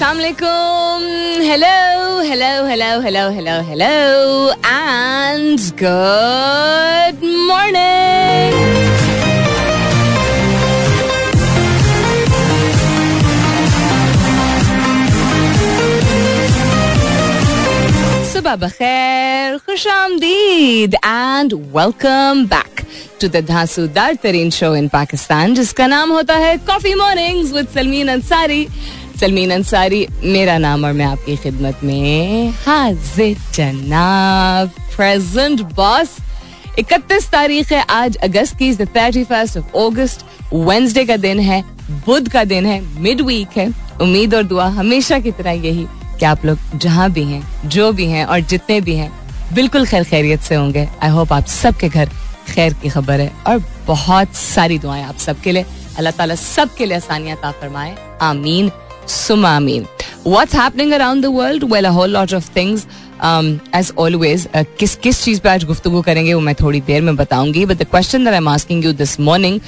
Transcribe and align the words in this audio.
Assalamualaikum. 0.00 1.01
Hello, 1.41 2.21
hello, 2.21 2.65
hello, 2.69 3.01
hello, 3.01 3.31
hello, 3.31 3.61
hello, 3.63 4.53
and 4.63 5.57
good 5.75 7.17
morning. 7.49 8.53
सुबह 18.33 18.55
बखैर 18.55 19.57
खुश 19.65 19.87
आमदीद 19.87 20.95
and 20.95 21.53
welcome 21.75 22.45
back 22.53 22.81
to 23.21 23.27
the 23.27 23.43
धांसूदार 23.49 24.15
तरीन 24.23 24.49
show 24.57 24.73
in 24.75 24.87
Pakistan 24.93 25.53
जिसका 25.55 25.87
नाम 25.87 26.11
होता 26.11 26.35
है 26.45 26.55
Coffee 26.69 26.93
Mornings 27.03 27.51
with 27.53 27.67
Salmeen 27.75 28.07
Ansari 28.17 28.65
Salmeen 29.21 29.51
Ansari, 29.51 30.07
मेरा 30.23 30.57
नाम 30.57 30.85
और 30.85 30.93
मैं 30.93 31.05
आपकी 31.05 31.35
खिदमत 31.37 31.79
में 31.83 32.49
हाजिर 32.65 33.37
जनाब 33.55 34.69
प्रेजेंट 34.95 35.61
बॉस 35.75 36.15
इकतीस 36.79 37.29
तारीख 37.31 37.71
है, 37.71 37.81
आज 37.81 38.17
अगस्त 38.17 38.57
की 38.57 38.73
thirty 38.75 39.23
first 39.23 39.57
of 39.57 39.75
August 39.77 40.25
Wednesday 40.53 41.05
का 41.05 41.17
दिन 41.17 41.39
है, 41.39 41.61
बुध 42.05 42.29
का 42.29 42.43
दिन 42.43 42.65
है 42.65 42.79
मिड 43.01 43.21
वीक 43.21 43.57
है। 43.57 43.67
उम्मीद 44.01 44.35
और 44.35 44.43
दुआ 44.43 44.67
हमेशा 44.79 45.19
की 45.19 45.31
तरह 45.31 45.51
यही 45.51 45.87
कि 46.19 46.25
आप 46.25 46.45
लोग 46.45 46.77
जहाँ 46.77 47.09
भी 47.11 47.23
हैं, 47.23 47.69
जो 47.69 47.91
भी 47.91 48.05
हैं 48.07 48.25
और 48.25 48.39
जितने 48.41 48.81
भी 48.81 48.95
हैं, 48.95 49.11
बिल्कुल 49.53 49.85
खैर 49.85 50.03
खैरियत 50.03 50.41
से 50.41 50.55
होंगे। 50.55 50.87
आई 51.03 51.09
होप 51.09 51.33
आप 51.33 51.45
सबके 51.61 51.89
घर 51.89 52.09
खैर 52.49 52.73
की 52.73 52.89
खबर 52.89 53.19
है 53.19 53.31
और 53.47 53.63
बहुत 53.87 54.35
सारी 54.35 54.79
दुआएँ 54.79 55.03
आप 55.03 55.17
सबके 55.19 55.51
लिए। 55.51 55.65
अल्लाह 55.97 56.11
ताला 56.11 56.35
सबके 56.35 56.85
लिए 56.85 56.97
आसानियाँ 56.97 57.37
ता 57.37 57.51
फरमाए। 57.51 57.95
आमीन। 58.21 58.71
सुम 59.07 59.45
आमीन 59.45 59.85
what's 60.27 60.55
happening 60.55 60.91
around 60.93 61.23
the 61.23 61.29
world 61.35 61.63
well 61.73 61.85
a 61.85 61.89
whole 61.89 62.09
lot 62.09 62.33
of 62.33 62.49
things 62.55 62.85
as 63.75 63.91
always 63.97 64.47
किस 64.55 64.95
किस 64.95 65.23
चीज़ 65.23 65.41
पे 65.41 65.49
आज 65.49 65.63
गुफ्तगू 65.63 66.01
करेंगे 66.01 66.33
वो 66.33 66.41
मैं 66.41 66.55
थोड़ी 66.61 66.81
देर 66.81 67.01
में 67.01 67.15
बताऊँगी 67.15 67.65
but 67.65 67.77
the 67.77 67.87
question 67.91 68.23
that 68.25 68.33
I 68.33 68.37
am 68.37 68.47
asking 68.49 68.85
you 68.85 68.93
this 68.93 69.19
morning 69.19 69.59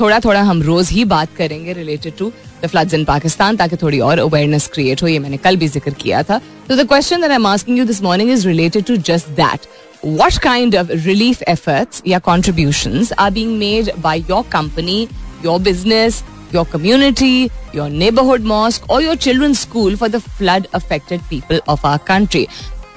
थोड़ा 0.00 0.18
थोड़ा 0.20 0.40
हम 0.42 0.62
रोज 0.62 0.90
ही 0.90 1.04
बात 1.04 1.34
करेंगे 1.36 1.72
related 1.72 2.16
to 2.18 2.32
the 2.62 2.66
floods 2.66 2.94
in 2.94 3.04
Pakistan 3.04 3.56
ताकि 3.56 3.76
थोड़ी 3.76 4.00
और 4.00 4.18
अवेयरनेस 4.18 4.66
क्रिएट 4.74 5.02
हो 5.02 5.08
ये 5.08 5.18
मैंने 5.18 5.36
कल 5.36 5.56
भी 5.56 5.68
ज़िक्र 5.68 5.90
किया 6.02 6.22
था। 6.22 6.40
तो 6.68 6.76
the 6.76 6.86
question 6.88 7.20
that 7.20 7.30
I 7.30 7.36
am 7.36 7.46
asking 7.46 7.78
you 7.78 7.84
this 7.84 8.02
morning 8.02 8.30
is 8.30 8.46
related 8.48 8.84
to 8.84 8.96
just 9.10 9.28
that 9.40 9.66
what 10.04 10.36
kind 10.42 10.74
of 10.74 10.88
relief 11.02 11.42
efforts 11.50 12.02
या 12.06 12.18
contributions 12.20 13.10
are 13.24 13.30
being 13.30 13.52
made 13.58 13.90
by 14.06 14.14
your 14.30 14.40
company, 14.54 14.96
your 15.44 15.58
business, 15.60 16.16
your 16.52 16.64
community, 16.66 17.50
your 17.72 17.88
neighborhood 17.90 18.42
mosque 18.44 18.88
or 18.88 19.00
your 19.02 19.16
children's 19.16 19.60
school 19.60 19.96
for 19.96 20.08
the 20.08 20.20
flood 20.20 20.68
affected 20.72 21.26
people 21.30 21.60
of 21.68 21.84
our 21.84 21.98
country. 22.12 22.46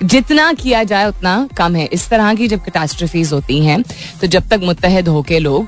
जितना 0.03 0.51
किया 0.53 0.83
जाए 0.83 1.05
उतना 1.07 1.37
कम 1.57 1.75
है 1.75 1.85
इस 1.93 2.07
तरह 2.09 2.33
की 2.35 2.47
जब 2.47 2.63
कैटास्ट्रफीज 2.63 3.31
होती 3.33 3.59
हैं 3.65 3.81
तो 4.21 4.27
जब 4.27 4.47
तक 4.49 4.63
मुतहद 4.63 5.07
होके 5.07 5.39
लोग 5.39 5.67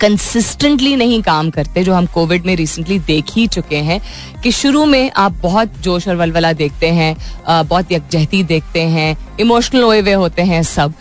कंसिस्टेंटली 0.00 0.94
नहीं 0.96 1.20
काम 1.22 1.50
करते 1.50 1.82
जो 1.84 1.92
हम 1.94 2.06
कोविड 2.14 2.46
में 2.46 2.54
रिसेंटली 2.56 2.98
देख 3.08 3.32
ही 3.36 3.46
चुके 3.56 3.76
हैं 3.88 4.00
कि 4.42 4.52
शुरू 4.52 4.84
में 4.86 5.10
आप 5.24 5.32
बहुत 5.42 5.76
जोश 5.82 6.08
और 6.08 6.16
वलवला 6.16 6.52
देखते 6.62 6.88
हैं 6.92 7.14
बहुत 7.48 7.92
यकजहती 7.92 8.42
देखते 8.44 8.82
हैं 8.94 9.14
इमोशनल 9.40 9.82
हुए 9.82 10.00
हुए 10.00 10.12
होते 10.12 10.42
हैं 10.42 10.62
सब। 10.62 10.94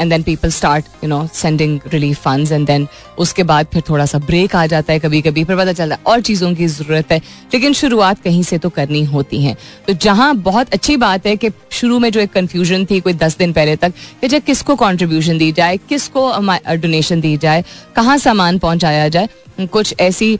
And 0.00 0.10
then 0.10 0.22
people 0.22 0.50
start 0.50 0.84
you 1.04 1.08
know 1.08 1.26
sending 1.34 1.78
relief 1.92 2.22
funds 2.22 2.52
and 2.52 2.66
then 2.66 2.86
उसके 3.18 3.42
बाद 3.42 3.66
फिर 3.72 3.82
थोड़ा 3.88 4.06
सा 4.06 4.18
ब्रेक 4.18 4.56
आ 4.56 4.66
जाता 4.66 4.92
है 4.92 4.98
कभी 4.98 5.20
कभी 5.22 5.44
फिर 5.44 5.56
पता 5.56 5.72
चलता 5.72 5.94
है 5.94 6.00
और 6.06 6.20
चीज़ों 6.20 6.54
की 6.54 6.66
ज़रूरत 6.66 7.12
है। 7.12 7.18
लेकिन 7.54 7.72
शुरुआत 7.72 8.22
कहीं 8.22 8.42
से 8.42 8.58
तो 8.58 8.68
करनी 8.70 9.04
होती 9.04 9.42
है। 9.42 9.56
तो 9.86 9.92
जहाँ 9.94 10.34
बहुत 10.36 10.72
अच्छी 10.72 10.96
बात 10.96 11.26
है 11.26 11.36
कि 11.36 11.50
शुरू 11.72 11.98
में 11.98 12.10
जो 12.12 12.20
एक 12.20 12.32
कन्फ्यूज़न 12.32 12.84
थी 12.84 13.00
कोई 13.00 13.12
दस 13.14 13.36
दिन 13.38 13.52
पहले 13.52 13.76
तक 13.76 13.92
कि 14.20 14.28
जब 14.28 14.42
किसको 14.42 14.76
कॉन्ट्रीब्यूशन 14.76 15.38
दी 15.38 15.52
जाए, 15.52 15.76
किसको 15.78 16.30
डोनेशन 16.76 17.20
दी 17.20 17.36
जाए, 17.36 17.64
कहाँ 17.96 18.18
सामान 18.18 18.58
पहुँचाया 18.58 19.08
जाए, 19.08 19.28
कुछ 19.60 19.94
ऐसी 20.00 20.38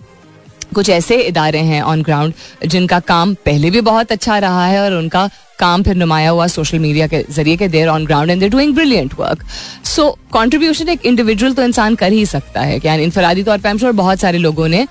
कुछ 0.75 0.91
ऐसे 0.91 1.17
इदारे 1.23 1.59
हैं 1.63 1.81
ऑन 1.83 2.03
ग्राउंड 2.03 2.35
जिनका 2.67 3.01
काम 3.09 3.35
पहले 3.45 3.71
भी 3.71 3.81
बहुत 3.83 4.13
अच्छा 4.13 4.39
रहा 4.39 4.67
है 4.67 4.81
और 4.81 4.95
उनका 4.95 5.29
काम 5.59 5.83
फिर 5.83 5.97
नुमाया 5.97 6.31
हुआ 6.31 6.47
सोशल 6.47 6.79
मीडिया 6.79 7.07
के 7.07 7.23
ज़रिए 7.31 7.57
के 7.57 7.69
they're 7.69 7.89
on 7.89 8.07
ground 8.07 8.31
and 8.31 8.41
they're 8.41 8.51
doing 8.51 8.75
brilliant 8.75 9.15
work 9.19 9.45
so 9.87 10.09
contribution 10.33 10.89
एक 10.89 11.07
इंडिविजुअल 11.07 11.53
तो 11.55 11.63
इंसान 11.63 11.95
कर 11.95 12.13
ही 12.13 12.25
सकता 12.27 12.61
है 12.61 12.79
क्या 12.81 12.95
इनफरादी 13.07 13.43
तौर 13.43 13.59
पर 13.59 13.93
बहुत 13.93 14.21
सारे 14.21 14.39
लोगों 14.39 14.69
ने 14.69 14.87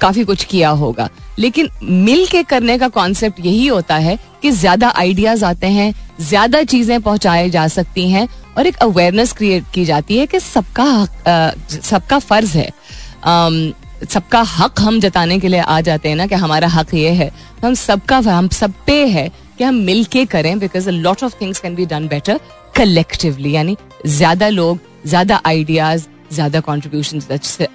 काफ़ी 0.00 0.24
कुछ 0.24 0.44
किया 0.44 0.68
होगा। 0.80 1.08
लेकिन 1.38 1.68
मिल 1.82 2.26
के 2.26 2.42
करने 2.42 2.76
का 2.78 2.88
कॉन्सेप्ट 2.88 3.40
यही 3.40 3.66
होता 3.66 3.94
है 3.96 4.18
कि 4.42 4.50
ज़्यादा 4.50 4.88
आइडियाज़ 4.88 5.44
आते 5.44 5.66
हैं, 5.66 5.94
ज़्यादा 6.20 6.62
चीज़ें 6.64 7.00
पहुंचाई 7.02 7.50
जा 7.50 7.66
सकती 7.68 8.08
हैं 8.10 8.28
और 8.58 8.66
एक 8.66 8.76
अवेयरनेस 8.82 9.32
क्रिएट 9.32 9.64
की 9.74 9.84
जाती 9.84 10.18
है 10.18 10.26
कि 10.26 10.40
सबका 10.40 10.86
सबका 11.80 12.18
फ़र्ज़ 12.18 12.56
है। 12.58 12.70
सबका 14.04 14.40
हक 14.48 14.80
हम 14.80 15.00
जताने 15.00 15.38
के 15.38 15.48
लिए 15.48 15.60
आ 15.60 15.80
जाते 15.80 16.08
हैं 16.08 16.16
ना 16.16 16.26
कि 16.26 16.34
हमारा 16.36 16.68
हक 16.68 16.94
ये 16.94 17.10
है। 17.10 17.28
तो 17.60 17.66
हम 17.66 17.74
सबका, 17.74 18.18
हम 18.18 18.48
सब 18.50 18.74
पे 18.86 19.04
है 19.06 19.28
कि 19.58 19.64
हम 19.64 19.74
मिल 19.86 20.04
के 20.06 20.24
करें 20.26 20.58
because 20.58 20.88
lot 20.90 21.22
of 21.24 21.34
things 21.40 21.60
can 21.60 21.74
be 21.74 21.86
done 21.86 22.08
better 22.08 22.40
collectively 22.76 23.54
यानी 23.54 23.76
ज़्यादा 24.06 24.48
लोग, 24.48 24.78
ज़्यादा 25.06 25.40
आइडियाज़ 25.46 26.06
ज़्यादा 26.32 26.60
contribution 26.60 27.22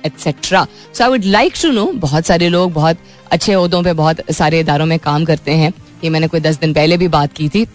etcetera 0.06 0.66
so 0.94 1.04
I 1.04 1.10
would 1.10 1.24
like 1.26 1.54
to 1.62 1.72
know 1.72 1.86
बहुत 2.00 2.26
सारे 2.26 2.50
लोग 2.50 2.74
बहुत 2.74 2.98
अच्छे 3.32 3.56
उहदों 3.56 3.84
पे, 3.84 3.94
बहुत 3.94 4.32
सारे 4.32 4.60
इदारों 4.60 4.86
में 4.86 4.98
काम 5.00 5.26
करते 5.26 5.52
हैं। 5.52 5.74
ये 6.04 6.10
मैंने 6.10 6.28
कोई 6.28 6.40
दस 6.40 6.60
दिन 6.60 6.74
पहले 6.74 6.98
भी 6.98 7.08
बात 7.10 7.34
की 7.34 7.48
थी। 7.50 7.66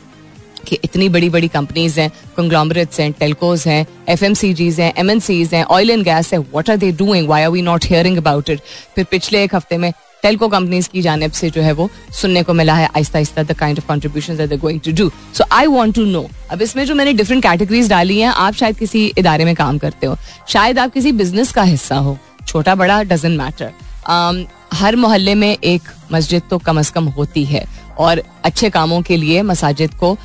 कि 0.68 0.78
इतनी 0.84 1.08
बड़ी 1.08 1.30
बड़ी 1.30 1.48
कंपनीज़ 1.48 2.00
हैं 2.00 2.10
कंग्लोमरेट्स 2.36 3.00
हैं 3.00 3.10
टेलकोज 3.20 3.64
हैं 3.66 3.86
एफ़ 4.08 4.24
एम 4.24 4.34
सी 4.34 4.52
जीज 4.54 4.80
हैं 4.80 4.92
एम 4.98 5.10
एन 5.10 5.20
सीज 5.20 5.54
हैं 5.54 5.62
ऑयल 5.66 5.90
एंड 5.90 6.04
गैस 6.04 6.32
है 6.32 6.38
what 6.54 6.70
are 6.70 6.76
they 6.76 6.92
doing 6.98 7.28
why 7.28 7.42
are 7.42 7.50
we 7.50 7.62
not 7.62 7.84
hearing 7.84 8.16
about 8.18 8.50
it 8.50 8.60
फिर 8.94 9.04
पिछले 9.10 9.42
एक 9.44 9.54
हफ़्ते 9.54 9.78
में 9.78 9.92
टेलको 10.22 10.48
कंपनीज़ 10.48 10.88
की 10.88 11.02
जानब 11.02 11.32
से 11.32 11.48
जो 11.50 11.62
है 11.62 11.72
वो 11.72 11.88
सुनने 12.20 12.42
को 12.42 12.52
मिला 12.54 12.74
है, 12.74 12.86
आहिस्ता 12.86 13.18
आहिस्ता 13.18 13.42
the 13.42 13.52
kind 13.58 13.78
of 13.78 13.86
contribution 13.86 14.56
going 14.56 14.80
to 14.84 14.92
do 14.92 15.10
so 15.34 15.44
I 15.52 15.66
want 15.66 15.94
to 15.94 16.04
know 16.04 16.26
अब 16.50 16.62
इसमें 16.62 16.84
जो 16.86 16.94
मैंने 16.94 17.12
डिफरेंट 17.12 17.42
कैटेगरीज 17.42 17.88
डाली 17.90 18.18
हैं, 18.20 18.28
आप 18.28 18.54
शायद 18.54 18.78
किसी 18.78 19.06
इदारे 19.18 19.44
में 19.44 19.54
काम 19.56 19.78
करते 19.78 20.06
हो, 20.06 20.16
शायद 20.48 20.78
आप 20.78 20.92
किसी 20.92 21.12
बिज़नेस 21.14 21.52
का 21.52 21.62
हिस्सा 21.64 21.96
हो, 21.96 22.16
छोटा 22.46 22.74
बड़ा 22.74 23.02
डजेंट 23.04 23.38
मैटर 23.38 24.46
हर 24.74 24.96
मोहल्ले 24.96 25.34
में 25.34 25.50
एक 25.50 25.82
मस्जिद 26.12 26.42
तो 26.50 26.58
कम 26.58 26.78
अज 26.78 26.90
कम 26.90 27.04
होती 27.10 27.44
है, 27.44 27.64
और 27.98 28.22
अच्छे 28.44 28.70
कामों 28.70 29.00
के 29.02 29.16
लिए 29.16 29.42
मसाजिद 29.44 29.94
को 29.94 30.16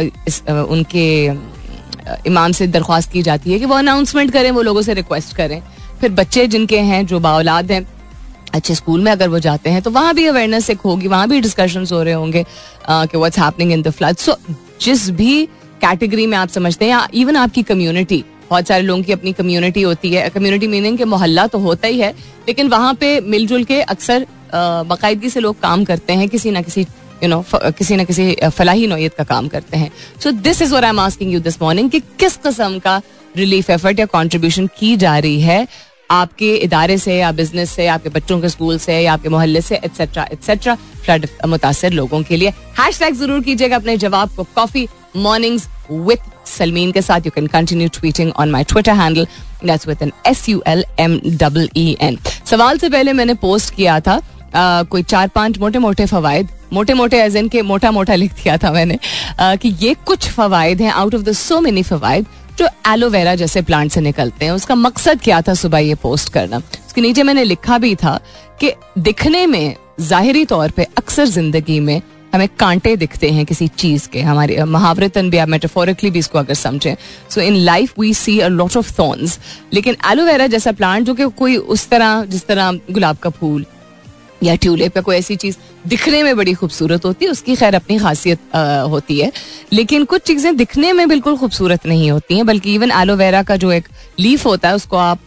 इस, 0.00 0.42
उनके 0.48 1.06
इमाम 2.26 2.52
से 2.52 2.66
दरख्वास्त 2.66 3.12
की 3.12 3.22
जाती 3.22 3.52
है 3.52 3.58
कि 3.58 3.64
वो 3.64 3.74
अनाउंसमेंट 3.74 4.32
करें 4.32 4.50
वो 4.50 4.62
लोगों 4.62 4.82
से 4.82 4.94
रिक्वेस्ट 4.94 5.36
करें। 5.36 5.60
फिर 6.00 6.10
बच्चे 6.12 6.46
जिनके 6.46 6.78
हैं 6.80 7.06
जो 7.06 7.20
बाउलाद 7.20 7.72
हैं 7.72 7.86
अच्छे 8.54 8.74
स्कूल 8.74 9.00
में 9.00 9.10
अगर 9.12 9.28
वो 9.28 9.38
जाते 9.38 9.70
हैं 9.70 9.82
तो 9.82 9.90
वहाँ 9.90 10.14
भी 10.14 10.26
अवेयरनेस 10.26 10.70
एक 10.70 10.80
होगी 10.80 11.08
वहाँ 11.08 11.28
भी 11.28 11.40
डिस्कशन 11.40 11.86
हो 11.92 12.02
रहे 12.02 12.14
होंगे 12.14 12.44
कि 12.90 13.18
what's 13.18 13.38
happening 13.38 13.72
in 13.72 13.82
the 13.82 13.90
flood 13.90 14.16
so 14.16 14.36
जिस 14.80 15.08
भी 15.10 15.44
कैटेगरी 15.80 16.26
में 16.26 16.36
आप 16.38 16.48
समझते 16.48 16.90
हैं 16.90 17.00
इवन 17.14 17.36
आपकी 17.36 17.62
कम्युनिटी 17.62 18.24
बहुत 18.50 18.66
सारे 18.66 18.82
लोगों 18.82 19.02
की 19.02 19.12
अपनी 19.12 19.32
कम्युनिटी 19.32 19.82
होती 19.82 20.12
है। 20.12 20.28
कम्युनिटी 20.30 20.66
मीनिंग 20.66 20.96
के 20.98 21.04
मोहल्ला 21.04 21.46
तो 21.46 21.58
होता 21.58 21.88
ही 21.88 22.00
है 22.00 22.10
लेकिन 22.48 22.68
वहाँ 22.68 22.94
पे 22.94 23.20
मिलजुल 23.20 23.64
के 23.64 23.80
अक्सर 23.94 24.26
बाकायदगी 24.54 25.30
से 25.30 25.40
लोग 25.40 25.60
काम 25.60 25.84
करते 25.84 26.12
हैं 26.12 26.28
किसी 26.28 26.50
ना 26.50 26.62
किसी 26.62 26.86
यू 27.22 27.28
नो 27.28 27.44
किसी 27.54 27.96
ना 27.96 28.04
किसी 28.04 28.34
फलाही 28.48 28.86
नोयत 28.86 29.14
का 29.14 29.24
काम 29.24 29.48
करते 29.48 29.76
हैं। 29.76 29.90
So 30.22 30.30
this 30.32 30.62
is 30.62 30.74
what 30.74 30.84
I 30.84 30.90
am 30.90 31.00
asking 31.00 31.32
you 31.32 31.40
this 31.40 31.60
morning 31.62 31.90
कि 31.90 32.00
किस 32.20 32.36
किस्म 32.38 32.78
का 32.78 33.00
रिलीफ 33.36 33.70
एफर्ट 33.70 33.98
या 33.98 34.06
कॉन्ट्रीब्यूशन 34.08 34.66
की 34.78 34.96
जा 34.96 35.18
रही 35.18 35.40
है 35.40 35.66
आपके 36.10 36.54
इदारे 36.56 36.96
से 36.98 37.16
या 37.18 37.30
बिज़नेस 37.32 37.70
से 37.70 37.86
आपके 37.88 38.08
बच्चों 38.10 38.40
के 38.40 38.48
स्कूल 38.48 38.78
से 38.78 38.98
या 39.00 39.12
आपके 39.12 39.28
मोहल्ले 39.28 39.60
से 39.60 39.76
एट्सेट्रा 39.76 40.26
एट्सेट्रा 40.32 40.74
फ्लड 40.74 41.26
मुतासर 41.46 41.92
लोगों 41.92 42.22
के 42.22 42.36
लिए। 42.36 42.48
हैश 42.78 42.98
टैग 43.00 43.14
ज़रूर 43.14 43.40
कीजिएगा 43.42 43.76
अपने 43.76 43.96
जवाब 43.96 44.34
को 44.36 44.46
कॉफ़ी 44.54 44.86
मॉर्निंग्स 45.18 45.68
विथ 45.90 46.48
सलमीन 46.48 46.92
के 46.92 47.02
साथ। 47.02 47.26
You 47.26 47.30
can 47.34 47.46
continue 47.48 47.88
tweeting 47.94 48.32
on 48.32 48.50
my 48.50 48.64
Twitter 48.64 48.92
handle 48.94 49.26
that's 49.64 49.88
with 49.88 50.02
N 50.02 50.12
S 50.26 50.48
U 50.48 50.62
L 50.66 50.84
M 51.00 51.20
double 51.26 51.68
E 51.76 51.96
N 52.00 52.18
सवाल 52.50 52.78
से 52.78 52.88
पहले 52.88 53.12
मैंने 53.12 53.34
पोस्ट 53.46 53.74
किया 53.74 54.00
था 54.00 54.20
Uh, 54.50 54.86
कोई 54.90 55.02
चार 55.02 55.28
पाँच 55.28 55.58
मोटे 55.58 55.78
मोटे 55.78 56.04
फवायद 56.06 56.48
मोटे 56.72 56.94
मोटे 56.94 57.22
एज 57.22 57.36
इन 57.36 57.48
के 57.48 57.62
मोटा 57.62 57.90
मोटा 57.90 58.14
लिख 58.14 58.32
दिया 58.32 58.56
था 58.56 58.72
मैंने 58.72 58.96
uh, 58.96 59.58
कि 59.58 59.74
ये 59.80 59.94
कुछ 60.06 60.28
फवायद 60.28 60.80
हैं 60.82 60.90
out 60.92 61.14
of 61.14 61.22
the 61.22 61.32
so 61.32 61.60
many 61.60 61.82
फवायद 61.82 62.26
जो 62.58 62.68
एलोवेरा 62.88 63.34
जैसे 63.34 63.62
प्लांट 63.62 63.90
से 63.92 64.00
निकलते 64.00 64.44
हैं। 64.44 64.52
उसका 64.52 64.74
मकसद 64.74 65.20
क्या 65.20 65.40
था 65.42 65.54
सुबह 65.54 65.78
ये 65.78 65.94
पोस्ट 65.94 66.32
करना? 66.32 66.56
उसके 66.56 67.00
नीचे 67.00 67.22
मैंने 67.22 67.44
लिखा 67.44 67.78
भी 67.78 67.94
था 67.96 68.18
कि 68.60 68.72
दिखने 68.98 69.46
में 69.46 69.76
जाहिरी 70.00 70.44
तौर 70.44 70.70
पे 70.70 70.86
अक्सर 70.98 71.26
ज़िंदगी 71.26 71.80
में 71.80 72.00
हमें 72.34 72.48
कांटे 72.58 72.94
दिखते 72.96 73.30
हैं 73.30 73.44
किसी 73.46 73.68
चीज़ 73.68 74.08
के। 74.08 74.20
हमारे 74.20 74.64
महावरतन 74.64 75.30
भी 75.30 75.36
आप 75.36 75.48
मेटाफोरिकली 75.48 76.10
भी 76.10 76.18
इसको 76.18 76.38
अगर 76.38 76.54
समझें। 76.54 76.94
So 77.30 77.40
in 77.40 77.54
life 77.54 77.98
we 77.98 78.12
see 78.14 78.38
a 78.38 78.48
lot 78.48 78.76
of 78.76 78.92
thorns 78.98 79.38
लेकिन 79.72 79.96
एलोवेरा 80.10 80.46
जैसा 80.46 80.72
प्लांट 80.72 81.06
जो 81.06 81.14
कि 81.14 81.28
कोई 81.38 81.56
उस 81.56 81.88
तरह 81.88 82.24
जिस 82.24 82.46
तरह 82.46 82.72
गुलाब 82.90 83.16
का 83.16 83.30
फूल 83.30 83.64
या 84.42 84.54
ट्यूलिप 84.54 84.96
या 84.96 85.02
कोई 85.02 85.16
ऐसी 85.16 85.36
चीज़ 85.36 85.56
दिखने 85.86 86.22
में 86.22 86.36
बड़ी 86.36 86.52
खूबसूरत 86.54 87.04
होती 87.04 87.24
है, 87.24 87.30
उसकी 87.30 87.56
खैर 87.56 87.74
अपनी 87.74 87.98
खासियत 87.98 88.56
होती 88.90 89.18
है। 89.20 89.32
लेकिन 89.72 90.04
कुछ 90.04 90.22
चीज़ें 90.22 90.56
दिखने 90.56 90.92
में 90.92 91.08
बिल्कुल 91.08 91.36
खूबसूरत 91.36 91.86
नहीं 91.86 92.10
होती 92.10 92.36
हैं, 92.36 92.46
बल्कि 92.46 92.74
इवन 92.74 92.90
एलोवेरा 92.92 93.42
का 93.42 93.56
जो 93.56 93.72
एक 93.72 93.88
लीफ 94.20 94.46
होता 94.46 94.68
है, 94.68 94.74
उसको 94.74 94.96
आप 94.96 95.18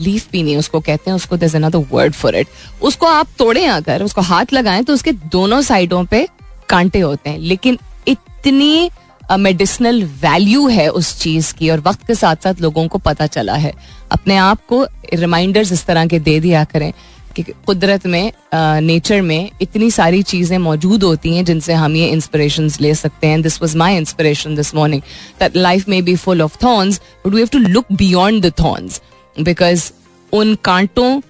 लीफ 0.00 0.30
भी 0.32 0.42
नहीं, 0.42 0.56
उसको 0.56 0.80
कहते 0.80 1.10
हैं, 1.10 1.16
उसको 1.16 1.36
दस 1.36 1.54
अनदर 1.56 1.84
वर्ड 1.92 2.14
फॉर 2.14 2.36
इट 2.36 2.48
उसको 2.82 3.06
आप 3.06 3.28
तोड़े 3.38 3.64
अगर, 3.66 4.02
उसको 4.02 4.20
हाथ 4.22 4.52
लगाएँ 4.52 4.82
तो 4.82 4.94
उसके 4.94 5.12
दोनों 5.12 5.60
साइडों 5.62 6.04
पे 6.04 6.26
कांटे 6.68 7.00
होते 7.00 7.30
हैं। 7.30 7.38
लेकिन 7.40 7.78
इतनी 8.08 8.90
मेडिसिनल 9.32 10.02
वैल्यू 10.22 10.66
है 10.68 10.88
उस 10.90 11.18
चीज़ 11.20 11.52
की, 11.54 11.68
और 11.70 11.80
वक्त 11.80 12.06
के 12.06 12.14
साथ 12.14 12.36
साथ 12.36 12.60
लोगों 12.60 12.86
को 12.88 12.98
पता 12.98 13.26
चला 13.26 13.54
है। 13.54 13.72
अपने 14.12 14.36
आप 14.36 14.64
को 14.68 14.84
रिमाइंडर्स 15.14 15.72
इस 15.72 15.84
तरह 15.86 16.06
के 16.06 16.18
दे 16.18 16.38
दिया 16.40 16.64
करें। 16.64 16.92
कि 17.32 17.42
कुदरत 17.66 18.06
में 18.06 18.32
नेचर 18.54 19.20
में 19.22 19.50
इतनी 19.62 19.90
सारी 19.90 20.22
चीज़ें 20.22 20.56
मौजूद 20.58 21.02
होती 21.02 21.36
हैं 21.36 21.44
जिनसे 21.44 21.72
हम 21.72 21.96
ये 21.96 22.08
इंस्पिरेशन 22.08 22.70
ले 22.80 22.94
सकते 22.94 23.26
हैं। 23.26 23.40
This 23.42 23.60
was 23.62 23.76
my 23.76 23.96
inspiration 23.96 24.54
this 24.54 24.74
morning 24.74 25.02
that 25.40 25.56
life 25.56 25.88
में 25.88 26.02
be 26.04 26.16
full 26.16 26.42
of 26.42 26.56
thorns 26.64 27.00
but 27.26 27.32
we 27.32 27.40
have 27.40 27.48
to 27.52 27.58
look 27.58 27.92
beyond 27.92 28.46
the 28.46 28.52
thorns 28.60 29.00
because 29.40 29.90
उन 30.32 30.54
कांटों 30.64 31.20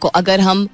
को 0.00 0.08
अगर 0.08 0.40
हम 0.40 0.68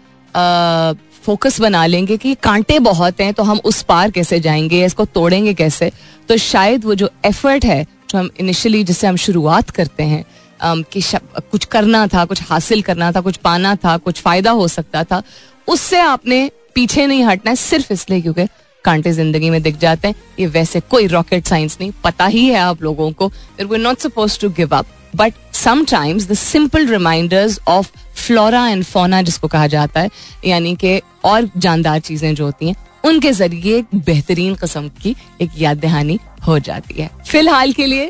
फोकस 1.22 1.60
बना 1.60 1.86
लेंगे 1.86 2.16
कि 2.16 2.34
कांटे 2.34 2.78
बहुत 2.78 3.20
हैं 3.20 3.32
तो 3.34 3.42
हम 3.42 3.60
उस 3.64 3.82
पार 3.82 4.10
कैसे 4.10 4.40
जाएँगे 4.40 4.84
इसको 4.84 5.04
तोड़ेंगे 5.04 5.54
कैसे 5.54 5.90
तो 6.28 6.36
शायद 6.36 6.84
वो 6.84 6.94
जो 6.94 7.10
एफर्ट 7.24 7.64
है, 7.64 7.82
जो 8.10 8.18
हम 8.18 8.30
इनिशियली 8.40 8.84
जिससे 8.84 9.06
हम 9.06 9.16
शुरुआत 9.16 9.70
करते 9.70 10.02
हैं 10.02 10.24
कि 10.62 11.02
कुछ 11.42 11.64
करना 11.66 12.06
था, 12.06 12.24
कुछ 12.24 12.42
हासिल 12.42 12.82
करना 12.82 13.10
था, 13.12 13.20
कुछ 13.20 13.36
पाना 13.38 13.74
था, 13.76 13.96
कुछ 13.98 14.20
फ़ायदा 14.20 14.50
हो 14.52 14.68
सकता 14.68 15.04
था, 15.04 15.22
उससे 15.68 15.98
आपने 16.00 16.50
पीछे 16.74 17.06
नहीं 17.06 17.24
हटना 17.24 17.50
है, 17.50 17.56
सिर्फ़ 17.56 17.92
इसलिए 17.92 18.20
क्योंकि 18.22 18.46
कांटे 18.84 19.12
ज़िंदगी 19.12 19.50
में 19.50 19.60
दिख 19.62 19.78
जाते 19.78 20.08
हैं। 20.08 20.14
ये 20.38 20.46
वैसे 20.48 20.80
कोई 20.82 21.06
रॉकेट 21.08 21.46
साइंस 21.46 21.76
नहीं, 21.80 21.92
पता 22.04 22.26
ही 22.26 22.46
है 22.46 22.58
आप 22.58 22.82
लोगों 22.82 23.10
को 23.12 23.30
we 23.60 23.78
not 23.78 23.98
suppose 23.98 24.38
to 24.40 24.50
give 24.50 24.76
up 24.76 24.86
but 25.16 25.34
sometimes 25.54 26.26
the 26.28 26.34
simple 26.34 26.86
reminders 26.86 27.58
of 27.68 27.90
flora 28.16 28.66
and 28.68 28.84
fauna 28.84 29.22
जिसको 29.22 29.48
कहा 29.48 29.66
जाता 29.66 30.00
है, 30.00 30.10
यानी 30.44 30.74
कि 30.76 31.00
और 31.24 31.48
जानदार 31.56 31.98
चीज़ें 32.00 32.34
जो 32.34 32.44
होती 32.44 32.68
हैं, 32.68 32.74
उनके 33.04 33.32
ज़रिए 33.32 33.76
एक 33.78 33.94
बेहतरीन 33.96 34.54
कस्म 34.54 34.88
की 35.02 35.14
एक 35.40 35.50
याद 35.58 35.78
दहानी 35.80 36.18
हो 36.46 36.58
जाती 36.60 36.94
है। 36.94 37.10
फ़िलहाल 37.26 37.72
के 37.72 37.86
लिए 37.86 38.06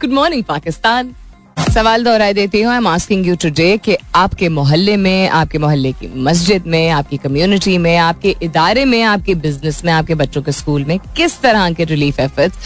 गुड 0.00 0.12
मॉर्निंग 0.12 0.44
पाकिस्तान। 0.44 1.14
सवाल 1.56 2.04
दोहराई 2.04 2.32
देती 2.32 2.62
हूँ। 2.62 2.72
I 2.72 2.76
am 2.76 2.86
asking 2.86 3.26
you 3.26 3.36
today 3.36 3.76
कि 3.78 3.96
आपके 4.14 4.48
मोहल्ले 4.48 4.96
में, 4.96 5.28
आपके 5.28 5.58
मोहल्ले 5.58 5.92
की 5.92 6.08
मस्जिद 6.16 6.66
में, 6.66 6.90
आपकी 6.90 7.16
कम्युनिटी 7.16 7.78
में, 7.78 7.96
आपके 7.96 8.36
इदारे 8.42 8.84
में, 8.84 9.02
आपके 9.02 9.34
बिज़नेस 9.34 9.84
में, 9.84 9.92
आपके 9.92 10.14
बच्चों 10.14 10.42
के 10.42 10.52
स्कूल 10.52 10.84
में 10.84 10.98
किस 10.98 11.40
तरह 11.40 11.72
के 11.72 11.84
रिलीफ 11.84 12.20
एफर्ट्स 12.20 12.56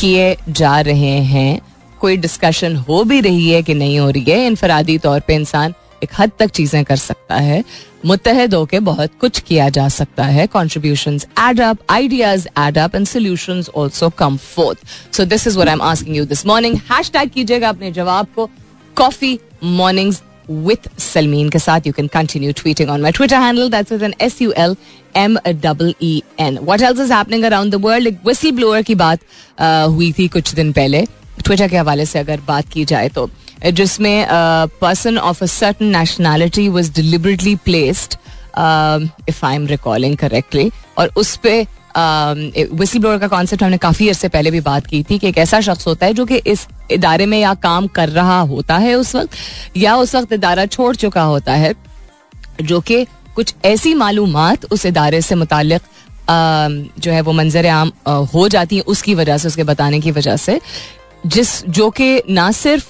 किए 0.00 0.36
जा 0.48 0.80
रहे 0.80 1.18
हैं? 1.24 1.60
कोई 2.00 2.16
डिस्कशन 2.16 2.76
हो 2.76 3.04
भी 3.04 3.20
रही 3.20 3.50
है 3.50 3.62
कि 3.62 3.74
नहीं 3.74 3.98
हो 3.98 4.10
रही 4.10 4.24
है? 4.28 4.46
इनफरादी 4.46 4.98
तौर 4.98 5.20
पे 5.20 5.34
इंसान 5.34 5.74
एक 6.04 6.10
हद 6.18 6.30
तक 6.38 6.50
चीज़ें 6.50 6.84
कर 6.84 6.96
सकता 6.96 7.36
है। 7.36 7.62
मुतहद 8.06 8.54
होकर 8.54 8.80
बहुत 8.86 9.10
कुछ 9.20 9.40
किया 9.40 9.68
जा 9.68 9.88
सकता 9.88 10.24
है। 10.24 10.46
Contribution 10.46 11.14
add 11.40 11.60
up 11.60 11.78
ideas 11.90 12.46
add 12.58 12.78
up 12.78 12.94
and 12.94 13.06
solution 13.06 13.64
also 13.76 14.10
come 14.18 14.36
forth 14.36 15.14
so 15.16 15.24
this 15.24 15.46
is 15.46 15.58
what 15.58 15.68
I 15.68 15.74
am 15.74 15.82
asking 15.82 16.16
you 16.16 16.24
this 16.26 16.46
morning 16.46 16.76
hashtag 17.10 17.30
कीजिएगा 17.30 17.68
अपने 17.68 17.92
जवाब 17.92 18.26
को। 18.36 18.48
कॉफ़ी 18.96 19.38
मॉर्निंग्स 19.64 20.22
with 20.64 20.86
Salmeen 21.02 21.50
के 21.52 21.58
साथ। 21.58 21.86
You 21.88 21.92
can 21.98 22.08
continue 22.14 22.54
tweeting 22.56 22.90
on 22.94 23.04
my 23.04 23.10
Twitter 23.18 23.36
handle. 23.42 23.68
That's 23.74 23.92
with 23.94 24.02
an 24.08 24.14
S 24.24 24.34
U 24.42 24.52
L 24.64 24.74
M 25.20 25.38
double 25.62 25.92
E 26.08 26.10
N. 26.46 26.58
What 26.66 26.84
else 26.88 27.00
is 27.04 27.12
happening 27.14 27.46
around 27.50 27.76
the 27.76 27.80
world? 27.86 28.06
एक 28.06 28.18
whistle 28.26 28.52
blower 28.58 28.82
की 28.86 28.94
बात 28.94 29.20
uh, 29.20 29.88
हुई 29.94 30.12
थी 30.18 30.26
कुछ 30.28 30.54
दिन 30.54 30.72
पहले। 30.72 31.04
ट्विटर 31.44 31.68
के 31.68 31.76
हवाले 31.76 32.06
से 32.06 32.18
अगर 32.18 32.40
बात 32.48 32.68
की 32.68 32.84
जाए 32.84 33.08
तो। 33.08 33.28
जिसमें 33.72 34.26
person 34.80 35.18
of 35.18 35.42
a 35.44 35.46
certain 35.46 35.96
nationality 35.96 36.68
was 36.68 36.90
deliberately 36.94 37.54
placed 37.64 38.16
if 39.28 39.44
I 39.46 39.54
am 39.54 39.66
recalling 39.66 40.16
correctly 40.16 40.70
और 40.98 41.10
उस 41.16 41.36
पर 41.36 41.66
विसल 42.74 42.98
ब्लोअर 42.98 43.18
का 43.18 43.28
कॉन्सेप्ट 43.28 43.62
हमने 43.62 43.78
काफ़ी 43.78 44.08
अर्से 44.08 44.28
पहले 44.28 44.50
भी 44.50 44.60
बात 44.60 44.86
की 44.86 45.02
थी 45.02 45.18
कि 45.18 45.28
एक 45.28 45.38
ऐसा 45.38 45.60
शख्स 45.60 45.86
होता 45.86 46.06
है 46.06 46.14
जो 46.14 46.24
कि 46.26 46.36
इस 46.46 46.66
इदारे 46.92 47.26
में 47.26 47.38
या 47.40 47.54
काम 47.54 47.86
कर 47.86 48.08
रहा 48.08 48.38
होता 48.40 48.76
है 48.76 48.94
उस 48.94 49.14
वक्त, 49.16 49.36
या 49.76 49.94
उस 49.96 50.14
वक्त 50.14 50.32
इदारा 50.32 50.66
छोड़ 50.66 50.94
चुका 50.96 51.22
होता 51.22 51.52
है, 51.52 51.74
जो 52.62 52.80
कि 52.80 53.04
कुछ 53.36 53.54
ऐसी 53.64 53.94
मालूम 53.94 54.36
उस 54.72 54.86
इदारे 54.86 55.20
से 55.20 55.34
मुतालिक 55.34 55.82
जो 56.30 57.12
है 57.12 57.20
वो 57.20 57.32
मंजर 57.32 57.66
आम 57.66 57.92
हो 58.34 58.48
जाती 58.48 58.76
है 58.76 58.82
उसकी 58.82 59.14
वजह 59.14 59.38
से, 59.38 59.48
उसके 59.48 59.64
बताने 59.64 60.00
की 60.00 60.10
वजह 60.10 60.36
से, 60.36 60.60
जिस, 61.26 61.64
जो 61.66 61.90
कि 61.90 62.22
ना 62.30 62.50
सिर्फ़ 62.52 62.86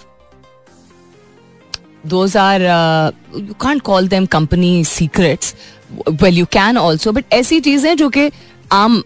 those 2.07 2.37
are 2.37 2.63
you 3.37 3.55
cont 3.61 3.83
call 3.83 4.09
them 4.09 4.27
company 4.27 4.85
secrets 4.85 5.55
well 6.23 6.39
you 6.39 6.47
can 6.53 6.77
also 6.79 7.13
but 7.13 7.33
ऐसी 7.33 7.61
चीज़ें 7.61 7.97
जो 7.97 8.09
कि 8.09 8.31
आम 8.73 9.03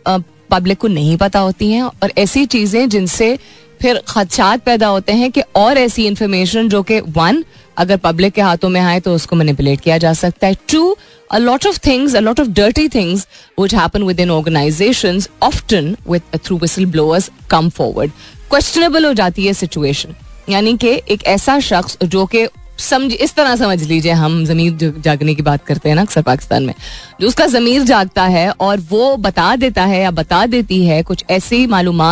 पब्लिक 0.50 0.78
को 0.78 0.88
नहीं 0.88 1.16
पता 1.16 1.38
होती 1.38 1.70
हैं 1.72 1.82
और 1.82 2.12
ऐसी 2.18 2.44
चीज़ें 2.46 2.88
जिनसे 2.88 3.38
फिर 3.82 4.02
खदशात 4.08 4.62
पैदा 4.64 4.86
होते 4.86 5.12
हैं 5.12 5.30
कि 5.32 5.42
और 5.56 5.78
ऐसी 5.78 6.06
इंफॉर्मेशन 6.06 6.68
जो 6.68 6.82
कि 6.82 7.00
वन 7.16 7.44
अगर 7.78 7.96
पब्लिक 7.96 8.32
के 8.34 8.40
हाथों 8.42 8.68
में 8.68 8.80
आए 8.80 9.00
तो 9.00 9.14
उसको 9.14 9.36
मैनिपुलेट 9.36 9.80
किया 9.80 9.98
जा 9.98 10.12
सकता 10.12 10.46
है. 10.46 10.56
To 10.72 10.96
a 11.30 11.38
lot 11.38 11.66
of 11.66 11.78
things 11.86 12.14
a 12.16 12.20
lot 12.20 12.40
of 12.40 12.48
dirty 12.48 12.88
things 12.88 13.26
which 13.60 13.74
happen 13.74 14.02
within 14.20 14.30
organization 14.30 15.20
often 15.42 15.96
with 16.10 16.38
through 16.44 16.58
whistle 16.58 16.86
blowers 16.86 17.30
come 17.50 17.68
forward 17.68 18.10
questionable 18.50 19.06
हो 19.06 19.12
जाती 19.12 19.46
है 19.46 19.52
सिचुएशन 19.52 20.14
यानी 20.48 20.76
कि 20.76 21.00
एक 21.10 21.24
ऐसा 21.26 21.58
शख्स 21.60 21.98
जो 22.04 22.24
कि 22.26 22.46
समझ, 22.78 23.12
इस 23.12 23.34
तरह 23.34 23.56
समझ 23.56 23.82
लीजिए 23.82 24.12
हम 24.12 24.44
जमीर 24.46 25.00
जागने 25.04 25.34
की 25.34 25.42
बात 25.42 25.64
करते 25.66 25.88
हैं 25.88 25.96
ना 25.96 26.02
अक्सर 26.02 26.22
पाकिस्तान 26.22 26.62
में, 26.62 26.74
जो 27.20 27.28
उसका 27.28 27.46
जमीर 27.46 27.82
जागता 27.82 28.24
है 28.24 28.50
और 28.50 28.80
वो 28.80 29.16
बता 29.16 29.54
देता 29.56 29.84
है 29.84 30.02
या 30.02 30.10
बता 30.10 30.44
देती 30.46 30.84
है, 30.86 31.02
कुछ 31.02 31.24
ऐसी 31.30 31.66
मालूम 31.66 32.02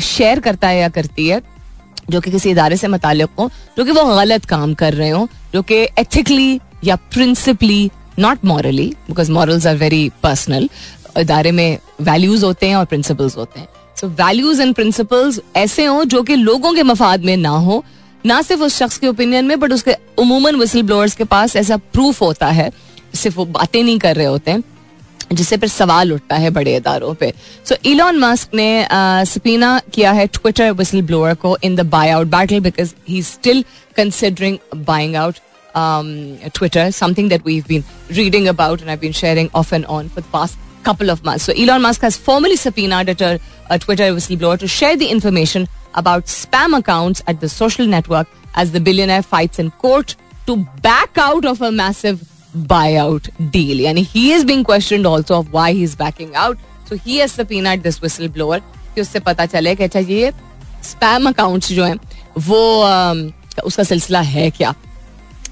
शेयर 0.00 0.40
करता 0.40 0.68
है 0.68 0.80
या 0.80 0.88
करती 0.88 1.28
है, 1.28 1.40
जो 2.10 2.20
कि 2.20 2.30
किसी 2.30 2.50
इदारे 2.50 2.76
से 2.76 2.88
मुतालिक 2.88 3.28
हो, 3.38 3.50
जो 3.78 3.84
कि 3.84 3.90
वो 3.90 4.04
गलत 4.04 4.44
काम 4.44 4.74
कर 4.74 4.94
रहे 4.94 5.08
हो, 5.08 5.28
जो 5.54 5.62
कि 5.62 5.76
एथिकली 5.98 6.60
या 6.84 6.96
principally 6.96 7.90
not 8.18 8.44
morally 8.44 8.86
because 9.08 9.30
morals 9.32 9.66
are 9.66 9.76
very 9.76 10.10
personal 10.22 10.68
इदारे 11.18 11.50
में 11.52 11.78
वैल्यूज़ 12.00 12.44
होते 12.44 12.68
हैं 12.68 12.76
और 12.76 12.84
प्रिंसिपल्स 12.84 13.36
होते 13.36 13.60
हैं। 13.60 13.68
सो 14.00 14.08
वैल्यूज़ 14.08 14.62
एंड 14.62 14.74
प्रिंसिपल्स 14.74 15.40
ऐसे 15.56 15.84
हों 15.84 16.04
जो 16.04 16.22
कि 16.22 16.36
लोगों 16.36 16.72
के 16.74 16.82
मफाद 16.82 17.24
में 17.24 17.36
ना 17.36 17.48
हो 17.48 17.84
ना 18.26 18.40
सिर्फ़ 18.42 18.62
उस 18.62 18.78
शख्स 18.78 18.98
के 18.98 19.06
ओपिनियन 19.08 19.44
में 19.44 19.58
बट 19.60 19.72
उसके 19.72 19.94
उमूमन 20.18 20.56
विसल 20.56 20.82
ब्लोअर्स 20.82 21.14
के 21.14 21.24
पास 21.24 21.56
ऐसा 21.56 21.76
प्रूफ 21.92 22.20
होता 22.22 22.46
है 22.50 22.70
सिर्फ़ 23.14 23.36
वो 23.36 23.44
बातें 23.44 23.82
नहीं 23.82 23.98
कर 23.98 24.16
रहे 24.16 24.26
होते 24.26 24.50
हैं 24.50 24.62
जिससे 25.32 25.56
फिर 25.56 25.68
सवाल 25.68 26.12
उठता 26.12 26.36
है 26.36 26.50
बड़े 26.50 26.76
इदारों 26.76 27.14
पे 27.14 27.32
सो 27.68 27.74
इलॉन 27.86 28.18
मस्क 28.18 28.54
ने 28.54 28.86
सपीना 29.32 29.78
किया 29.94 30.12
है 30.12 30.26
ट्विटर 30.26 30.70
विसल 30.72 31.02
ब्लोअर 31.02 31.34
को 31.44 31.56
in 31.64 31.76
the 31.76 31.80
buy 31.90 32.10
out 32.10 32.26
battle 32.26 32.60
because 32.60 32.94
he 33.08 33.22
still 33.22 33.64
considering 33.96 34.58
buying 34.86 35.16
out 35.16 35.34
Twitter 36.54 36.90
something 36.90 37.28
that 37.30 37.46
we 37.46 37.60
been 37.68 37.84
reading 38.12 38.46
about 38.46 38.80
and 38.80 38.90
I 38.90 38.96
been 38.96 39.12
sharing 39.12 39.48
off 39.54 39.74
and 39.74 39.84
on 39.84 40.08
for 40.08 40.24
past 40.32 40.66
couple 40.84 41.10
of 41.10 41.24
months. 41.24 41.44
So 41.44 41.52
Elon 41.52 41.82
Musk 41.82 42.00
has 42.02 42.16
formally 42.16 42.56
subpoenaed 42.56 43.08
a, 43.10 43.38
a 43.70 43.78
Twitter 43.78 44.04
whistleblower 44.04 44.58
to 44.60 44.68
share 44.68 44.96
the 44.96 45.06
information 45.06 45.68
about 46.00 46.32
spam 46.32 46.76
accounts 46.78 47.22
at 47.26 47.40
the 47.44 47.50
social 47.50 47.86
network 47.86 48.34
as 48.54 48.72
the 48.72 48.80
billionaire 48.80 49.26
fights 49.34 49.58
in 49.58 49.70
court 49.84 50.16
to 50.46 50.56
back 50.88 51.22
out 51.26 51.44
of 51.44 51.62
a 51.62 51.70
massive 51.72 52.24
buyout 52.72 53.30
deal. 53.52 53.86
And 53.86 53.98
he 53.98 54.32
is 54.32 54.44
being 54.44 54.64
questioned 54.64 55.06
also 55.06 55.38
of 55.40 55.52
why 55.52 55.72
he's 55.72 55.94
backing 55.96 56.34
out. 56.34 56.58
So 56.86 56.96
he 56.96 57.18
has 57.18 57.32
subpoenaed 57.32 57.82
this 57.82 58.00
whistleblower 58.00 58.60
कि 58.94 59.00
उससे 59.00 59.20
पता 59.20 59.46
चले 59.46 59.74
कि 59.76 59.84
अच्छा 59.84 60.00
ये 60.00 60.32
spam 60.84 61.28
accounts 61.28 61.72
जो 61.72 61.84
हैं 61.84 61.98
वो 62.46 62.60
uh, 62.84 63.64
उसका 63.64 63.82
सिलसिला 63.84 64.20
है 64.34 64.50
क्या 64.50 64.74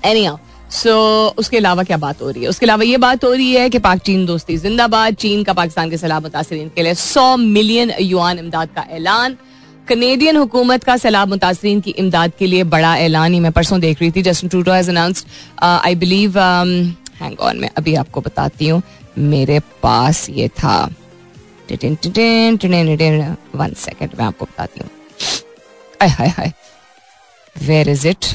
एनी 0.05 0.27
सो 0.71 0.91
so, 0.91 1.39
उसके 1.39 1.57
अलावा 1.57 1.83
क्या 1.89 1.97
बात 1.97 2.23
हो 2.23 2.31
रही 2.31 2.43
है 2.43 2.49
उसके 2.49 2.67
अलावा 2.67 2.85
ये 2.85 2.97
बात 3.05 3.25
हो 3.25 3.33
रही 3.33 3.53
है 3.53 3.69
कि 3.71 3.79
पाक 3.79 3.99
चीन 4.07 4.25
दोस्ती 4.27 4.57
जिंदाबाद 4.59 5.15
चीन 5.25 5.45
का 5.45 5.53
पाकिस्तान 5.53 5.91
के 5.91 5.97
सलाह 5.99 6.21
मुतासरीन 6.21 6.69
के 6.77 6.83
लिए 6.83 6.95
सौ 6.95 7.37
मिलियन 7.37 7.93
युआन 8.01 8.39
इमदाद 8.39 8.69
का 8.77 8.87
ऐलान 8.97 9.37
कनेडियन 9.89 10.37
हुकूमत 10.37 10.85
का 10.85 10.97
सैलाब 10.97 11.29
मुतासरीन 11.29 11.81
की 11.81 11.91
इमदाद 11.93 12.33
के 12.39 12.47
लिए 12.47 12.65
बड़ा 12.67 12.97
ऐलान 12.99 13.35
ही 13.35 13.41
मैं 13.41 13.53
परसों 13.53 13.81
देख 13.81 14.01
रही 14.01 14.11
थी। 14.11 14.23
Justin 14.23 14.49
Trudeau 14.49 14.73
has 14.73 14.91
announced 14.91 15.27
I 15.63 15.95
believe 15.95 16.39
hang 16.39 17.41
on 17.41 17.59
मैं 17.59 17.71
अभी 17.79 17.95
आपको 17.95 18.21
बताती 18.21 18.69
हूँ। 18.69 18.83
मेरे 19.19 19.59
पास 19.83 20.29
ये 20.31 20.49
था। 20.49 20.77
वन 23.55 23.73
सेकेंड 23.77 24.11
मैं 24.19 24.25
आपको 24.25 24.45
बताती 24.45 24.81
हूँ। 24.81 24.91
वेर 27.57 27.89
इज़ 27.89 28.07
इट 28.09 28.27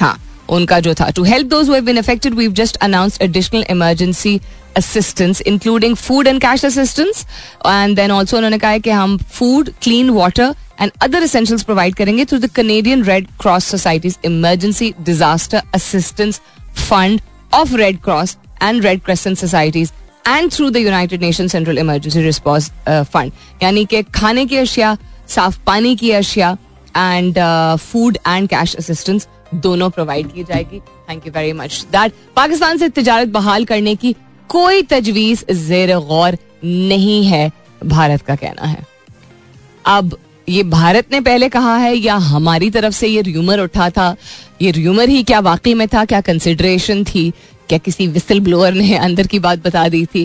हाँ 0.00 0.16
उनका 0.48 0.78
जो 0.80 0.94
था। 0.94 1.10
To 1.10 1.22
help 1.24 1.46
those 1.48 1.70
affected 1.98 2.34
we 2.34 2.48
just 2.60 2.76
announce 2.82 3.18
additional 3.22 3.64
emergency 3.70 4.40
assistance 4.76 5.40
including 5.42 5.94
food 5.96 6.26
and 6.26 6.40
cash 6.40 6.64
assistance 6.64 7.24
and 7.66 7.96
then 7.96 8.10
also 8.10 8.36
उन्होंने 8.36 8.58
कहा 8.58 8.70
है 8.70 8.80
कि 8.80 8.90
हम 8.90 9.16
food 9.32 9.70
clean 9.82 10.10
water 10.10 10.54
and 10.80 10.90
other 11.02 11.22
essentials 11.22 11.62
provide 11.62 11.94
करेंगे 11.94 12.24
through 12.24 12.38
the 12.38 12.50
Canadian 12.56 13.04
Red 13.04 13.26
Cross 13.40 13.64
societies 13.70 14.18
Emergency 14.24 14.92
Disaster 15.00 15.62
Assistance 15.74 16.40
Fund 16.78 17.20
of 17.54 17.74
Red 17.76 18.00
Cross 18.02 18.36
and 18.62 18.84
Red 18.84 19.00
Crescent 19.04 19.38
societies 19.38 19.92
and 20.28 20.50
through 20.52 20.70
the 20.70 20.76
United 20.76 21.20
Nation 21.20 21.48
Central 21.48 21.78
Emergency 21.78 22.22
Response 22.22 22.70
Fund 22.88 23.32
यानी 23.62 23.84
कि 23.84 24.02
खाने 24.14 24.44
की 24.46 24.56
अशिया, 24.56 24.96
साफ़ 25.28 25.58
पानी 25.66 25.94
की 25.96 26.10
अशिया 26.12 26.56
and 26.96 27.38
food 27.80 28.18
and 28.26 28.48
cash 28.48 28.74
assistance 28.76 29.26
दोनों 29.54 29.88
प्रोवाइड 29.90 30.32
की 30.32 30.44
जाएगी। 30.44 30.80
Thank 31.10 31.26
you 31.26 31.32
very 31.32 31.52
much 31.52 31.84
that 31.92 32.12
Pakistan 32.36 32.78
से 32.78 32.88
तजारत 32.88 33.28
बहाल 33.28 33.64
करने 33.64 33.94
की 33.94 34.14
कोई 34.50 34.82
तजवीज 34.82 35.44
जेर 35.50 35.96
गौर 35.98 36.36
नहीं 36.64 37.24
है 37.26 37.50
भारत 37.84 38.22
का 38.22 38.34
कहना 38.36 38.66
है। 38.66 38.86
अब 39.86 40.16
ये 40.48 40.62
भारत 40.62 41.12
ने 41.12 41.20
पहले 41.20 41.48
कहा 41.48 41.76
है 41.76 41.94
या 41.96 42.14
हमारी 42.14 42.70
तरफ़ 42.70 42.94
से 42.94 43.08
ये 43.08 43.20
र्यूमर 43.22 43.60
उठा 43.60 43.90
था? 43.90 44.16
ये 44.62 44.70
र्यूमर 44.70 45.08
ही 45.08 45.22
क्या 45.22 45.40
वाकई 45.40 45.74
में 45.74 45.86
था? 45.88 46.04
क्या 46.04 46.20
कंसिडरेशन 46.20 47.04
थी? 47.04 47.30
क्या 47.68 47.78
किसी 47.78 48.06
विसल 48.06 48.40
ब्लोअर 48.40 48.72
ने 48.72 48.96
अंदर 48.96 49.26
की 49.26 49.38
बात 49.38 49.64
बता 49.64 49.88
दी 49.88 50.04
थी? 50.06 50.24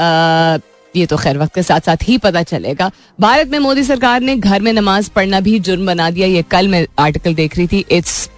आ, 0.00 0.58
ये 0.96 1.06
तो 1.06 1.16
खैर 1.16 1.38
वक्त 1.38 1.54
के 1.54 1.62
साथ 1.62 1.80
साथ 1.80 2.08
ही 2.08 2.18
पता 2.18 2.42
चलेगा। 2.42 2.90
भारत 3.20 3.48
में 3.48 3.58
मोदी 3.58 3.84
सरकार 3.84 4.20
ने 4.20 4.36
घर 4.36 4.62
में 4.62 4.72
नमाज़ 4.72 5.10
पढ़ना 5.10 5.40
भी 5.40 5.58
जुर्म 5.58 5.86
बना 5.86 6.08
दिया। 6.10 6.26
ये 6.26 6.42
कल 6.42 6.68
मैं 6.68 6.86
आर्टिकल 6.98 7.34
देख 7.34 7.56
रही 7.56 7.66
थी। 7.66 7.84
It's 7.90 8.30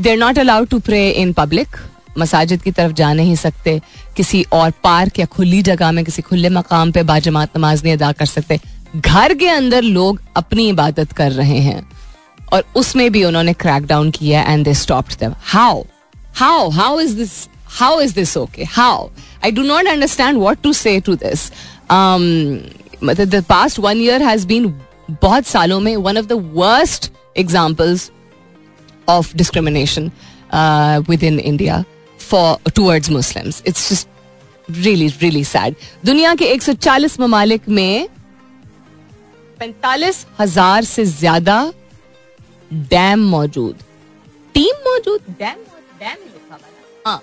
there 0.00 0.18
not 0.18 0.38
allowed 0.38 0.68
to 0.68 0.78
pray 0.78 1.08
in 1.10 1.32
public 1.32 1.76
मसाजिद 2.18 2.62
की 2.62 2.70
तरफ़ 2.70 2.92
जा 2.92 3.12
नहीं 3.12 3.34
सकते, 3.36 3.80
किसी 4.16 4.44
और 4.52 4.70
पार्क 4.84 5.18
या 5.18 5.26
खुली 5.26 5.62
जगह 5.62 5.92
में, 5.92 6.04
किसी 6.04 6.22
खुले 6.22 6.48
मकाम 6.50 6.92
पे 6.92 7.02
बाजमात 7.02 7.56
नमाज़ 7.56 7.84
नहीं 7.84 7.94
अदा 7.96 8.12
कर 8.12 8.26
सकते। 8.26 8.60
घर 8.96 9.34
के 9.34 9.48
अंदर 9.48 9.82
लोग 9.82 10.20
अपनी 10.36 10.68
इबादत 10.68 11.12
कर 11.12 11.32
रहे 11.32 11.58
हैं 11.60 11.88
और 12.52 12.64
उसमें 12.76 13.10
भी 13.12 13.24
उन्होंने 13.24 13.52
क्रैक 13.54 13.86
डाउन 13.86 14.10
किया 14.10 14.42
and 14.42 14.64
they 14.64 14.74
stopped 14.74 15.18
them 15.20 15.34
how 15.44 15.82
how 16.36 16.68
how 16.70 17.00
is 17.00 17.16
this 17.16 17.32
how 17.78 18.00
is 18.00 18.14
this 18.14 18.36
okay 18.36 18.64
how 18.70 19.08
I 19.44 19.50
do 19.50 19.62
not 19.62 19.86
understand 19.88 20.38
what 20.38 20.62
to 20.62 20.72
say 20.72 20.98
to 21.06 21.14
this 21.14 21.50
मतलब 21.90 23.28
the 23.28 23.42
past 23.48 23.78
one 23.78 24.00
year 24.02 24.22
has 24.22 24.46
been 24.46 24.72
बहुत 25.22 25.46
सालों 25.46 25.80
में 25.80 25.96
one 25.96 26.18
of 26.18 26.26
the 26.26 26.40
worst 26.54 27.10
examples 27.38 28.10
of 29.08 29.36
discrimination 29.36 30.10
within 31.22 31.38
India 31.40 31.84
for 32.30 32.70
towards 32.70 33.10
Muslims 33.10 33.62
it's 33.66 33.88
just 33.90 34.08
really 34.70 35.08
really 35.20 35.44
sad 35.44 35.74
दुनिया 36.04 36.34
के 36.34 36.44
140 36.56 37.18
ममालिक 37.20 37.68
में 37.68 38.08
पैंतालीस 39.58 40.26
हज़ार 40.40 40.84
से 40.84 41.04
ज़्यादा 41.04 41.72
डैम 42.72 43.20
मौजूद। 43.28 43.76
टीम 44.54 44.74
मौजूद? 44.86 45.20
डैम 45.38 45.58
डैम 46.00 46.16
हाँ 47.06 47.22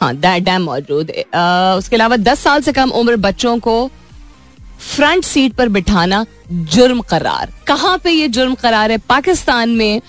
हाँ। 0.00 0.14
डैम 0.16 0.62
मौजूद। 0.62 1.10
उसके 1.10 1.96
अलावा 1.96 2.16
दस 2.18 2.40
साल 2.40 2.60
से 2.62 2.72
कम 2.72 2.90
उम्र 2.92 3.16
बच्चों 3.18 3.58
को 3.58 3.76
फ्रंट 4.80 5.24
सीट 5.24 5.52
पर 5.54 5.68
बिठाना 5.68 6.24
जुर्म 6.50 7.00
करार। 7.02 7.52
कहाँ 7.66 7.96
पे 7.98 8.10
ये 8.10 8.28
जुर्म 8.28 8.54
करार 8.54 8.90
है? 8.90 8.98
पाकिस्तान 8.98 9.70
में 9.70 10.00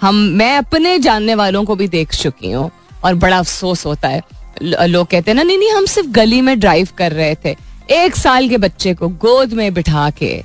हम, 0.00 0.14
मैं 0.14 0.56
अपने 0.58 0.98
जानने 0.98 1.34
वालों 1.34 1.64
को 1.64 1.74
भी 1.76 1.88
देख 1.88 2.14
चुकी 2.14 2.52
हूँ। 2.52 2.70
और 3.04 3.14
बड़ा 3.16 3.38
अफसोस 3.38 3.84
होता 3.86 4.08
है। 4.08 4.22
लोग 4.62 5.06
कहते 5.06 5.30
हैं 5.30 5.36
ना 5.36 5.42
नहीं 5.42 5.58
नहीं 5.58 5.70
हम 5.70 5.86
सिर्फ़ 5.86 6.08
गली 6.10 6.40
में 6.40 6.58
ड्राइव 6.60 6.88
कर 6.98 7.12
रहे 7.12 7.34
थे। 7.44 7.56
एक 7.94 8.16
साल 8.16 8.48
के 8.48 8.58
बच्चे 8.58 8.94
को 8.94 9.08
गोद 9.08 9.52
में 9.52 9.72
बिठा 9.74 10.10
के 10.12 10.42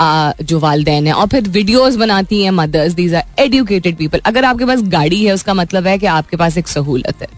आ, 0.00 0.32
जो 0.42 0.58
वालदेन 0.58 1.06
है 1.06 1.12
और 1.12 1.26
फिर 1.28 1.48
वीडियोस 1.50 1.96
बनाती 1.96 2.42
हैं 2.42 2.50
mothers 2.50 2.92
these 2.92 3.14
are 3.14 3.24
educated 3.38 3.96
people 3.96 4.20
अगर 4.26 4.44
आपके 4.44 4.64
पास 4.64 4.82
गाड़ी 4.84 5.24
है 5.24 5.32
उसका 5.32 5.54
मतलब 5.54 5.86
है 5.86 5.96
कि 5.98 6.06
आपके 6.08 6.36
पास 6.36 6.56
एक 6.58 6.68
सहूलत 6.68 7.22
है। 7.22 7.28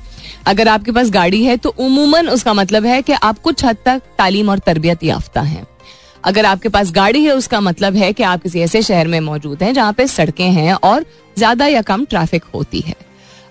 अगर 0.47 0.69
आपके 0.69 0.93
पास 0.93 1.11
गाड़ी 1.11 1.43
है 1.45 1.57
तो 1.57 1.75
उमूमन 1.79 2.29
उसका 2.29 2.55
मतलब 2.55 2.87
है 2.87 3.01
कि 3.03 3.13
आप 3.13 3.39
कुछ 3.39 3.65
हद 3.65 3.77
तक 3.85 4.03
तालीम 4.19 4.49
और 4.49 4.59
तरबियत 4.59 5.05
याफ्ता 5.05 5.41
हैं। 5.43 5.67
अगर 6.25 6.47
आपके 6.47 6.69
पास 6.69 6.93
गाड़ी 6.93 7.25
है 7.25 7.33
उसका 7.33 7.61
मतलब 7.61 7.97
है 7.97 8.13
कि 8.13 8.23
आप 8.23 8.43
किसी 8.43 8.61
ऐसे 8.61 8.83
शहर 8.83 9.09
में 9.09 9.19
मौजूद 9.21 9.63
हैं 9.63 9.73
जहाँ 9.75 9.93
पे 9.93 10.07
सड़कें 10.07 10.51
हैं 10.51 10.73
और 10.75 11.05
ज़्यादा 11.37 11.67
या 11.67 11.83
कम 11.83 12.05
ट्रैफ़िक 12.05 12.45
होती 12.55 12.81
है। 12.81 12.95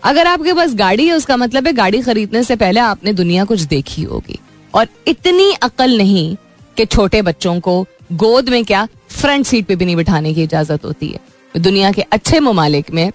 अगर 0.04 0.28
आपके 0.28 0.54
पास 0.54 0.74
गाड़ी 0.76 1.08
है, 1.08 1.14
उसका 1.14 1.38
मतलब 1.38 1.68
है 1.68 1.74
गाड़ी 1.74 2.02
खरीदने 2.02 2.44
से 2.44 2.56
पहले 2.56 2.80
आपने 2.80 3.14
दुनिया 3.14 3.44
कुछ 3.46 3.62
देखी 3.62 4.04
होगी। 4.04 4.40
और 4.74 4.88
इतनी 5.08 5.52
अकल 5.54 5.98
नहीं 5.98 6.36
कि 6.78 6.86
छोटे 6.86 7.22
बच्चों 7.22 7.60
को 7.60 7.86
गोद 8.14 8.50
में 8.50 8.64
क्या 8.66 8.88
फ्रंट 9.10 9.46
सीट 9.46 9.66
पे 9.66 9.76
भी 9.76 9.86
नहीं 9.86 9.96
बिठाने 9.96 10.34
की 10.34 10.44
इजाज़त 10.44 10.86
होती 10.86 11.08
है। 11.08 11.62
दुनिया 11.62 11.92
के 11.92 12.02
अच्छे 12.02 12.40
ममालिक 12.40 12.92
में 12.92 13.12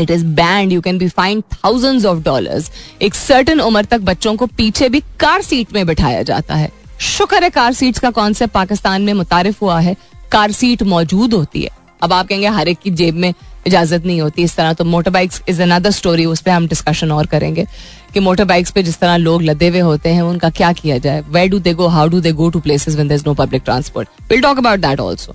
it 0.00 0.10
is 0.10 0.24
banned 0.24 0.72
you 0.72 0.80
can 0.80 0.98
be 0.98 1.08
fined 1.08 1.42
thousand 1.52 2.06
of 2.06 2.18
dollar 2.18 2.64
एक 3.02 3.14
सर्टन 3.14 3.60
उम्र 3.60 3.84
तक 3.84 4.00
बच्चों 4.00 4.36
को 4.36 4.46
पीछे 4.46 4.88
भी 4.88 5.00
कार 5.20 5.42
सीट 5.42 5.72
में 5.72 5.86
बिठाया 5.86 6.22
जाता 6.22 6.54
है। 6.54 6.70
शुक्र 7.00 7.42
है 7.42 7.50
कार 7.50 7.72
सीट 7.72 7.98
का 7.98 8.10
कॉन्सेप्ट 8.10 8.54
पाकिस्तान 8.54 9.02
में 9.02 9.12
मुतारिफ 9.12 9.62
हुआ 9.62 9.80
है। 9.80 9.96
कार 10.32 10.52
सीट 10.52 10.82
मौजूद 10.82 11.34
होती 11.34 11.62
है। 11.62 11.70
अब 12.02 12.12
आप 12.12 12.28
कहेंगे, 12.28 12.46
हर 12.46 12.68
एक 12.68 12.78
की 12.78 12.90
जेब 12.90 13.14
में 13.14 13.32
इजाज़त 13.66 14.06
नहीं 14.06 14.20
होती 14.20 14.42
इस 14.42 14.56
तरह 14.56 14.72
तो 14.72 14.84
motor 14.84 15.10
bikes 15.10 15.42
is 15.48 15.62
another 15.62 15.90
story 15.92 16.24
उस 16.26 16.40
पर 16.40 16.50
हम 16.50 16.66
डिस्कशन 16.68 17.10
और 17.12 17.26
करेंगे 17.26 17.66
कि 18.14 18.20
मोटर 18.20 18.44
बाइक्स 18.44 18.70
पे 18.70 18.82
जिस 18.82 18.98
तरह 19.00 19.16
लोग 19.16 19.42
लदे 19.42 19.68
हुए 19.68 19.80
होते 19.80 20.08
हैं, 20.08 20.22
उनका 20.22 20.50
क्या 20.50 20.72
किया 20.74 20.98
जाए? 20.98 21.20
Where 21.28 21.46
do 21.48 21.58
they 21.58 21.74
go 21.74 21.86
how 21.88 22.08
do 22.08 22.20
they 22.20 22.32
go 22.32 22.48
to 22.50 22.60
places 22.60 22.94
when 22.94 23.20
no 23.26 23.34
public 23.34 23.62
transport 23.64 24.08
will 24.30 24.40
talk 24.42 24.58
about 24.58 24.80
that 24.80 25.00
also 25.00 25.34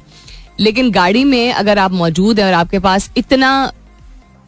लेकिन 0.59 0.91
गाड़ी 0.91 1.23
में 1.23 1.53
अगर 1.53 1.79
आप 1.79 1.91
मौजूद 1.93 2.39
है 2.39 2.45
और 2.45 2.53
आपके 2.53 2.79
पास 2.79 3.09
इतना, 3.17 3.71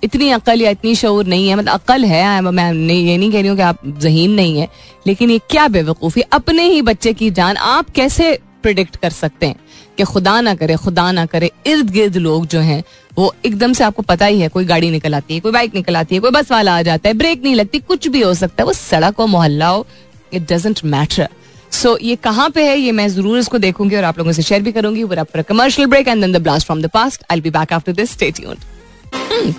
इतनी 0.04 0.30
अकल 0.32 0.62
या 0.62 0.70
इतनी 0.70 0.94
शूर 0.96 1.26
नहीं 1.26 1.48
है 1.50 1.56
मतलब 1.56 1.74
अकल 1.74 2.06
है 2.06 2.42
मैं 2.42 2.72
नहीं, 2.74 3.06
ये 3.08 3.18
नहीं 3.18 3.32
कह 3.32 3.40
रही 3.40 3.48
हूँ 3.48 3.58
कि 3.58 3.64
आप 3.64 3.80
जहीन 4.00 4.32
नहीं 4.32 4.60
है, 4.60 4.68
लेकिन 5.08 5.32
ये 5.32 5.40
क्या 5.50 5.68
बेवकूफ़ी, 5.68 6.22
अपने 6.34 6.64
ही 6.64 6.82
बच्चे 6.82 7.14
की 7.14 7.30
जान, 7.32 7.58
आप 7.58 7.90
कैसे 7.90 8.38
प्रिडिक्ट 8.64 8.96
कर 9.02 9.10
सकते 9.10 9.46
हैं 9.46 9.56
कि 9.98 10.04
खुदा 10.04 10.40
ना 10.42 10.54
करे 10.56 10.76
खुदा 10.76 11.12
ना 11.12 11.26
करे 11.26 11.52
इर्द 11.68 11.90
गिर्द 11.92 12.18
लोग 12.18 12.46
जो 12.48 12.60
हैं 12.60 12.84
वो 13.18 13.34
एकदम 13.46 13.74
से 13.74 13.84
आपको 13.84 14.02
पता 14.02 14.26
ही 14.26 14.40
है 14.42 14.48
कोई 14.50 14.66
गाड़ी 14.66 14.90
निकल 14.92 15.16
आती 15.16 15.34
है 15.34 15.40
कोई 15.40 15.52
बाइक 15.52 15.76
निकल 15.76 15.96
आती 15.98 16.16
है 16.16 16.22
कोई 16.22 16.32
बस 16.32 16.52
वाला 16.52 16.78
आ 16.78 16.82
जाता 16.82 17.10
है 17.10 17.14
ब्रेक 17.18 17.44
नहीं 17.44 17.56
लगती 17.56 17.80
कुछ 17.80 18.08
भी 18.08 18.22
हो 18.22 18.34
सकता 18.34 18.64
है 18.64 18.66
वो 18.68 18.74
सड़क 18.74 19.16
हो 19.20 19.28
मोहल्ला 19.28 19.68
हो 19.68 19.86
इट 20.34 20.52
डजेंट 20.52 20.84
मैटर 20.86 21.30
सो 21.72 21.98
ये 22.02 22.16
कहाँ 22.24 22.50
पे 22.50 22.68
है 22.68 22.78
ये 22.78 22.92
मैं 22.92 23.08
ज़रूर 23.10 23.38
इसको 23.40 23.58
देखूँगी 23.60 23.96
और 23.96 24.04
आप 24.04 24.18
लोगों 24.18 24.32
से 24.32 24.42
शेयर 24.42 24.62
भी 24.62 24.72
करूँगी। 24.72 25.06
Commercial 25.50 25.88
break 25.88 26.08
and 26.08 26.22
then 26.22 26.32
the 26.34 26.42
blast 26.44 26.66
from 26.66 26.82
the 26.82 26.90
past 26.94 27.24
I 27.32 27.42
be 27.42 27.50
back 27.50 27.74
after 27.74 27.92
this 27.94 28.12
stay 28.12 28.32
tuned 28.32 28.60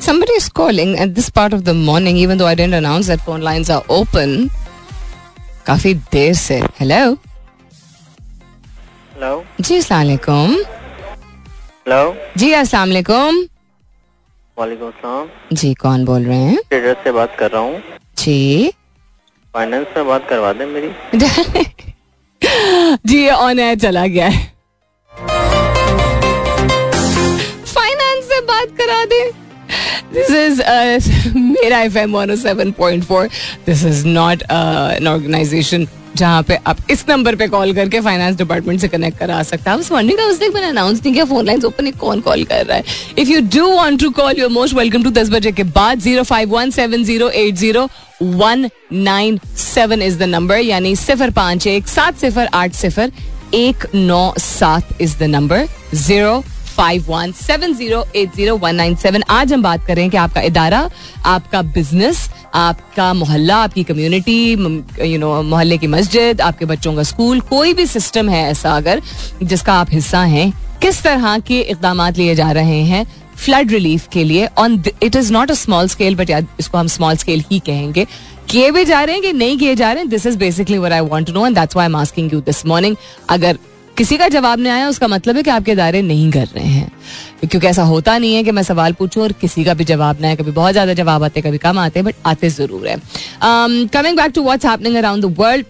somebody 0.05 0.35
is 0.39 0.47
calling 0.59 0.91
at 1.03 1.13
this 1.15 1.29
part 1.37 1.55
of 1.57 1.63
the 1.67 1.73
morning, 1.77 2.17
even 2.19 2.41
though 2.41 2.49
I 2.49 2.55
didn't 2.55 2.77
announce 2.79 3.09
that 3.11 3.23
phone 3.27 3.45
lines 3.47 3.71
are 3.77 3.83
open. 3.97 4.35
काफ़ी 5.67 5.95
देर 6.13 6.35
से। 6.35 6.61
Hello 6.81 7.17
hello 9.21 9.45
जी 9.61 9.77
अस्सलाम 9.77 10.53
hello 11.89 12.15
जी 12.37 12.53
अस्सलाम 12.53 12.93
वालेकुम 14.57 15.29
जी 15.53 15.73
कौन 15.75 16.05
बोल 16.05 16.25
रहे 16.25 16.39
हैं? 16.39 16.59
Trader 16.69 16.95
से 17.05 17.13
बात 17.13 17.37
कर 17.39 17.51
रहा 17.51 17.63
हूँ। 17.63 17.83
जी। 18.19 18.73
फाइनेंस 19.55 19.87
में 19.97 20.07
बात 20.07 20.29
करवा 20.29 20.53
दें 20.53 20.67
मेरी। 20.67 20.91
जी 23.07 23.29
ऑन 23.29 23.59
एयर 23.59 23.79
चला 23.79 24.07
गया 24.07 24.29
है। 24.29 24.43
फाइनेंस 27.75 28.25
से 28.25 28.41
बात 28.53 28.77
करा 28.81 29.05
दे। 29.05 29.23
दिस 30.15 30.31
इज़ 30.31 31.37
मेरा 31.37 31.81
F 31.81 31.99
M 31.99 32.17
one 32.17 32.37
seven 32.37 32.73
point 32.73 33.05
four 33.05 33.29
this 33.67 33.85
is 33.85 34.07
not 34.07 34.43
an 34.43 35.09
organization 35.09 35.87
जहाँ 36.17 36.43
पे 36.43 36.57
आप 36.67 36.77
इस 36.91 37.05
नंबर 37.09 37.35
पे 37.37 37.47
कॉल 37.49 37.73
करके 37.75 38.01
फाइनेंस 38.01 38.37
डिपार्टमेंट 38.37 38.81
से 38.81 38.89
कनेक्ट 38.89 39.19
करा 39.19 39.43
सकते 39.43 39.71
हैं। 39.71 39.77
मैंने 39.95 40.67
अनाउंस 40.67 41.01
नहीं 41.03 41.13
किया 41.13 41.25
फ़ोन 41.25 41.47
लाइन 41.47 41.65
ओपन 41.65 41.91
कौन 42.01 42.21
कॉल 42.21 42.45
कर 42.45 42.67
रहा 42.67 42.77
है? 42.77 42.85
If 43.19 43.29
you 43.29 43.41
do 43.55 43.71
want 43.77 44.01
to 44.01 44.11
call 44.11 44.39
you're 44.39 44.49
most 44.51 44.75
welcome 44.75 45.03
to 45.03 45.11
दस 45.11 45.31
बजे 45.31 45.53
के 45.53 45.63
बाद 45.65 46.01
zero 46.01 46.23
five 46.23 46.51
one 46.51 46.71
seven 46.71 47.05
zero 47.05 47.29
eight 47.31 47.55
zero 47.55 47.89
one 48.23 48.69
nine 48.93 49.41
seven 49.57 50.03
is 50.03 50.19
the 50.19 50.23
number 50.23 50.59
यानी 50.59 50.95
सिफर 50.97 51.31
पाँच 51.31 51.67
एक, 51.67 51.89
सात 51.89 52.19
सिफर 52.19 52.49
आठ 52.55 52.73
सिफर, 52.75 53.13
एक 53.55 53.87
नौ 53.95 54.33
सात 54.39 55.01
is 55.01 55.19
the 55.19 55.23
number 55.31 55.67
zero 55.95 56.43
five 56.81 57.05
one 57.09 57.33
seven 57.33 57.73
zero 57.75 58.05
eight 58.17 58.35
zero 58.35 58.57
one 58.57 58.75
nine 58.75 58.95
seven 58.97 59.23
आज 59.31 59.53
हम 59.53 59.63
बात 59.63 59.85
करें 59.87 60.09
कि 60.11 60.17
आपका 60.17 60.41
इदारा 60.41 60.79
आपका 61.27 61.61
बिज़नेस 61.73 62.29
आपका 62.55 63.13
मोहल्ला 63.15 63.57
आपकी 63.57 63.85
कम्युनिटी 63.85 64.39
यू 64.53 65.19
नो 65.19 65.43
मोहल्ले 65.43 65.79
की 65.79 65.87
मस्जिद 65.87 66.41
आपके 66.41 66.65
बच्चों 66.65 66.95
का 66.95 67.03
स्कूल 67.03 67.41
कोई 67.51 67.75
भी 67.75 67.87
सिस्टम 67.87 68.29
है 68.29 68.43
ऐसा 68.51 68.77
अगर 68.77 69.03
जिसका 69.43 69.75
आप 69.75 69.93
हिस्सा 69.93 70.23
हैं 70.33 70.53
किस 70.83 71.03
तरह 71.03 71.39
के 71.39 71.61
इकदाम 71.61 72.03
लिए 72.11 72.35
जा 72.35 72.51
रहे 72.53 72.81
हैं 72.85 73.07
फ्लड 73.37 73.73
रिलीफ 73.73 74.09
के 74.09 74.25
लिए 74.25 74.49
on 74.59 74.83
it 75.03 75.17
is 75.17 75.33
not 75.33 75.51
a 75.51 75.55
small 75.57 75.89
scale 75.89 76.17
but 76.17 76.31
इसको 76.31 76.79
हम 76.79 76.87
स्मॉल 76.89 77.17
स्केल 77.17 77.45
ही 77.51 77.59
कहेंगे 77.59 78.07
किए 78.51 78.71
भी 78.71 78.85
जा 78.85 79.03
रहे 79.03 79.15
हैं 79.15 79.23
कि 79.23 79.33
नहीं 79.33 79.59
किए 79.59 79.75
जा 79.75 79.93
रहे 79.93 80.03
हैं 80.03 80.09
this 80.11 80.27
is 80.27 80.39
basically 80.39 80.79
what 80.79 80.93
I 80.93 81.01
want 81.09 81.31
know 81.31 81.47
and 81.47 81.55
that's 81.55 81.77
why 81.77 81.87
am 81.87 81.97
asking 81.97 82.33
you 82.33 82.41
this 82.41 82.67
morning 82.67 82.97
अगर 83.29 83.59
किसी 84.01 84.17
का 84.17 84.27
जवाब 84.31 84.59
नहीं 84.59 84.73
आया, 84.73 84.89
उसका 84.89 85.09
मतलब 85.09 85.37
है 85.37 85.43
कि 85.43 85.51
आपके 85.51 85.75
दायरे 85.77 86.01
नहीं 86.03 86.31
कर 86.33 86.47
रहे 86.47 86.67
हैं। 86.67 86.91
क्योंकि 87.41 87.67
ऐसा 87.67 87.83
होता 87.85 88.17
नहीं 88.19 88.35
है 88.35 88.43
कि 88.45 88.51
मैं 88.51 88.63
सवाल 88.63 88.93
पूछूँ 88.93 89.23
और 89.23 89.33
किसी 89.41 89.65
का 89.65 89.75
भी 89.75 89.85
जवाब 89.85 90.21
ना 90.21 90.29
है 90.29 90.37
कभी 90.37 90.51
बहुत 90.53 90.73
ज़्यादा 90.73 90.93
जवाब 90.95 91.25
आते 91.25 91.41
हैं 91.41 91.49
कभी 91.49 91.59
कम 91.59 91.79
आते 91.79 91.99
हैं 91.99 92.05
बट 92.07 92.15
आते 92.27 92.49
ज़रूर 92.51 92.87
है। 92.89 92.97
Coming 93.89 94.17
back 94.17 94.33
to 94.35 94.49
happening 94.51 94.97
around 94.97 95.25
the 95.25 95.35
world 95.39 95.67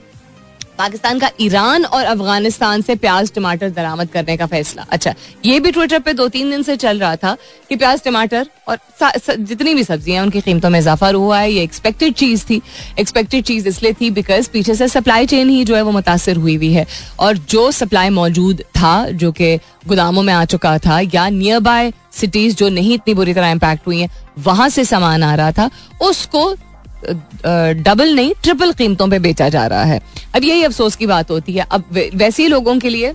Pakistan 0.81 1.19
का 1.19 1.29
ईरान 1.41 1.85
और 1.87 2.05
अफ़गानिस्तान 2.05 2.83
से 2.83 2.95
प्याज 2.97 3.33
टमाटर 3.35 3.71
दरामद 3.71 4.09
करने 4.11 4.37
का 4.37 4.47
फैसला। 4.47 4.87
अच्छा 4.91 5.15
ये 5.47 5.59
भी 5.61 5.71
ट्विटर 5.71 5.99
पे 6.01 6.13
दो 6.13 6.29
तीन 6.29 6.51
दिन 6.51 6.63
से 6.63 6.77
चल 6.77 6.99
रहा 7.01 7.17
था 7.17 7.37
कि 7.69 7.77
प्याज 7.77 8.03
टमाटर 8.05 8.47
और 8.69 8.77
सा, 9.01 9.11
सा, 9.11 9.35
जितनी 9.35 9.75
भी 9.75 9.85
सब्ज़ियाँ 9.85 10.23
उनकी 10.25 10.41
कीमतों 10.41 10.71
में 10.71 10.79
इजाफा 10.81 11.09
हुआ 11.09 11.39
है। 11.39 11.53
ये 11.53 11.63
एक्सपेक्टेड 11.63 12.15
चीज़ 12.15 12.45
थी। 12.51 12.61
एक्सपेक्टेड 13.01 13.45
चीज़ 13.45 13.69
इसलिए 13.69 13.93
थी 14.01 14.11
बिकॉज़ 14.11 14.49
पीछे 14.53 14.75
से 14.75 14.89
सप्लाई 14.89 15.27
चेन 15.27 15.49
ही 15.49 15.65
जो 15.65 15.77
है 15.77 15.83
वो 15.83 15.91
मुतासर 15.91 16.37
हुई 16.37 16.57
हुई 16.57 16.73
है। 16.73 16.87
और 17.19 17.39
जो 17.51 17.71
सप्लाई 17.73 18.11
मौजूद 18.11 18.63
था 18.77 18.95
जो 19.13 19.33
कि 19.33 19.57
गोदामों 19.89 20.23
में 20.23 20.33
आ 20.35 20.45
चुका 20.47 20.77
था 20.79 21.01
या 21.15 21.29
नियर 21.31 21.61
बाय 21.61 21.93
सिटीज़ 22.13 22.57
जो 22.57 22.69
नहीं 22.71 22.95
इतनी 22.95 23.15
बुरी 23.15 23.35
तरह 23.35 23.51
इम्पैक्ट 23.51 23.87
हुई 23.87 24.01
हैं 24.01 24.11
वहाँ 24.41 24.69
से 24.69 24.85
सामान 24.87 25.23
आ 25.23 25.35
रहा 25.35 25.53
था 25.53 25.71
उसको 26.03 26.55
डबल 27.04 28.14
नहीं 28.14 28.35
ट्रिपल 28.42 28.73
कीमतों 28.73 29.09
पे 29.09 29.19
बेचा 29.19 29.49
जा 29.49 29.66
रहा 29.66 29.85
है। 29.85 30.00
अब 30.35 30.45
यही 30.45 30.62
अफसोस 30.64 30.97
की 30.97 31.07
बात 31.07 31.30
होती 31.30 31.52
है। 31.52 31.66
अब 31.71 31.85
वैसे 32.14 32.42
ही 32.42 32.49
लोगों 32.49 32.78
के 32.78 32.88
लिए 32.88 33.12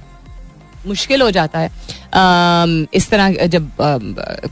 मुश्किल 0.88 1.22
हो 1.22 1.30
जाता 1.32 1.60
है। 1.60 1.70
इस 2.94 3.10
तरह 3.10 3.46
जब 3.48 3.72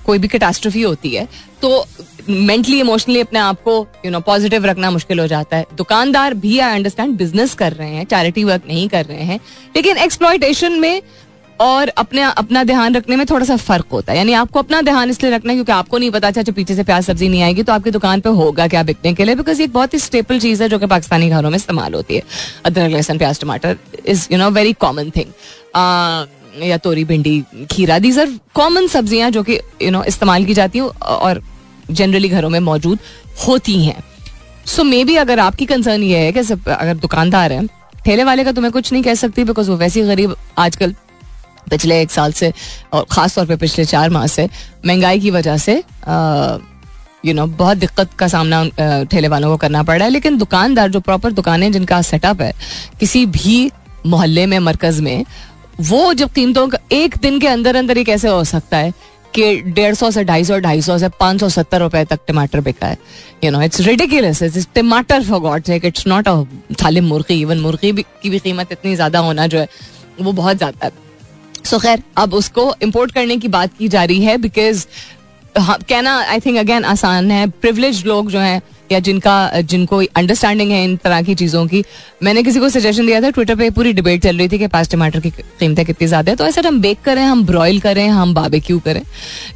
कोई 0.06 0.18
भी 0.18 0.28
कैटास्ट्रफी 0.28 0.82
होती 0.82 1.10
है 1.10 1.28
तो 1.62 1.86
मेंटली 2.30 2.80
इमोशनली 2.80 3.20
अपने 3.20 3.40
आप 3.40 3.62
को 3.62 3.76
यू 4.06 4.12
नो 4.12 4.20
पॉजिटिव 4.22 4.66
रखना 4.66 4.90
मुश्किल 4.92 5.20
हो 5.20 5.28
जाता 5.28 5.58
है। 5.58 5.66
दुकानदार 5.74 6.34
भी 6.36 6.58
आई 6.60 6.76
अंडरस्टैंड 6.76 7.18
बिज़नेस 7.18 7.54
कर 7.56 7.74
रहे 7.74 7.90
हैं 7.90 8.06
चैरिटी 8.06 8.44
वर्क 8.44 8.64
नहीं 8.68 8.88
कर 8.90 9.06
रहे 9.06 9.24
हैं। 9.24 9.40
लेकिन 9.76 9.98
एक्सप्लॉयटेशन 9.98 10.80
में 10.80 11.02
और 11.60 11.88
अपने, 11.90 12.22
अपना 12.22 12.64
ध्यान 12.64 12.96
रखने 12.96 13.16
में 13.16 13.26
थोड़ा 13.26 13.46
सा 13.46 13.56
फ़र्क 13.58 13.86
होता 13.92 14.12
है। 14.12 14.18
यानी 14.18 14.34
आपको 14.34 14.60
अपना 14.60 14.82
ध्यान 14.82 15.10
इसलिए 15.10 15.32
रखना 15.32 15.52
है 15.52 15.56
क्योंकि 15.56 15.72
आपको 15.72 15.98
नहीं 15.98 16.12
पता 16.12 16.28
अच्छा 16.28 16.52
पीछे 16.52 16.76
से 16.76 16.84
प्याज 16.84 17.04
सब्ज़ी 17.04 17.30
नहीं 17.30 17.42
आएगी 17.44 17.64
तो 17.64 17.74
आपकी 17.74 17.92
दुकान 17.92 18.22
पे 18.22 18.30
होगा 18.32 18.68
क्या 18.68 18.84
बिकने 18.84 19.14
के 19.14 19.26
लिए? 19.26 19.36
बिकॉज़ 19.36 19.62
एक 19.62 19.74
बहुत 19.74 19.94
ही 19.94 20.00
स्टेपल 20.00 20.40
चीज़ 20.40 20.64
है 20.64 20.70
जो 20.70 20.80
कि 20.80 20.86
पाकिस्तानी 20.88 21.30
घरों 21.30 21.50
में 21.50 21.56
इस्तेमाल 21.56 21.94
होती 21.94 22.16
है। 22.16 22.24
अदरक, 22.66 22.92
लहसन, 22.92 23.18
प्याज, 23.18 23.40
टमाटर 23.40 23.78
is 24.06 24.28
you 24.32 24.38
know 24.38 24.50
very 24.52 24.74
common 24.76 25.10
thing 25.10 26.64
या 26.64 26.78
तोरी, 26.78 27.04
भिंडी, 27.06 27.44
खीरा 27.72 28.00
दीज 28.00 28.20
आर 28.20 28.30
कॉमन 28.56 28.88
सब्ज़ियाँ 28.88 29.30
जो 29.32 29.44
कि 29.44 29.60
यू 29.82 29.92
नो 29.92 30.04
इस्तेमाल 30.06 30.46
की 30.46 30.54
जाती 30.54 30.80
हैं 30.80 30.86
और 31.00 31.42
जनरली 31.92 32.30
घरों 32.30 32.50
में 32.50 32.60
मौजूद 32.62 33.00
होती 33.48 33.84
हैं। 33.86 34.04
सो 34.66 34.84
मे 34.84 35.04
बी 35.04 35.16
अगर 35.18 35.40
आपकी 35.40 35.66
कंसर्न 35.66 36.04
ये 36.04 36.18
है 36.18 36.32
कि 36.32 36.40
अगर 36.40 36.94
दुकानदार 36.98 37.52
है, 37.52 37.66
ठेले 38.06 38.24
वाले 38.24 38.44
का 38.44 38.52
तुम्हें 38.52 38.72
कुछ 38.74 38.92
नहीं 38.94 39.04
कह 39.04 39.16
सकती 39.16 39.44
बिकॉज़ 39.44 39.70
वो 39.72 39.78
वैसे 39.78 40.02
गरीब 40.04 40.36
आजकल 40.58 40.94
पिछले 41.70 42.02
एक 42.02 42.12
साल 42.12 42.32
से, 42.34 42.52
और 42.94 43.06
ख़ास 43.12 43.36
तौर 43.36 43.46
पे 43.46 43.56
पिछले 43.58 43.86
चार 43.86 44.10
माह 44.10 44.28
से, 44.28 44.50
महँगाई 44.86 45.20
की 45.20 45.32
वजह 45.32 45.58
से 45.60 45.82
यू 47.24 47.34
नो 47.34 47.46
बहुत 47.48 47.78
दिक्कत 47.78 48.14
का 48.20 48.28
सामना 48.28 49.06
ठेले 49.12 49.28
वालों 49.28 49.50
को 49.50 49.58
करना 49.58 49.84
पड़ 49.84 49.96
रहा 49.96 50.06
है। 50.06 50.12
लेकिन 50.12 50.38
दुकानदार, 50.38 50.90
जो 50.90 51.00
प्रॉपर 51.00 51.32
दुकानें 51.32 51.72
जिनका 51.72 52.02
सेटअप 52.04 52.42
है, 52.42 52.52
किसी 53.00 53.26
भी 53.28 53.72
मोहल्ले 54.06 54.46
में, 54.46 54.58
मरकज 54.60 55.00
में, 55.00 55.26
वो 55.82 56.14
जब 56.14 56.32
कीमतों 56.32 56.68
का, 56.68 56.78
एक 56.92 57.18
दिन 57.18 57.40
के 57.40 57.48
अंदर 57.48 57.76
अंदर 57.76 57.98
ही 57.98 58.04
कैसे 58.04 58.28
हो 58.30 58.44
सकता 58.44 58.78
है 58.78 58.92
कि 59.34 59.56
डेढ़ 59.68 59.94
सौ 59.96 60.10
से 60.12 60.24
ढाई 60.24 60.44
सौ 60.44 60.58
ढाई 60.60 60.82
सौ 60.82 60.98
से 60.98 61.10
पाँच 61.20 61.40
सौ, 61.40 61.50
सत्तर 61.50 61.80
रुपए 61.82 62.04
तक 62.06 62.20
टमाटर 62.28 62.62
बिका 62.62 62.88
है? 62.88 62.98
You 63.44 63.52
know 63.52 63.62
it's 63.62 63.80
ridiculous 63.82 64.42
it's 64.44 64.68
tamatar 64.76 65.24
for 65.24 65.40
God 65.40 65.64
sake 65.64 65.86
it's 65.86 66.08
not 66.08 66.28
a 66.28 66.44
थाली 66.84 67.02
मुर्गी. 67.02 67.40
इवन 67.42 67.60
मुर्गी 67.60 67.92
की 67.94 68.30
भी 68.30 68.40
कीमत 68.40 68.72
इतनी 68.72 68.96
ज़्यादा 68.96 69.20
होना 69.20 69.48
जो 69.48 69.60
है, 69.60 69.68
वो 70.22 70.32
बहुत 70.34 70.58
ज़्यादा 70.58 70.90
सो 71.66 71.80
खैर 71.80 72.04
अब 72.18 72.34
उसको 72.34 72.74
इम्पोर्ट 72.84 73.12
करने 73.12 73.38
की 73.38 73.48
बात 73.50 73.78
की 73.78 73.88
जा 73.88 74.04
रही 74.04 74.22
है 74.22 74.38
बिकॉज़ 74.40 74.86
हाँ, 75.56 75.78
कहना 75.80 76.18
आई 76.20 76.40
थिंक 76.40 76.58
अगेन 76.58 76.84
आसान 76.86 77.32
है। 77.32 77.48
प्रिवलेज 77.52 78.06
लोग 78.06 78.30
जो 78.32 78.40
हैं 78.40 78.62
या 78.92 79.00
जिनका 79.00 79.62
जिनको 79.62 80.02
अंडरस्टैंडिंग 80.16 80.72
है 80.72 80.84
इन 80.84 80.96
तरह 81.04 81.22
की 81.22 81.36
चीज़ों 81.36 81.66
की 81.68 81.84
मैंने 82.24 82.44
किसी 82.44 82.60
को 82.60 82.70
सजेशन 82.70 83.06
दिया 83.06 83.22
था 83.22 83.30
ट्विटर 83.30 83.56
पे 83.56 83.70
पूरी 83.70 83.94
डिबेट 83.94 84.24
चल 84.24 84.38
रही 84.38 84.50
थी 84.50 84.58
कि 84.60 84.68
पास 84.68 84.90
टमाटर 84.90 85.20
की 85.20 85.30
कीमतें 85.30 85.86
कितनी 85.86 86.08
ज़्यादा 86.08 86.32
है। 86.32 86.36
तो 86.36 86.46
ऐसा 86.46 86.62
हम 86.68 86.80
बेक 86.82 87.02
करें 87.06 87.24
हम 87.24 87.46
ब्रॉयल 87.46 87.80
करें 87.80 88.08
हम 88.10 88.34
बाबेक्यू 88.34 88.80
करें। 88.80 89.02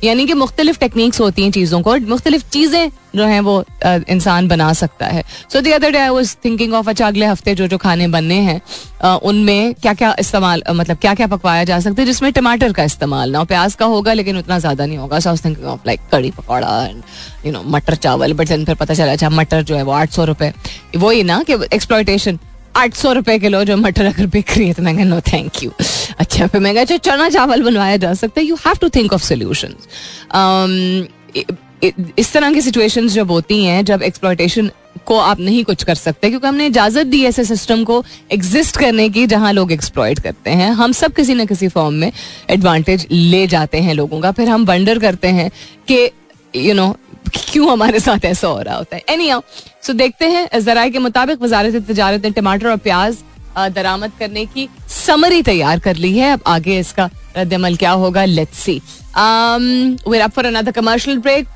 यानी 0.04 0.26
कि 0.26 0.34
मुख्तलिफ़ 0.36 0.80
टेक्निक्स 0.80 1.22
होती 1.22 1.44
हैं 1.44 1.52
चीज़ों 1.52 1.82
को 1.82 1.96
मुख्तलिफ़ 2.08 2.44
चीज़ें 2.54 2.90
जो 3.16 3.26
है 3.26 3.40
वो 3.40 3.64
इंसान 3.84 4.48
बना 4.48 4.72
सकता 4.74 5.06
है। 5.08 5.24
So 5.54 5.62
the 5.62 5.72
other 5.72 5.92
day 5.92 5.98
I 5.98 6.10
was 6.10 6.36
thinking 6.46 6.74
of 6.74 6.90
अच्छा 6.90 7.08
अगले 7.08 7.26
हफ़्ते 7.26 7.56
जो 7.56 7.68
जो 7.68 7.78
खाने 7.78 8.08
बनने 8.08 8.36
हैं 8.42 9.20
उनमें 9.24 9.74
क्या 9.76 9.94
क्या 9.94 10.16
इस्तेमाल 10.20 10.64
मतलब 10.72 10.98
क्या 10.98 11.14
क्या 11.14 11.28
पकवाया 11.28 11.64
जा 11.64 11.80
सकता 11.80 12.02
है, 12.02 12.06
जिसमें 12.06 12.32
टमाटर 12.34 12.74
का 12.74 12.84
इस्तेमाल 12.84 13.32
ना 13.32 13.44
प्याज 13.46 13.76
का 13.76 13.86
होगा, 13.86 14.14
लेकिन 14.14 14.38
उतना 14.38 14.60
ज़्यादा 14.60 14.86
नहीं 14.86 14.98
होगा। 14.98 15.20
So 15.20 15.30
I 15.30 15.38
thinking 15.46 15.68
of 15.68 15.88
like 15.88 16.00
kadhi 16.12 16.32
pakora 16.32 16.84
and 16.86 17.02
you 17.46 17.52
know 17.52 17.62
मटर 17.68 17.96
चावल 17.98 18.34
बट 18.34 18.48
फिर 18.48 18.76
पता 18.76 18.94
चला 18.94 19.12
अच्छा 19.12 19.30
मटर 19.32 19.62
जो 19.64 19.76
है 19.76 19.84
वो 19.84 19.92
आठ 19.94 20.12
सौ 20.12 20.26
रुपए। 20.26 20.52
वही 20.98 21.24
ना 21.24 21.42
कि 21.44 21.54
एक्सप्लॉयटेशन 21.74 22.40
आठ 22.76 22.94
सौ 22.96 23.12
रुपए 23.14 23.38
किलो 23.40 23.64
जो 23.66 23.78
मटर 23.78 24.06
अगर 24.06 24.26
बिक 24.28 24.58
रही 24.58 24.68
है 24.68 24.74
तो 24.74 24.84
मैं 24.84 25.06
नो 25.06 25.20
थैंक 25.28 25.64
यू 25.64 25.72
अच्छा 26.20 26.48
फिर 26.48 26.62
मैं 26.62 26.76
अच्छा 26.78 26.98
चना 27.00 27.30
चावल 27.30 27.64
बनवाया 27.64 27.98
जा 27.98 28.14
सकता 28.16 28.40
है। 28.42 28.46
You 28.48 28.56
have 28.66 28.78
to 28.82 28.90
think 28.96 29.14
of 29.14 29.24
solution 29.24 29.76
इस 31.84 32.32
तरह 32.34 32.54
की 32.54 32.62
सिचुएशंस 32.62 33.12
जब 33.14 33.32
होती 33.32 33.64
हैं, 33.64 33.84
जब 33.86 34.02
एक्सप्लॉयटेशन 34.04 34.70
को 35.06 35.18
आप 35.18 35.40
नहीं 35.40 35.64
कुछ 35.64 35.84
कर 35.84 35.96
सकते, 35.96 36.30
क्योंकि 36.30 36.48
हमने 36.48 36.66
इजाज़त 36.66 37.08
दी 37.08 37.24
ऐसे 37.26 37.44
सिस्टम 37.44 37.84
को 37.84 38.04
एग्जिस्ट 38.32 38.78
करने 38.78 39.10
की, 39.10 39.26
जहाँ 39.28 39.52
लोग 39.54 39.72
एक्सप्लॉयट 39.72 40.20
करते 40.20 40.52
हैं। 40.52 40.72
हम 40.72 40.92
सब 40.92 41.14
किसी 41.14 41.34
न 41.34 41.46
किसी 41.46 41.68
फॉर्म 41.68 41.94
में 41.94 42.12
एडवांटेज 42.50 43.08
ले 43.12 43.46
जाते 43.48 43.82
हैं 43.82 43.94
लोगों 43.94 44.22
का। 44.22 44.32
फिर 44.32 44.50
हम 44.50 44.66
वंडर 44.66 45.00
करते 45.00 45.28
हैं 45.30 45.50
कि 45.92 46.10
यू 46.56 46.74
नो 46.74 46.90
क्यों 47.36 47.72
हमारे 47.72 48.00
साथ 48.00 48.26
ऐसा 48.26 48.48
हो 48.48 48.62
रहा 48.62 48.76
होता 48.76 48.96
है। 48.96 49.04
एनी 49.10 49.32
सो 49.84 49.94
देखते 49.94 50.26
हैं, 50.26 50.60
जराए 50.60 50.90
के 50.90 51.00
मुताबिक 51.00 51.42
वजारत 51.42 51.76
तजारत 51.90 52.26
ने 52.26 52.32
टमाटर 52.32 52.68
और 52.68 52.78
प्याज 52.80 53.18
दरामद 53.58 54.12
करने 54.20 54.46
की 54.46 54.68
समरी 54.90 55.42
तैयार 55.42 55.80
कर 55.80 55.96
ली 55.96 56.18
है। 56.18 56.32
अब 56.32 56.42
आगे 56.48 56.80
इसका 56.80 57.10
रद्दमल 57.38 57.76
क्या 57.76 57.92
होगा? 57.94 58.26
Let's 58.26 58.60
see 58.60 58.82
we're 59.18 60.22
up 60.22 60.32
for 60.32 60.46
another 60.46 60.72
commercial 60.72 61.18
break 61.20 61.48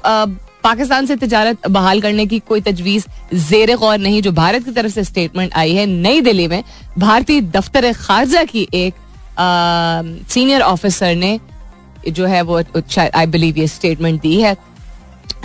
Pakistan 0.64 1.06
से 1.06 1.16
तजारत 1.16 1.68
बहाल 1.68 2.02
करने 2.02 2.26
की 2.26 2.40
कोई 2.48 2.62
तजवीज 2.62 3.06
जेर 3.34 3.76
गौर 3.76 3.98
नहीं, 3.98 4.22
जो 4.22 4.32
भारत 4.32 4.66
की 4.66 4.72
तरफ़ 4.72 4.92
से 4.92 5.04
स्टेटमेंट 5.04 5.54
आई 5.54 5.74
है 5.76 5.86
नई 5.86 6.22
दिल्ली 6.22 6.48
में। 6.48 6.64
भारतीय 7.00 7.42
दफ्तर 7.56 7.92
खारजा 7.94 8.44
की 8.44 8.68
एक 8.74 8.94
सीनियर 10.30 10.62
ऑफिसर 10.62 11.16
ने 11.16 11.40
जो 12.10 12.26
है 12.26 12.42
वो 12.42 12.62
आई 12.98 13.26
बिलीव 13.28 13.58
ये 13.58 13.68
स्टेटमेंट 13.68 14.22
दी 14.22 14.36
है 14.42 14.56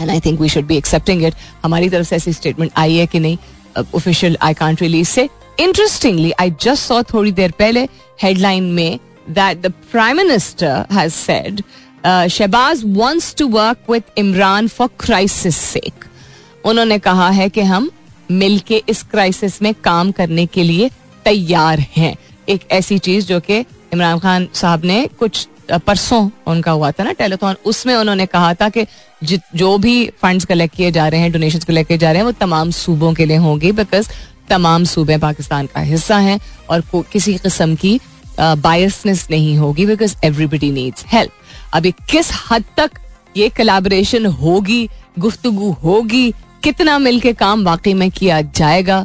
and 0.00 0.11
I 0.11 0.20
think 0.20 0.40
we 0.40 0.48
should 0.48 0.66
be 0.66 0.76
accepting 0.76 1.24
it 1.24 1.35
हमारी 1.64 1.88
तरफ़ 1.90 2.07
से 2.07 2.16
ऐसी 2.16 2.33
स्टेटमेंट 2.33 2.72
आई 2.76 2.96
है 2.96 3.07
कि 3.07 3.20
नहीं 3.20 3.85
official 3.94 4.37
I 4.42 4.55
can't 4.55 4.83
really 4.83 5.09
say 5.09 5.29
interestingly 5.61 6.33
I 6.40 6.50
just 6.62 6.83
saw 6.83 7.02
थोड़ी 7.14 7.33
देर 7.33 7.50
पहले 7.59 7.88
हेडलाइन 8.22 8.64
में 8.72 8.98
that 9.31 9.61
the 9.61 9.72
prime 9.92 10.16
minister 10.16 10.85
has 10.92 11.12
said 11.12 11.62
Shahbaz 12.07 12.83
wants 12.87 13.35
to 13.38 13.47
work 13.49 13.90
with 13.90 14.03
Imran 14.19 14.69
for 14.69 14.88
crisis 15.01 15.57
sake 15.57 16.05
उन्होंने 16.64 16.99
कहा 16.99 17.29
है 17.31 17.49
कि 17.49 17.61
हम 17.62 17.90
मिलके 18.31 18.83
इस 18.88 19.03
क्राइसिस 19.03 19.61
में 19.62 19.73
काम 19.85 20.11
करने 20.12 20.47
के 20.47 20.62
लिए 20.62 20.90
तैयार 21.25 21.81
हैं। 21.97 22.14
एक 22.49 22.71
ऐसी 22.73 22.99
चीज़ 22.99 23.27
जो 23.27 23.40
कि 23.40 23.59
इमरान 23.92 24.19
खान 24.19 24.49
साहब 24.55 24.85
ने 24.85 25.07
कुछ 25.19 25.47
परसों 25.87 26.29
उनका 26.47 26.73
हुआ 26.73 26.90
था 26.90 27.05
ना 27.05 27.12
टेलीथॉन 27.12 27.57
उसमें 27.66 27.95
उन्होंने 27.95 28.27
कहा 28.27 28.53
था 28.55 28.69
कि 28.69 28.87
जो 29.57 29.77
भी 29.79 29.95
फंड्स 30.23 30.45
कलेक्ट 30.45 30.77
किए 30.77 30.90
जा 30.90 31.07
रहे 31.09 31.21
हैं 31.21 31.33
डोनेशन 31.33 31.59
कलेक्ट 31.59 31.88
किए 31.88 31.99
जा 31.99 32.11
रहे 32.11 32.19
हैं, 32.19 32.27
वो 32.27 32.33
तमाम 32.33 32.71
सूबों 32.71 33.12
के 33.14 33.25
लिए 33.25 33.37
होंगी 33.37 33.73
बिकॉज़ 33.73 34.09
तमाम 34.49 34.85
सूबे 34.85 35.16
पाकिस्तान 35.19 35.66
का 35.66 35.81
हिस्सा 35.81 36.19
हैं 36.19 36.38
और 36.71 36.83
किसी 37.12 37.35
किस्म 37.37 37.75
की 37.75 37.99
बायसनेस 38.40 39.27
नहीं 39.31 39.57
होगी 39.59 39.87
बिकॉज़ 39.87 40.14
एवरीबडी 40.25 40.71
नीड्स 40.73 41.05
हेल्प 41.09 41.33
अभी 41.74 41.90
किस 42.11 42.31
हद 42.50 42.64
तक 42.76 42.90
ये 43.37 43.48
कलेबोरेशन 43.48 44.26
होगी, 44.26 44.88
गुफ्तगु 45.18 45.70
होगी, 45.83 46.31
कितना 46.64 46.98
मिलके 46.98 47.33
काम 47.35 47.64
वाकई 47.64 47.94
में 47.94 48.11
किया 48.11 48.40
जाएगा 48.42 49.00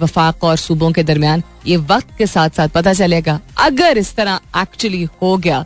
वफाक 0.00 0.44
और 0.44 0.56
सूबों 0.56 0.90
के 0.92 1.02
दरमियान, 1.02 1.42
ये 1.66 1.76
वक्त 1.76 2.16
के 2.18 2.26
साथ 2.26 2.50
साथ 2.50 2.68
पता 2.68 2.92
चलेगा। 2.92 3.38
अगर 3.58 3.98
इस 3.98 4.14
तरह 4.16 4.40
एक्चुअली 4.56 5.02
हो 5.22 5.36
गया 5.38 5.64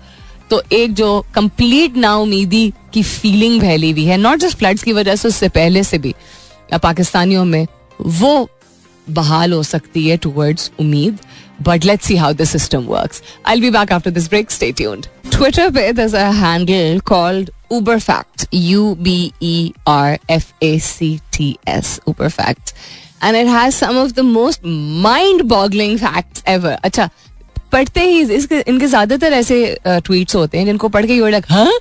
तो 0.51 0.63
एक 0.73 0.95
जो 0.95 1.09
कंप्लीट 1.35 1.97
नाउमीदी 1.97 2.73
की 2.95 3.03
फीलिंग 3.03 3.61
फैली 3.61 3.91
हुई 3.91 4.05
है 4.05 4.17
नॉट 4.17 4.39
जस्ट 4.39 4.59
फ्लड्स 4.59 4.83
की 4.83 4.93
वजह 4.93 5.17
से, 5.17 5.29
उससे 5.29 5.49
पहले 5.51 5.83
से 5.85 5.99
भी 5.99 6.15
पाकिस्तानियों 6.75 7.45
में, 7.45 7.67
वो 8.01 8.49
बहाल 9.09 9.53
हो 9.53 9.63
सकती 9.63 10.09
है 10.09 10.17
टूवर्ड्स 10.17 10.71
उम्मीद 10.81 11.19
but 11.63 11.85
let's 11.85 12.07
see 12.07 12.17
how 12.17 12.33
the 12.33 12.45
system 12.45 12.85
works 12.87 13.23
I 13.47 13.61
be 13.61 13.71
back 13.71 13.93
after 13.93 14.11
this 14.11 14.29
break 14.31 14.51
stay 14.51 14.73
tuned 14.73 15.07
Twitter 15.31 15.71
पे 15.71 15.89
a 16.15 16.33
handle 16.33 17.01
called 17.01 17.51
Uber 17.71 17.99
Fact. 18.01 18.47
U 18.53 18.97
B 18.97 19.33
E 19.41 19.73
R 19.87 20.19
F 20.29 20.53
A 20.61 20.79
C 20.79 21.21
T 21.31 21.59
S. 21.67 22.01
Uber 22.07 22.29
Fact. 22.29 22.73
And 23.21 23.37
it 23.37 23.47
has 23.47 23.77
some 23.77 23.97
of 23.97 24.15
the 24.15 24.23
most 24.23 24.65
mind 24.65 25.49
boggling 25.49 25.99
facts 25.99 26.43
ever. 26.47 26.77
अच्छा 26.85 27.09
पढ़ते 27.73 28.01
ही 28.01 28.23
इसके 28.35 28.59
इनके 28.69 28.87
ज़्यादातर 28.87 29.33
ऐसे 29.33 29.79
tweets 29.87 30.37
होते 30.37 30.59
हैं 30.59 30.65
जिनको 30.67 30.89
पढ़ 30.89 31.07
के 31.07 31.15
यू 31.15 31.29
लाइक 31.29 31.45
हाँ 31.51 31.73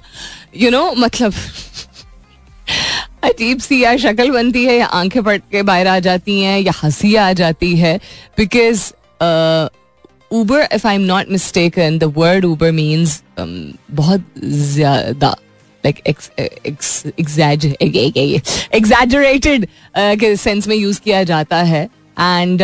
यू 0.56 0.70
नो 0.72 0.92
मतलब 0.98 1.34
अजीब 3.24 3.60
सी 3.60 3.84
या 3.84 3.96
शक्ल 3.98 4.30
बनती 4.32 4.64
है, 4.66 4.78
या 4.78 4.86
आँखें 4.86 5.24
पड़ 5.24 5.38
के 5.52 5.62
बाहर 5.64 5.88
आ 5.88 6.00
जाती 6.00 6.40
हैं, 6.42 6.60
या 6.60 6.72
हँसी 6.84 7.16
आ 7.16 7.32
जाती 7.34 7.76
है 7.78 8.00
because 8.38 8.92
uber 10.32 10.68
if 10.74 10.88
I 10.88 10.96
am 10.96 11.02
not 11.02 11.30
mistaken 11.32 11.98
the 12.00 12.04
word 12.18 12.46
uber 12.46 12.72
means 12.72 13.22
बहुत 13.40 14.24
ज़्यादा 14.46 15.36
लाइक 15.84 16.00
एग्जैजरेटेड 17.20 19.66
के 19.98 20.36
सेंस 20.36 20.68
में 20.68 20.76
यूज़ 20.76 21.00
किया 21.02 21.24
जाता 21.24 21.58
है. 21.64 21.90
एंड 22.20 22.62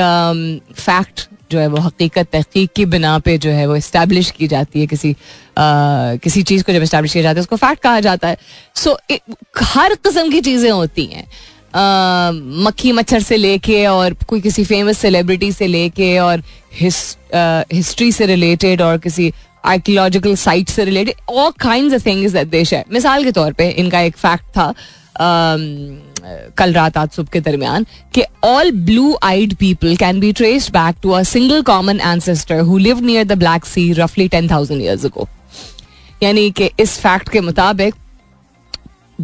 फैक्ट 0.76 1.28
जो 1.52 1.60
है 1.60 1.68
वो 1.68 1.78
हकीकत 1.78 2.28
तहकीक 2.32 2.72
की 2.76 2.86
बिना 2.86 3.18
पे 3.20 3.38
जो 3.38 3.50
है 3.50 3.66
वो 3.68 3.76
इस्टेब्लिश 3.76 4.32
की 4.32 4.48
जाती 4.48 4.80
है 4.80 4.88
किसी 4.88 5.12
आ, 5.12 6.16
किसी 6.24 6.44
चीज़ 6.44 6.64
को 6.64 6.74
जब 6.74 6.84
इस्टेब्लिश 6.84 7.14
किया 7.14 7.24
जाता 7.24 7.38
है 7.38 7.42
उसको 7.42 7.56
फैक्ट 7.56 7.82
कहा 7.84 8.00
जाता 8.00 8.28
है। 8.28 8.38
सो 8.76 8.98
so, 9.12 9.20
हर 9.64 9.96
किस्म 9.96 10.30
की 10.32 10.42
चीज़ें 10.42 10.72
होती 10.72 11.06
हैं। 11.06 11.28
मक्खी 12.64 12.92
मच्छर 12.92 13.22
से 13.22 13.38
लेके 13.38 13.86
और 13.86 14.14
कोई 14.28 14.42
किसी 14.42 14.64
फ़ेमस 14.64 14.98
सेलिब्रिटी 14.98 15.52
से 15.52 15.68
लेके 15.68 16.18
और 16.20 16.44
हिस्ट्री 16.82 18.12
से 18.12 18.26
रिलेटेड 18.26 18.82
और 18.82 18.98
किसी 18.98 19.32
आर्कियोलॉजिकल 19.66 20.36
साइट 20.36 20.70
से 20.70 20.86
related 20.86 21.32
all 21.32 21.52
kind 21.62 21.94
of 21.94 22.06
things 22.06 22.32
that 22.32 22.48
देश 22.48 22.74
है 22.74 22.84
मिसाल 22.92 23.24
के 23.24 23.32
तौर 23.32 23.54
पे 23.54 23.70
इनका 23.70 24.02
एक 24.02 24.18
फैक्ट 24.18 24.46
था 24.58 24.74
कल 26.58 26.74
रात 26.74 26.98
आज 26.98 27.10
सुबह 27.16 27.30
के 27.34 27.40
दरमियान 27.42 27.86
कि 28.14 28.24
all 28.44 28.72
blue 28.86 29.18
eyed 29.24 29.54
people 29.56 29.96
can 29.98 30.20
be 30.20 30.32
traced 30.34 30.72
back 30.74 30.96
to 31.04 31.10
a 31.12 31.22
single 31.32 31.62
common 31.64 32.00
ancestor 32.00 32.60
who 32.70 32.78
live 32.78 33.00
near 33.06 33.24
the 33.28 33.38
Black 33.40 33.66
Sea 33.66 33.92
रफली 33.94 34.28
टेन 34.28 34.50
थाउज़ेंड 34.52 34.82
ईयर्स 34.82 35.06
अगो 35.06 35.28
यानी 36.24 36.50
कि 36.58 36.70
इस 36.80 36.98
फैक्ट 37.00 37.30
के 37.30 37.42
मुताबिक 37.42 37.96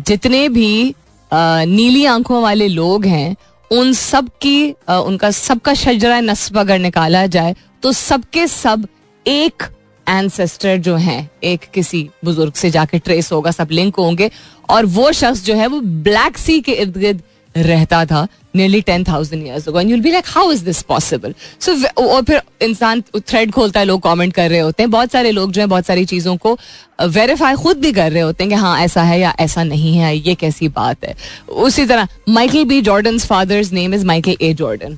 जितने 0.07 0.47
भी 0.49 0.93
नीली 1.31 2.05
आँखों 2.05 2.41
वाले 2.41 2.67
लोग 2.67 3.05
हैं, 3.05 3.35
उन 3.71 3.91
सब 3.93 4.29
की 4.41 4.71
उनका 4.89 5.29
सबका 5.31 5.73
शजरा 5.73 6.19
नस्ब 6.19 6.57
अगर 6.59 6.79
निकाला 6.79 7.25
जाए 7.35 7.55
तो 7.83 7.91
सबके 7.91 8.45
सब 8.47 8.87
एक 9.25 9.63
एंसेस्टर 10.07 10.77
जो 10.79 10.95
हैं, 10.97 11.29
एक 11.43 11.65
किसी 11.73 12.07
बुज़ुर्ग 12.25 12.53
से 12.53 12.69
जाके 12.71 12.99
ट्रेस 12.99 13.31
होगा, 13.31 13.51
सब 13.51 13.67
लिंक 13.71 13.95
होंगे। 13.95 14.29
और 14.69 14.85
वो 14.87 15.11
शख्स 15.13 15.43
जो 15.45 15.55
है, 15.55 15.67
वो 15.67 15.81
ब्लैक 15.81 16.37
सी 16.37 16.59
के 16.61 16.71
इर्द 16.73 16.97
गिर्द 16.97 17.21
रहता 17.55 18.05
था 18.05 18.27
nearly 18.55 18.79
ten 18.81 19.03
thousand 19.03 19.45
years 19.45 19.67
you'll 19.67 20.01
be 20.01 20.11
like 20.11 20.25
how 20.27 20.51
is 20.51 20.63
this 20.65 20.81
possible 20.81 21.33
so 21.61 21.73
और 22.03 22.21
फिर 22.23 22.41
इंसान 22.61 23.01
थ्रेड 23.17 23.51
खोलता 23.51 23.79
है, 23.79 23.85
लोग 23.85 24.01
कमेंट 24.01 24.33
कर 24.33 24.49
रहे 24.49 24.59
होते 24.59 24.83
हैं। 24.83 24.89
बहुत 24.91 25.11
सारे 25.11 25.31
लोग 25.31 25.51
जो 25.51 25.61
है, 25.61 25.67
बहुत 25.67 25.85
सारी 25.85 26.05
चीज़ों 26.05 26.35
को 26.37 26.57
वेरीफाई 27.01 27.55
खुद 27.55 27.77
भी 27.77 27.91
कर 27.91 28.11
रहे 28.11 28.21
होते 28.21 28.43
हैं 28.43 28.49
कि 28.49 28.55
हाँ 28.55 28.79
ऐसा 28.81 29.03
है 29.03 29.19
या 29.19 29.35
ऐसा 29.39 29.63
नहीं 29.63 29.95
है, 29.97 30.15
ये 30.17 30.35
कैसी 30.35 30.67
बात 30.69 31.05
है। 31.05 31.15
उसी 31.49 31.85
तरह 31.85 32.07
Michael 32.29 32.63
B 32.65 32.81
Jordan 32.81 33.19
father's 33.19 33.71
name 33.73 33.93
is 33.93 34.05
Michael 34.05 34.37
A 34.41 34.53
Jordan 34.53 34.97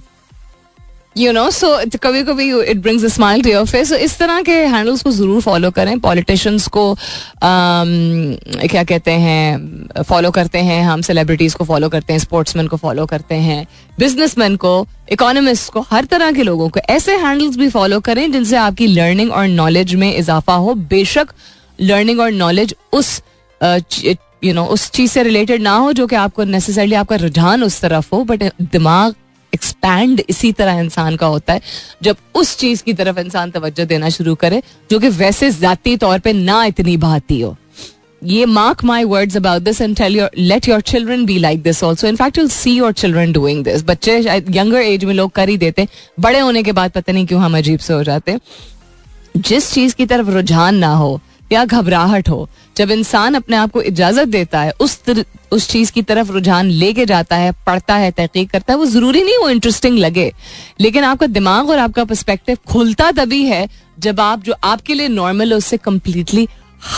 you 1.18 1.32
know 1.32 1.50
so 1.52 1.68
कभी 2.04 2.22
कभी 2.24 2.50
it 2.62 2.78
brings 2.82 3.06
smile 3.14 3.42
to 3.44 3.50
your 3.50 3.66
face 3.68 3.92
इस 3.92 4.18
तरह 4.20 4.42
के 4.42 4.52
हैंडल्स 4.52 5.02
को 5.04 5.12
ज़रूर 5.12 5.42
फॉलो 5.42 5.72
करें. 5.72 6.00
पॉलिटिशियंस 6.00 6.68
को 6.68 6.90
um, 6.92 8.70
क्या 8.72 8.84
कहते 8.84 9.12
हैं 9.12 10.04
फॉलो 10.04 10.32
करते 10.32 10.60
हैं 10.60 10.82
हम 10.84 11.02
सेलिब्रिटीज 11.02 11.54
को 11.54 11.64
फॉलो 11.64 11.90
करते 11.90 12.14
हैं 12.14 12.20
स्पोर्ट्समैन 12.20 12.68
को 12.68 12.78
फॉलो 12.78 13.06
करते 13.06 13.36
हैं 13.36 13.66
बिजनेसमैन 14.00 14.56
को 14.56 14.76
इकोनॉमिस्ट 15.12 15.72
को 15.74 15.86
हर 15.92 16.06
तरह 16.06 16.32
के 16.32 16.44
लोगों 16.44 16.70
को 16.70 16.80
ऐसे 16.90 17.16
हैंडल्स 17.18 17.58
भी 17.58 17.70
फॉलो 17.70 18.00
करें 18.00 18.32
जिनसे 18.32 18.56
आपकी 18.58 18.88
लर्निंग 18.88 19.32
और 19.32 19.48
नॉलेज 19.48 19.96
में 19.96 20.16
इजाफा 20.16 20.54
हो. 20.56 20.74
बेशक 20.74 21.34
लर्निंग 21.82 22.20
और 22.20 22.32
नॉलेज 22.32 22.76
उस 22.94 23.22
यू 24.44 24.54
नो 24.54 24.64
उस 24.66 24.90
चीज़ 24.92 25.12
से 25.12 25.24
रिलेटेड 25.24 25.62
ना 25.62 25.76
हो 25.76 25.92
जो 25.94 26.08
कि 26.08 26.16
आपको 26.16 26.44
नेसेसरली 26.44 26.96
आपका 26.96 27.16
रुझान 27.16 27.64
उस 27.64 27.82
तरफ़ 27.82 28.10
हो 28.14 28.24
बट 28.24 28.44
दिमाग 28.62 29.14
एक्सपैंड 29.54 30.22
इसी 30.30 30.52
तरह 30.54 30.80
इंसान 30.80 31.16
का 31.16 31.28
होता 31.28 31.54
है, 31.54 31.62
जब 32.04 32.18
उस 32.36 32.58
चीज़ 32.58 32.84
की 32.84 32.94
तरफ़ 32.94 33.20
इंसान 33.20 33.52
तवज्जो 33.52 33.86
देना 33.86 34.10
शुरू 34.10 34.36
करे, 34.36 34.62
जो 34.92 35.00
कि 35.00 35.10
वैसे 35.10 35.52
जाती 35.52 35.98
तौर 35.98 36.20
पे 36.20 36.34
ना 36.34 36.64
इतनी 36.66 36.98
भाती 37.00 37.42
हो। 37.42 37.56
ये 38.22 38.46
mark 38.46 38.84
my 38.84 39.04
words 39.04 39.38
about 39.38 39.62
this 39.62 39.82
and 39.82 39.96
tell 39.98 40.16
your 40.16 40.30
let 40.38 40.68
your 40.70 40.82
children 40.82 41.26
be 41.26 41.38
like 41.40 41.62
this 41.64 41.84
also 41.84 42.08
in fact 42.08 42.38
you'll 42.38 42.48
see 42.50 42.76
your 42.76 42.92
children 42.94 43.32
doing 43.34 43.64
this 43.64 43.84
बच्चे 43.86 44.18
यंगर 44.50 44.78
एज 44.78 45.04
में 45.06 45.14
लोग 45.14 45.32
कर 45.32 45.50
ही 45.50 45.58
देते, 45.58 45.88
बड़े 46.20 46.40
होने 46.40 46.64
के 46.64 46.72
बाद 46.72 46.92
पता 46.92 47.14
नहीं 47.14 47.26
क्यों 47.28 47.42
हम 47.42 47.58
अजीब 47.58 47.80
से 47.80 47.94
हो 47.94 48.04
जाते 48.04 48.38
जिस 49.38 49.72
चीज़ 49.74 49.96
की 49.96 50.06
तरफ़ 50.06 50.30
रुझान 50.30 50.76
ना 50.76 50.94
हो 50.96 51.20
या 51.54 51.64
घबराहट 51.66 52.30
हो 52.30 52.48
जब 52.78 52.92
इंसान 52.92 53.36
अपने 53.36 53.56
आप 53.56 53.72
को 53.72 53.82
इजाज़त 53.82 54.28
देता 54.28 54.62
है 54.62 54.72
उस 54.80 55.04
तर, 55.04 55.24
उस 55.52 55.70
चीज़ 55.70 55.92
की 55.92 56.02
तरफ़ 56.02 56.32
रुझान 56.32 56.66
लेके 56.66 57.06
जाता 57.06 57.36
है 57.36 57.52
पढ़ता 57.66 57.96
है 57.96 58.12
तहकीक 58.12 58.50
करता 58.50 58.74
है 58.74 58.80
वो 58.80 58.86
ज़रूरी 58.86 59.24
नहीं 59.24 59.38
वो 59.38 59.50
इंटरेस्टिंग 59.50 59.98
लगे। 59.98 60.32
लेकिन 60.82 61.04
आपका 61.04 61.28
दिमाग 61.28 61.70
और 61.70 61.80
आपका 61.80 62.04
पर्सपेक्टिव 62.04 62.58
खुलता 62.68 63.12
तभी 63.12 63.44
है 63.46 63.68
जब 64.00 64.20
आप 64.20 64.44
जो 64.44 64.56
आपके 64.64 64.94
लिए 64.94 65.08
नॉर्मल 65.08 65.52
है 65.52 65.58
उससे 65.58 65.78
कंप्लीटली 65.78 66.48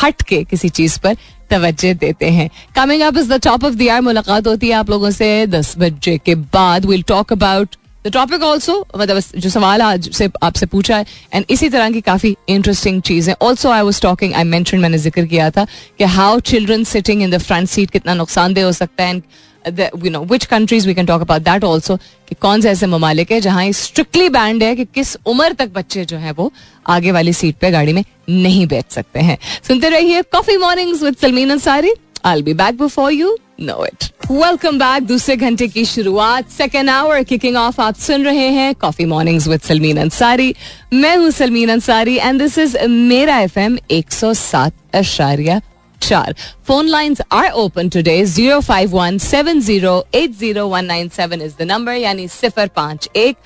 हट 0.03 0.21
के 0.21 0.43
किसी 0.43 0.69
चीज़ 0.71 0.99
पर 0.99 1.17
तवज्जो 1.49 1.93
देते 1.93 2.29
हैं। 2.29 2.49
Coming 2.75 3.01
up 3.01 3.17
is 3.17 3.33
the 3.33 3.39
top 3.43 3.65
of 3.65 3.73
the 3.73 3.81
year 3.81 4.01
मुलाकात 4.01 4.47
होती 4.47 4.67
है 4.67 4.73
आप 4.73 4.89
लोगों 4.89 5.11
से 5.11 5.47
दस 5.47 5.73
बजे 5.77 6.17
के 6.17 6.35
बाद 6.35 6.85
will 6.85 7.01
talk 7.07 7.33
about 7.33 7.75
the 8.05 8.11
topic 8.13 8.43
also 8.43 8.73
मतलब 8.97 9.21
जो 9.37 9.49
सवाल 9.49 9.81
आज 9.81 10.09
से 10.13 10.29
आपसे 10.43 10.65
पूछा 10.65 10.97
है 10.97 11.05
एंड 11.33 11.45
इसी 11.49 11.69
तरह 11.69 11.89
की 11.91 12.01
काफ़ी 12.01 12.35
इंटरेस्टिंग 12.49 13.01
चीज़. 13.01 13.29
है 13.29 13.35
also 13.41 13.69
I 13.69 13.81
was 13.81 14.01
talking 14.01 14.33
I 14.33 14.43
मैं 14.43 14.63
मैंने 14.79 14.97
ज़िक्र 14.97 15.25
किया 15.25 15.49
था 15.51 15.65
कि 15.97 16.03
how 16.03 16.39
children 16.39 16.83
sitting 16.83 17.23
in 17.23 17.31
the 17.31 17.37
front 17.37 17.69
seat 17.69 17.91
कितना 17.91 18.13
नुकसानदेह 18.13 18.65
हो 18.65 18.71
सकता 18.71 19.03
है 19.03 19.21
you 19.65 20.09
know 20.09 20.19
which 20.23 20.45
countries 20.45 20.87
we 20.87 20.93
can 20.93 21.05
talk 21.05 21.21
about 21.21 21.41
that 21.41 21.63
also 21.63 21.95
कि 22.29 22.35
कौन 22.35 22.61
से 22.61 22.69
ऐसे 22.69 22.87
ममालिक 22.87 23.31
है 23.31 23.39
जहाँ 23.41 23.71
स्ट्रिक्टली 23.71 24.29
बैंड 24.29 24.63
है 24.63 24.75
कि 24.75 24.85
किस 24.85 25.15
उम्र 25.25 25.51
तक 25.53 25.73
बच्चे 25.73 26.05
जो 26.05 26.17
है 26.17 26.31
वो 26.31 26.51
आगे 26.87 27.11
वाली 27.11 27.33
सीट 27.33 27.55
पे 27.55 27.71
गाड़ी 27.71 27.93
में 27.93 28.03
नहीं 28.29 28.65
बैठ 28.67 28.91
सकते 28.91 29.19
हैं. 29.19 29.37
सुनते 29.67 29.89
रहिए 29.89 30.21
coffee 30.21 30.57
mornings 30.57 31.03
with 31.03 31.15
Salmeen 31.21 31.49
Ansari 31.49 31.93
I 32.25 32.41
be 32.41 32.53
back 32.53 32.77
before 32.77 33.11
you 33.11 33.37
know 33.61 33.85
it 33.85 34.09
welcome 34.31 34.77
back 34.79 35.03
दूसरे 35.07 35.35
घंटे 35.35 35.67
की 35.67 35.83
शुरुआत. 35.85 36.49
सेकेंड 36.49 36.89
आवर 36.89 37.23
किकिंग 37.23 37.55
ऑफ़ 37.57 37.79
आप 37.81 37.95
सुन 37.95 38.23
रहे 38.25 38.47
हैं 38.51 38.73
coffee 38.75 39.05
mornings 39.05 39.47
with 39.47 39.61
Salmeen 39.61 39.97
Ansari 40.01 40.53
मैं 40.93 41.15
हूँ 41.17 41.29
Salmeen 41.31 41.69
Ansari 41.69 42.15
and 42.17 42.41
this 42.41 42.57
is 42.59 42.77
मेरा 42.87 43.37
एफ़ 43.39 43.59
एम 43.59 43.77
एक 43.91 44.11
सौ 44.11 44.33
सात 44.33 44.73
अशारिया 44.95 45.59
चार. 46.01 46.33
Phone 46.67 46.87
lines 46.87 47.21
are 47.31 47.49
open 47.51 47.89
today 47.89 48.23
zero 48.25 48.59
five 48.61 48.95
one 48.97 49.17
seven 49.17 49.61
zero 49.61 50.03
eight 50.15 50.31
zero 50.39 50.65
one 50.67 50.85
nine 50.85 51.09
seven 51.17 51.41
is 51.41 51.53
the 51.59 51.67
number 51.71 51.93
यानी 51.93 52.27
सिफर 52.31 52.67
पाँच 52.75 53.09
एक 53.15 53.37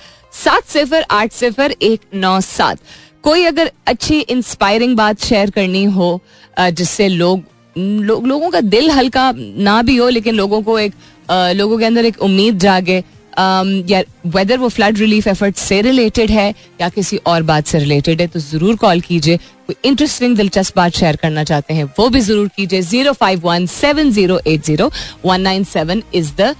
सात 0.44 0.68
सिफर 0.68 1.06
आठ 1.10 1.32
सिफर 1.32 1.74
एक 1.82 2.00
नौ 2.14 2.40
सात. 2.40 2.78
कोई 3.22 3.44
अगर 3.44 3.70
अच्छी 3.86 4.20
इंस्पायरिंग 4.20 4.96
बात 4.96 5.20
शेयर 5.20 5.50
करनी 5.50 5.84
हो 5.96 6.20
जिससे 6.60 7.08
लोग 7.08 7.44
लो, 7.78 8.20
लोगों 8.20 8.50
का 8.50 8.60
दिल 8.60 8.90
हल्का 8.90 9.32
ना 9.36 9.80
भी 9.82 9.96
हो 9.96 10.08
लेकिन 10.08 10.34
लोगों 10.34 10.62
को 10.62 10.78
एक 10.78 10.94
आ, 11.30 11.52
लोगों 11.52 11.78
के 11.78 11.84
अंदर 11.84 12.04
एक 12.04 12.22
उम्मीद 12.22 12.58
जागे 12.58 13.02
या 13.38 14.02
वेदर 14.26 14.58
वो 14.58 14.68
फ्लड 14.68 14.98
रिलीफ 14.98 15.26
एफर्ट 15.28 15.56
से 15.56 15.80
रिलेटेड 15.82 16.30
है 16.30 16.48
या 16.80 16.88
किसी 16.88 17.16
और 17.26 17.42
बात 17.50 17.66
से 17.66 17.78
रिलेटेड 17.78 18.20
है 18.20 18.26
तो 18.28 18.40
ज़रूर 18.40 18.76
कॉल 18.76 19.00
कीजिए 19.00 19.36
कोई 19.36 19.76
इंटरेस्टिंग 19.88 20.36
दिलचस्प 20.36 20.76
बात 20.76 20.96
शेयर 20.96 21.16
करना 21.22 21.44
चाहते 21.44 21.74
हैं 21.74 21.84
वो 21.98 22.08
भी 22.08 22.20
ज़रूर 22.20 22.48
कीजिए 22.56 22.80
zero 22.82 23.12
five 23.20 23.40
one 23.44 23.66
seven 23.66 24.10
zero 24.12 24.40
eight 24.46 24.64
zero 24.66 24.90
one 25.24 25.40
nine 25.40 25.64
seven 25.74 26.02
is 26.14 26.32
the. 26.40 26.54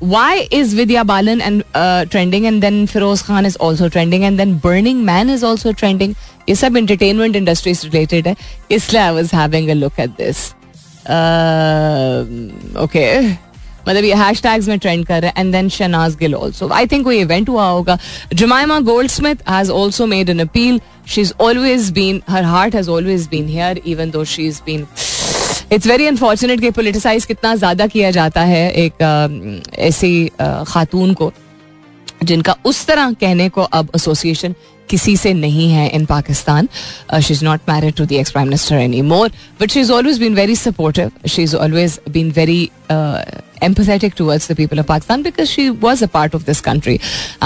Why 0.00 0.48
is 0.52 0.74
Vidya 0.74 1.04
Balan 1.04 1.40
and 1.40 1.64
uh, 1.74 2.04
trending 2.04 2.46
and 2.46 2.62
then 2.62 2.86
Feroz 2.86 3.22
Khan 3.22 3.44
is 3.44 3.56
also 3.56 3.88
trending 3.88 4.24
and 4.24 4.38
then 4.38 4.52
Burning 4.58 5.04
Man 5.04 5.28
is 5.28 5.42
also 5.42 5.72
trending? 5.72 6.14
ये 6.50 6.54
सब 6.56 6.78
entertainment 6.78 7.36
industry 7.36 7.74
से 7.74 7.90
related 7.90 8.26
है 8.26 8.36
इसलिए 8.70 9.10
was 9.12 9.30
having 9.32 9.70
a 9.70 9.78
look 9.82 9.98
at 9.98 10.16
this. 10.16 10.48
Uh, 11.06 12.24
okay. 12.84 13.38
मतलब 13.88 14.04
ये 14.04 14.14
hash 14.14 14.42
tags 14.42 14.68
में 14.68 14.78
trend 14.78 15.04
कर 15.06 15.20
रहे 15.22 15.30
हैं 15.30 15.44
and 15.44 15.52
then 15.52 15.68
Shehnaaz 15.68 16.16
Gill 16.16 16.34
also 16.34 16.68
I 16.72 16.86
think 16.86 17.04
कोई 17.04 17.18
इवेंट 17.20 17.48
हुआ 17.48 17.66
होगा 17.66 17.98
Jemima 18.34 18.78
Goldsmith 19.10 19.48
has 19.48 19.70
also 19.72 20.06
made 20.06 20.30
an 20.30 20.40
appeal 20.40 20.80
she 21.08 21.20
is 21.20 21.32
always 21.40 21.90
been 21.92 22.20
her 22.28 22.44
heart 22.44 22.74
has 22.74 22.90
always 22.90 23.26
been 23.30 23.48
here 23.48 23.80
even 23.86 24.10
though 24.10 24.24
she 24.24 24.46
is 24.48 24.60
been 24.66 24.86
it's 25.72 25.86
very 25.86 26.06
unfortunate 26.06 26.60
कि 26.60 26.70
politicise 26.70 27.24
कितना 27.24 27.54
ज़्यादा 27.54 27.86
किया 27.86 28.10
जाता 28.10 28.42
है 28.44 28.70
एक 28.84 29.02
ऐसी 29.78 30.12
खातून 30.68 31.14
को 31.14 31.32
जिनका 32.24 32.56
उस 32.64 32.86
तरह 32.86 33.12
कहने 33.20 33.48
को 33.48 33.62
अब 33.62 33.90
एसोसिएशन 33.96 34.54
किसी 34.90 35.16
से 35.16 35.32
नहीं 35.34 35.70
है 35.70 35.88
in 35.88 36.04
Pakistan 36.06 36.68
she 37.20 37.32
is 37.32 37.44
not 37.44 37.60
married 37.68 37.94
to 37.94 38.04
the 38.04 38.12
ex 38.12 38.30
prime 38.30 38.48
minister 38.48 38.76
any 38.76 39.02
more 39.12 39.30
but 39.60 39.70
she 39.70 39.80
is 39.80 39.92
always 39.92 40.18
been 40.20 40.34
very 40.34 40.56
supportive 40.56 41.28
she 41.28 41.42
is 41.42 41.56
always 41.56 41.98
been 42.10 42.30
very 42.36 42.68
empathetic 43.66 44.14
towards 44.18 44.46
the 44.46 44.54
people 44.58 44.78
of 44.78 44.86
Pakistan 44.86 45.22
because 45.24 45.50
she 45.50 45.64
was 45.82 46.02
a 46.02 46.06
part 46.08 46.36
of 46.36 46.44
this 46.44 46.60
country 46.68 46.94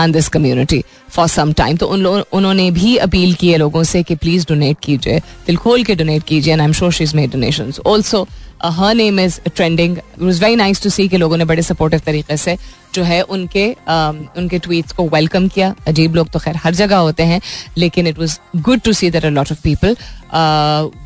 and 0.02 0.14
this 0.14 0.28
community 0.28 0.78
for 1.16 1.26
some 1.28 1.54
time. 1.60 1.78
तो 1.78 1.86
उन 1.86 2.02
लोग 2.02 2.36
उन्होंने 2.38 2.70
भी 2.70 2.96
appeal 3.06 3.34
की 3.40 3.50
है 3.50 3.56
लोगों 3.58 3.82
से 3.84 4.02
कि 4.02 4.14
प्लीज़ 4.16 4.46
डोनेट 4.48 4.76
कीजिए, 4.82 5.18
दिल 5.46 5.56
खोल 5.56 5.84
के 5.84 5.94
डोनेट 5.94 6.22
कीजिए 6.28 6.52
and 6.52 6.60
I 6.60 6.66
am 6.66 6.72
sure 6.72 6.92
she 6.92 7.04
is 7.04 7.16
made 7.16 7.32
donation 7.32 7.72
also 7.86 8.26
her 8.64 8.94
name 8.94 9.20
is 9.20 9.38
trending 9.46 9.96
it 9.96 10.22
very 10.42 10.56
nice 10.56 10.82
to 10.82 10.90
see 10.90 11.08
कि 11.08 11.16
लोगों 11.16 11.36
ने 11.36 11.44
बड़े 11.44 11.62
सपोर्टिव 11.62 12.00
तरीके 12.06 12.36
से 12.36 12.56
जो 12.94 13.02
है 13.02 13.20
उनके 13.22 13.66
um, 13.68 14.16
उनके 14.38 14.58
ट्वीट्स 14.58 14.92
को 14.92 15.08
वेलकम 15.08 15.48
किया। 15.48 15.74
अजीब 15.88 16.14
लोग 16.14 16.28
तो 16.30 16.38
खैर 16.38 16.56
हर 16.56 16.74
जगह 16.74 16.96
होते 16.98 17.22
हैं 17.22 17.40
लेकिन 17.78 18.06
it 18.06 18.18
was 18.18 18.38
good 18.58 18.80
to 18.80 18.92
see 18.92 19.10
that 19.10 19.24
a 19.24 19.30
lot 19.30 19.52
of 19.52 19.62
people 19.62 19.96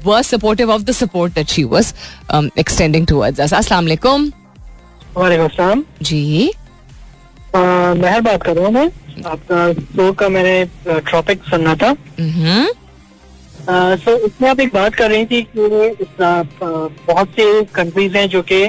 were 0.07 0.23
supportive 0.23 0.71
of 0.73 0.83
the 0.83 0.91
support 0.93 1.35
that 1.35 1.49
she 1.49 1.65
was 1.67 1.93
extending 2.59 3.07
towards 3.07 3.41
us 3.41 3.55
अस्सलाम 3.55 3.85
वालेकुम 3.85 4.31
वालेकुम 5.17 5.85
जी। 6.03 6.51
महर 7.55 8.21
बात 8.21 8.43
कर 8.43 8.57
रहा 8.57 8.65
हूँ 8.65 8.73
मैं 8.75 8.91
आपका 9.27 9.73
शो 9.73 10.13
का 10.13 10.29
मैंने 10.29 10.65
टॉपिक 10.89 11.45
सुनना 11.45 11.75
था। 11.75 11.89
हम्म। 12.19 12.67
सो 13.71 14.17
इसमें 14.27 14.49
आप 14.49 14.61
एक 14.61 14.73
बात 14.75 14.95
कर 14.95 15.11
रही 15.11 15.25
थी 15.27 15.43
कि 15.57 16.05
बहुत 16.21 17.29
से 17.31 17.63
कंट्रीज़ 17.75 18.17
हैं 18.17 18.29
जो 18.29 18.43
कि 18.53 18.65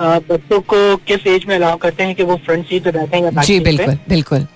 बच्चों 0.00 0.60
को 0.72 0.96
किस 1.08 1.26
एज 1.26 1.44
में 1.48 1.54
अलाउ 1.56 1.76
करते 1.76 2.02
हैं 2.02 2.14
कि 2.14 2.22
वो 2.22 2.36
फ्रंट 2.46 2.66
सीट 2.66 2.84
पे 2.84 2.90
बैठे 2.92 3.18
या 3.18 3.42
जी 3.42 3.58
बिल्कुल 3.60 3.94
बिल्कुल। 4.08 4.46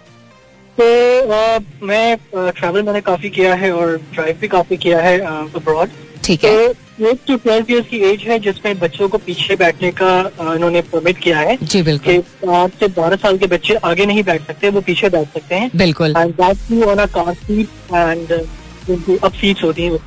तो 0.79 0.85
आ, 1.33 1.59
मैं 1.83 2.17
ट्रैवल 2.35 2.83
मैंने 2.83 3.01
काफ़ी 3.01 3.31
किया 3.31 3.55
है 3.55 3.71
और 3.73 3.97
ड्राइव 4.13 4.37
भी 4.41 4.49
काफ़ी 4.49 4.77
किया 4.77 5.01
है 5.01 5.19
अब्रॉड 5.21 5.89
ठीक 6.25 6.41
तो 6.41 6.49
है। 6.49 6.69
एट 7.11 7.19
टू 7.27 7.37
ट्वेल्व 7.37 7.73
ईयर्स 7.73 7.87
की 7.89 7.99
एज 8.11 8.23
है 8.29 8.39
जिसमें 8.39 8.79
बच्चों 8.79 9.09
को 9.09 9.19
पीछे 9.27 9.57
बैठने 9.57 9.91
का 10.03 10.11
इन्होंने 10.55 10.81
परमिट 10.93 11.19
किया 11.19 11.39
है 11.39 11.57
जी 11.63 11.83
बिल्कुल। 11.83 12.51
आठ 12.55 12.79
से 12.81 12.87
बारह 13.01 13.17
साल 13.17 13.39
के 13.39 13.47
बच्चे 13.47 13.75
आगे 13.91 14.07
नहीं 14.07 14.23
बैठ 14.25 14.47
सकते 14.47 14.71
वो 14.71 14.81
पीछे 14.81 15.09
बैठ 15.09 15.29
सकते 15.35 15.55
हैं। 15.55 15.71
बिल्कुल। 15.77 16.15
Car 17.17 17.35
seat 17.35 17.69
up 18.91 19.35
seats 19.35 19.63
होती 19.63 19.83
हैं। 19.83 19.99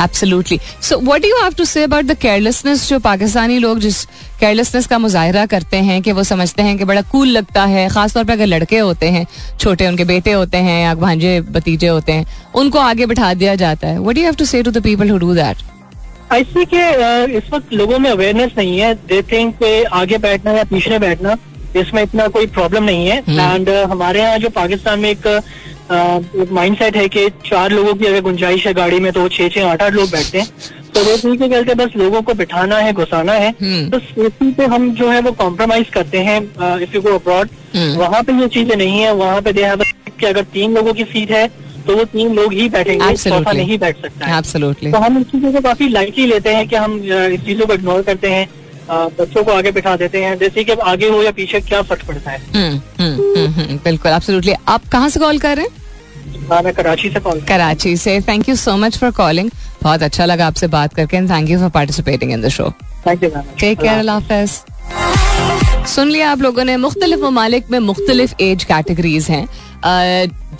Absolutely 0.00 0.58
so 0.82 0.98
what 0.98 1.22
do 1.22 1.28
you 1.28 1.36
have 1.42 1.52
to 1.52 1.64
say 1.64 1.82
about 1.82 2.04
the 2.04 2.14
carelessness 2.18 2.88
जो 2.88 2.98
पाकिस्तानी 2.98 3.58
लोग 3.58 3.78
जिस 3.78 4.04
केयरलेसनेस 4.40 4.86
का 4.86 4.98
मुजाहरा 4.98 5.44
करते 5.46 5.76
हैं 5.76 6.00
कि 6.02 6.12
वो 6.12 6.22
समझते 6.24 6.62
हैं 6.62 6.76
कि 6.78 6.84
बड़ा 6.84 7.02
कूल 7.10 7.28
लगता 7.28 7.64
है 7.64 7.88
खासतौर 7.88 8.24
पर 8.24 8.32
अगर 8.32 8.46
लड़के 8.46 8.78
होते 8.78 9.08
हैं 9.10 9.26
छोटे 9.60 9.88
उनके 9.88 10.04
बेटे 10.04 10.32
होते 10.32 10.58
हैं 10.58 10.82
या 10.82 10.94
भांजे 10.94 11.40
भतीजे 11.50 11.86
होते 11.86 12.12
हैं 12.12 12.24
उनको 12.54 12.78
आगे 12.78 13.06
बिठा 13.06 13.32
दिया 13.34 13.54
जाता 13.54 13.88
है। 13.88 13.98
What 13.98 14.14
do 14.14 14.20
you 14.20 14.26
have 14.26 14.34
to 14.34 14.44
say 14.44 14.62
to 14.62 14.70
the 14.70 14.82
people 14.82 15.10
who 15.10 15.18
do 15.18 15.34
that 15.34 15.56
इस 16.32 17.52
वक्त 17.52 17.72
लोगों 17.72 17.98
में 17.98 18.10
अवेयरनेस 18.10 18.50
नहीं 18.58 18.78
है। 18.78 18.94
दे 18.94 19.22
थिंक 19.22 19.86
आगे 19.92 20.18
बैठना 20.18 20.52
या 20.52 20.64
पीछे 20.64 20.98
बैठना 20.98 21.36
इसमें 21.76 22.02
इतना 22.02 22.26
कोई 22.28 22.46
प्रॉब्लम 22.46 22.84
नहीं 22.84 23.06
है। 23.08 23.18
हम्म। 23.20 23.40
एंड 23.40 23.68
हमारे 23.90 24.20
यहाँ 24.20 24.38
जो 24.38 24.48
पाकिस्तान 24.50 25.00
में 25.00 25.10
एक 25.10 25.26
माइंड 25.92 26.76
सेट 26.78 26.96
है 26.96 27.08
कि 27.08 27.28
चार 27.46 27.72
लोगों 27.72 27.94
की 27.94 28.06
अगर 28.06 28.20
गुंजाइश 28.22 28.66
है 28.66 28.72
गाड़ी 28.74 28.98
में 29.00 29.12
तो 29.12 29.28
छह 29.28 29.48
छह 29.48 29.66
आठ 29.68 29.82
आठ 29.82 29.92
लोग 29.92 30.10
बैठते 30.10 30.38
हैं। 30.38 30.48
तो 30.94 31.02
वो 31.04 31.16
ठीक 31.16 31.40
है 31.42 31.48
कहते 31.48 31.70
हैं 31.70 31.76
बस 31.76 31.96
लोगों 31.96 32.20
को 32.22 32.34
बिठाना 32.34 32.76
है 32.78 32.92
घुसाना 32.92 33.32
है। 33.32 33.48
हम्म। 33.52 33.88
तो 33.90 33.98
सेफ्टी 34.00 34.50
पे 34.52 34.66
हम 34.66 34.90
जो 34.94 35.08
है 35.10 35.20
वो 35.20 35.32
कॉम्प्रोमाइज 35.40 35.88
करते 35.94 36.18
हैं 36.20 36.40
if 36.82 36.94
you 36.94 37.00
go 37.02 37.14
abroad 37.14 37.48
hmm. 37.74 37.96
वहाँ 37.98 38.22
पे 38.22 38.32
ये 38.40 38.48
चीज़ें 38.48 38.76
नहीं 38.76 39.00
है 39.00 39.12
वहाँ 39.14 39.40
पे 39.42 39.52
दे 39.52 39.64
हैव 39.64 39.82
कि 40.20 40.26
अगर 40.26 40.44
तीन 40.54 40.74
लोगों 40.74 40.92
की 40.94 41.04
सीट 41.06 41.30
है 41.32 41.46
तो 41.86 41.96
वो 41.96 42.04
तीन 42.06 42.34
लोग 42.34 42.52
ही 42.52 42.68
बैठेंगे 42.68 43.14
चौथा 43.16 43.52
नहीं 43.52 43.78
बैठ 43.78 44.00
सकता 44.02 44.26
है। 44.26 44.38
एब्सोल्युटली 44.38 44.92
तो 44.92 44.98
हम 44.98 45.18
इस 45.18 45.26
चीज़ों 45.26 45.52
को 45.52 45.60
काफ़ी 45.60 45.88
लाइटली 45.88 46.26
लेते 46.26 46.54
हैं 46.54 46.66
कि 46.68 46.76
हम 46.76 46.98
इस 47.04 47.44
चीज़ों 47.44 47.66
को 47.66 47.74
इग्नोर 47.74 48.02
करते 48.02 48.30
हैं 48.30 48.48
बच्चों 48.90 49.42
को 49.44 49.52
आगे 49.52 49.70
बिठा 49.72 49.94
देते 49.96 50.22
हैं 50.24 50.36
जैसे 50.38 50.64
कि 50.64 50.72
अब 50.72 50.80
आगे 50.92 51.08
हो 51.08 51.22
या 51.22 51.30
पीछे 51.32 51.60
क्या 51.60 51.82
फ़र्क 51.82 52.04
पड़ता 52.08 52.30
है। 52.30 52.38
बिल्कुल 53.84 54.10
एब्सोल्युटली 54.12 54.52
आप 54.68 54.88
कहाँ 54.92 55.08
से 55.08 55.20
कॉल 55.20 55.38
कर 55.38 55.56
रहे 55.56 55.66
हाँ, 55.66 55.79
मैं 56.50 56.72
कराची 56.74 57.10
से 57.10 57.20
कॉल 57.20 57.40
कराची 57.48 57.96
से। 57.96 58.20
Thank 58.28 58.48
you 58.48 58.54
so 58.56 58.76
much 58.76 58.98
for 58.98 59.10
calling 59.12 59.50
बहुत 59.82 60.02
अच्छा 60.02 60.24
लगा 60.24 60.46
आपसे 60.46 60.66
बात 60.68 60.94
करके 60.94 61.16
and 61.16 61.30
thank 61.30 61.50
you 61.50 61.58
for 61.58 61.70
participating 61.70 62.32
in 62.32 62.42
the 62.42 62.48
show 62.48 62.70
thank 63.06 63.22
you 63.22 63.30
ma'am 63.34 63.56
take 63.60 63.80
care 63.80 63.98
अल्लाह 63.98 64.18
हाफिज 64.18 65.88
सुन 65.88 66.08
लिया 66.10 66.30
आप 66.30 66.40
लोगों 66.42 66.64
ने 66.64 66.76
मुख्तलिफ़ 66.76 67.20
ममालिक 67.20 67.70
में 67.70 67.78
मुख्तलिफ़ 67.78 68.34
एज 68.42 68.64
कैटेगरीज 68.64 69.26
हैं। 69.30 69.46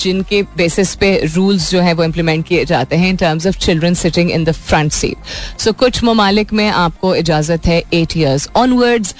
जिनके 0.00 0.42
बेसिस 0.56 0.94
पे 0.96 1.08
रूल्स 1.34 1.70
जो 1.70 1.80
है 1.80 1.92
वो 1.94 2.04
इम्प्लीमेंट 2.04 2.46
किए 2.46 2.64
जाते 2.64 2.96
हैं 2.96 3.08
in 3.08 3.16
terms 3.16 3.46
of 3.46 3.58
children 3.58 3.94
sitting 3.94 4.30
in 4.30 4.44
the 4.44 4.52
front 4.52 4.92
seat 4.92 5.60
so 5.60 5.72
कुछ 5.82 6.02
ममालिक 6.04 6.52
में 6.52 6.68
आपको 6.68 7.14
इजाज़त 7.14 7.66
है 7.66 7.82
एट 7.94 8.16
ईयर्स 8.16 8.48
ऑनवर्ड्स 8.56 9.14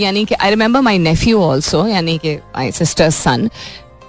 यानी 0.00 0.24
कि 0.24 0.34
I 0.34 0.50
remember 0.50 0.80
my 0.80 0.98
nephew 0.98 1.40
also 1.42 1.86
यानी 1.86 2.16
कि 2.18 2.34
माई 2.34 2.72
सिस्टर्स 2.72 3.16
सन 3.16 3.48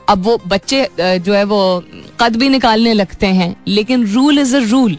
अब 0.09 0.23
वो 0.23 0.37
बच्चे 0.47 0.87
जो 0.99 1.33
है 1.33 1.43
वो 1.45 1.83
कद 2.19 2.35
भी 2.35 2.49
निकालने 2.49 2.93
लगते 2.93 3.27
हैं, 3.29 3.55
लेकिन 3.67 4.05
रूल 4.07 4.39
इज़ 4.39 4.55
अ 4.55 4.59
रूल 4.61 4.97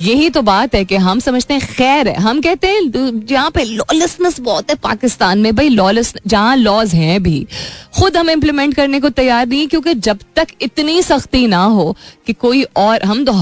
यही 0.00 0.28
तो 0.30 0.40
बात 0.42 0.74
है 0.74 0.84
कि 0.84 0.96
हम 0.96 1.18
समझते 1.20 1.54
हैं 1.54 1.66
खैर 1.68 2.08
है। 2.08 2.14
हम 2.16 2.40
कहते 2.40 2.66
हैं 2.66 3.26
जहाँ 3.26 3.50
पे 3.50 3.64
लॉलेसनेस 3.64 4.38
बहुत 4.40 4.70
है 4.70 4.76
पाकिस्तान 4.82 5.38
में, 5.38 5.54
भाई 5.56 5.68
लॉलेस 5.68 6.14
जहाँ 6.26 6.56
लॉज 6.56 6.94
हैं 6.94 7.22
भी, 7.22 7.46
खुद 7.98 8.16
हम 8.16 8.30
इम्प्लीमेंट 8.30 8.74
करने 8.74 9.00
को 9.00 9.08
तैयार 9.10 9.46
नहीं, 9.46 9.66
क्योंकि 9.68 9.94
जब 9.96 10.18
तक 10.36 10.48
इतनी 10.62 11.02
सख्ती 11.02 11.46
ना 11.46 11.62
हो 11.64 11.96
कि 12.26 12.32
कोई 12.34 12.62
और, 12.76 13.02
हम 13.02 13.24
तो 13.24 13.32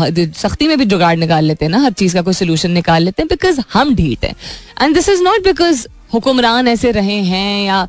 सख्ती 0.41 0.69
में 0.69 0.77
भी 0.79 0.85
जुगाड़ 0.85 1.17
निकाल 1.17 1.45
लेते 1.45 1.65
हैं 1.65 1.73
ना, 1.73 1.83
हर 1.85 1.93
चीज़ 1.93 2.15
का 2.15 2.23
कोई 2.23 2.35
सोल्यूशन 2.35 2.71
निकाल 2.71 3.03
लेते 3.03 3.23
हैं 3.23 3.29
बिकॉज़ 3.29 3.61
हम 3.73 3.95
ढीट 3.95 4.25
हैं। 4.25 4.35
And 4.83 4.95
this 4.95 5.09
is 5.09 5.23
not 5.23 5.45
because 5.45 5.87
हुक्मरान 6.11 6.69
ऐसे 6.69 6.91
रहे 6.93 7.21
हैं 7.25 7.65
या 7.67 7.87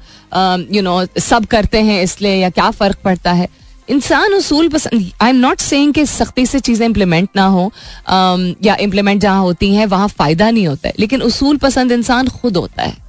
यू 0.71 0.81
नो 0.81 1.05
सब 1.19 1.45
करते 1.45 1.81
हैं 1.81 2.01
इसलिए 2.03 2.35
या 2.35 2.49
क्या 2.49 2.69
फ़र्क 2.71 2.97
पड़ता 3.03 3.31
है? 3.31 3.47
इंसान 3.87 4.33
उसूल 4.33 4.67
पसंद 4.69 5.11
आई 5.21 5.29
एम 5.29 5.35
नॉट 5.35 5.59
सेइंग 5.59 5.93
कि 5.93 6.05
सख्ती 6.05 6.45
से 6.45 6.59
चीज़ें 6.59 6.85
इम्प्लीमेंट 6.85 7.29
ना 7.35 7.45
हो 7.47 7.71
या 8.63 8.75
इम्प्लीमेंट 8.79 9.21
जहाँ 9.21 9.41
होती 9.41 9.73
हैं, 9.75 9.85
वहाँ 9.85 10.07
फ़ायदा 10.09 10.49
नहीं 10.51 10.67
होता 10.67 10.87
है, 10.87 10.93
लेकिन 10.99 11.21
उसूल 11.21 11.57
पसंद 11.57 11.91
इंसान 11.91 12.27
खुद 12.31 12.57
होता 12.57 12.83
है। 12.83 13.08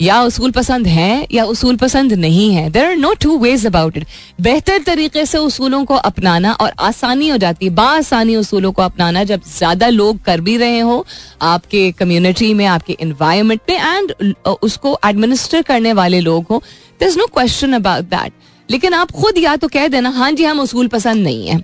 या 0.00 0.20
उसूल 0.22 0.50
पसंद 0.50 0.86
है 0.86 1.26
या 1.32 1.44
उसूल 1.44 1.76
पसंद 1.76 2.12
नहीं 2.14 2.50
है 2.54 2.68
there 2.70 2.84
are 2.84 2.96
no 2.96 3.12
two 3.14 3.36
ways 3.38 3.66
about 3.66 3.96
it 3.96 4.06
बेहतर 4.40 4.82
तरीके 4.82 5.24
से 5.26 5.38
उसूलों 5.38 5.84
को 5.84 5.94
अपनाना 5.94 6.52
और 6.54 6.72
आसानी 6.80 7.28
हो 7.28 7.36
जाती 7.36 7.66
है। 7.66 7.72
बासानी 7.74 8.36
उसूलों 8.36 8.72
को 8.72 8.82
अपनाना 8.82 9.24
जब 9.24 9.42
ज़्यादा 9.48 9.88
लोग 9.88 10.22
कर 10.24 10.40
भी 10.40 10.56
रहे 10.56 10.78
हो, 10.80 11.04
आपके 11.42 11.90
कम्युनिटी 11.92 12.52
में, 12.54 12.64
आपके 12.66 12.96
इन्वायरमेंट 13.00 13.60
में 13.70 13.76
एंड 13.76 14.34
उसको 14.62 14.98
एडमिनिस्टर 15.06 15.62
करने 15.62 15.92
वाले 15.92 16.20
लोग 16.20 16.46
हो 16.50 16.62
there 17.00 17.06
is 17.06 17.18
no 17.18 17.26
question 17.26 17.72
about 17.72 18.04
that 18.06 18.32
लेकिन 18.68 18.94
आप 18.94 19.10
खुद 19.12 19.38
या 19.38 19.56
तो 19.56 19.68
कह 19.68 19.88
देना 19.88 20.10
हाँ 20.10 20.30
जी, 20.32 20.44
हम 20.44 20.60
उसूल 20.60 20.88
पसंद 20.88 21.24
नहीं 21.24 21.48
है। 21.48 21.62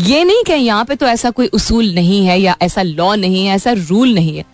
ये 0.00 0.22
नहीं 0.24 0.42
कि 0.44 0.52
यहाँ 0.54 0.84
पे 0.84 0.94
तो 0.94 1.06
ऐसा 1.06 1.30
कोई 1.30 1.46
उसूल 1.54 1.92
नहीं 1.94 2.24
है 2.26 2.40
या 2.40 2.56
ऐसा 2.62 2.82
लॉ 2.82 3.14
नहीं 3.16 3.46
है, 3.46 3.54
ऐसा 3.56 3.72
रूल 3.72 4.14
नहीं 4.14 4.36
है। 4.36 4.44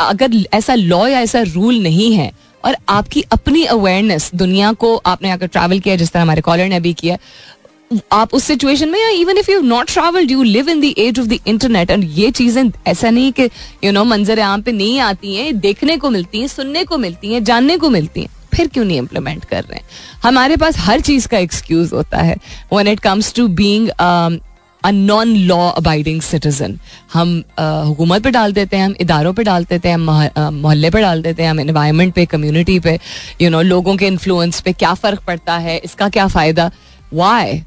अगर 0.00 0.34
ऐसा 0.54 0.74
लॉ 0.74 1.06
या 1.06 1.20
ऐसा 1.20 1.40
रूल 1.44 1.78
नहीं 1.82 2.12
है 2.14 2.30
और 2.66 2.76
आपकी 2.88 3.20
अपनी 3.32 3.64
अवेयरनेस 3.64 4.30
दुनिया 4.34 4.72
को 4.72 4.94
आपने 4.96 5.30
अगर 5.30 5.46
ट्रैवल 5.46 5.80
किया, 5.80 5.96
जिस 5.96 6.12
तरह 6.12 6.22
हमारे 6.22 6.40
कॉलर 6.40 6.68
ने 6.68 6.76
अभी 6.76 6.92
किया, 6.94 7.18
आप 8.12 8.32
उस 8.34 8.44
सिचुएशन 8.44 8.88
में 8.88 8.98
या 9.00 9.08
even 9.10 9.38
if 9.38 9.50
you 9.50 9.60
not 9.62 9.86
travelled 9.86 10.30
you 10.30 10.42
live 10.42 10.68
in 10.68 10.80
the 10.80 10.92
age 10.98 11.18
of 11.20 11.26
the 11.26 11.38
internet 11.46 11.90
and 11.90 12.04
ये 12.14 12.30
चीज़ें, 12.30 12.70
ऐसा 12.86 13.10
नहीं 13.10 13.32
कि 13.32 13.48
यू 13.84 13.92
नो 13.92 14.04
मंजर 14.04 14.40
आम 14.40 14.62
पे 14.62 14.72
नहीं 14.72 14.98
आती 15.00 15.34
हैं, 15.34 15.58
देखने 15.60 15.96
को 15.96 16.10
मिलती 16.10 16.40
हैं, 16.40 16.48
सुनने 16.48 16.84
को 16.84 16.98
मिलती 16.98 17.32
हैं, 17.32 17.42
जानने 17.44 17.76
को 17.76 17.90
मिलती 17.90 18.20
हैं, 18.20 18.28
फिर 18.54 18.68
क्यों 18.68 18.84
नहीं 18.84 18.98
इम्प्लीमेंट 18.98 19.44
कर 19.44 19.62
रहे 19.62 19.78
हैं? 19.78 19.86
हमारे 20.22 20.56
पास 20.56 20.78
हर 20.78 21.00
चीज़ 21.00 21.28
का 21.28 21.38
एक्सक्यूज 21.38 21.92
होता 21.92 22.18
है 22.18 22.36
when 22.72 22.88
it 22.88 23.00
comes 23.00 23.32
to 23.34 23.46
being 23.48 23.88
a 24.86 24.90
non 24.90 25.34
law 25.46 25.58
abiding 25.70 26.20
citizen 26.22 26.78
हम 27.12 27.42
हुकूमत 27.60 28.22
पे 28.22 28.30
डाल 28.30 28.52
देते 28.52 28.76
हैं, 28.76 28.84
हम 28.84 28.94
इदारों 29.00 29.32
पे 29.34 29.44
डाल 29.44 29.64
देते 29.64 29.88
हैं 29.88 29.94
हम 29.94 30.54
मोहल्ले 30.54 30.90
पे 30.90 31.00
डाल 31.00 31.22
देते 31.22 31.42
हैं, 31.42 31.50
हम 31.50 31.60
इन्वायरमेंट 31.60 32.14
पे 32.14 32.26
कम्युनिटी 32.26 32.78
पे 32.80 32.98
यू 33.40 33.50
नो 33.50 33.62
लोगों 33.62 33.96
के 33.96 34.06
इन्फ्लुएंस 34.06 34.60
पे 34.60 34.72
क्या 34.72 34.94
फ़र्क 34.94 35.22
पड़ता 35.26 35.56
है, 35.58 35.78
इसका 35.78 36.08
क्या 36.08 36.26
फ़ायदा? 36.28 36.70
Why 37.14 37.62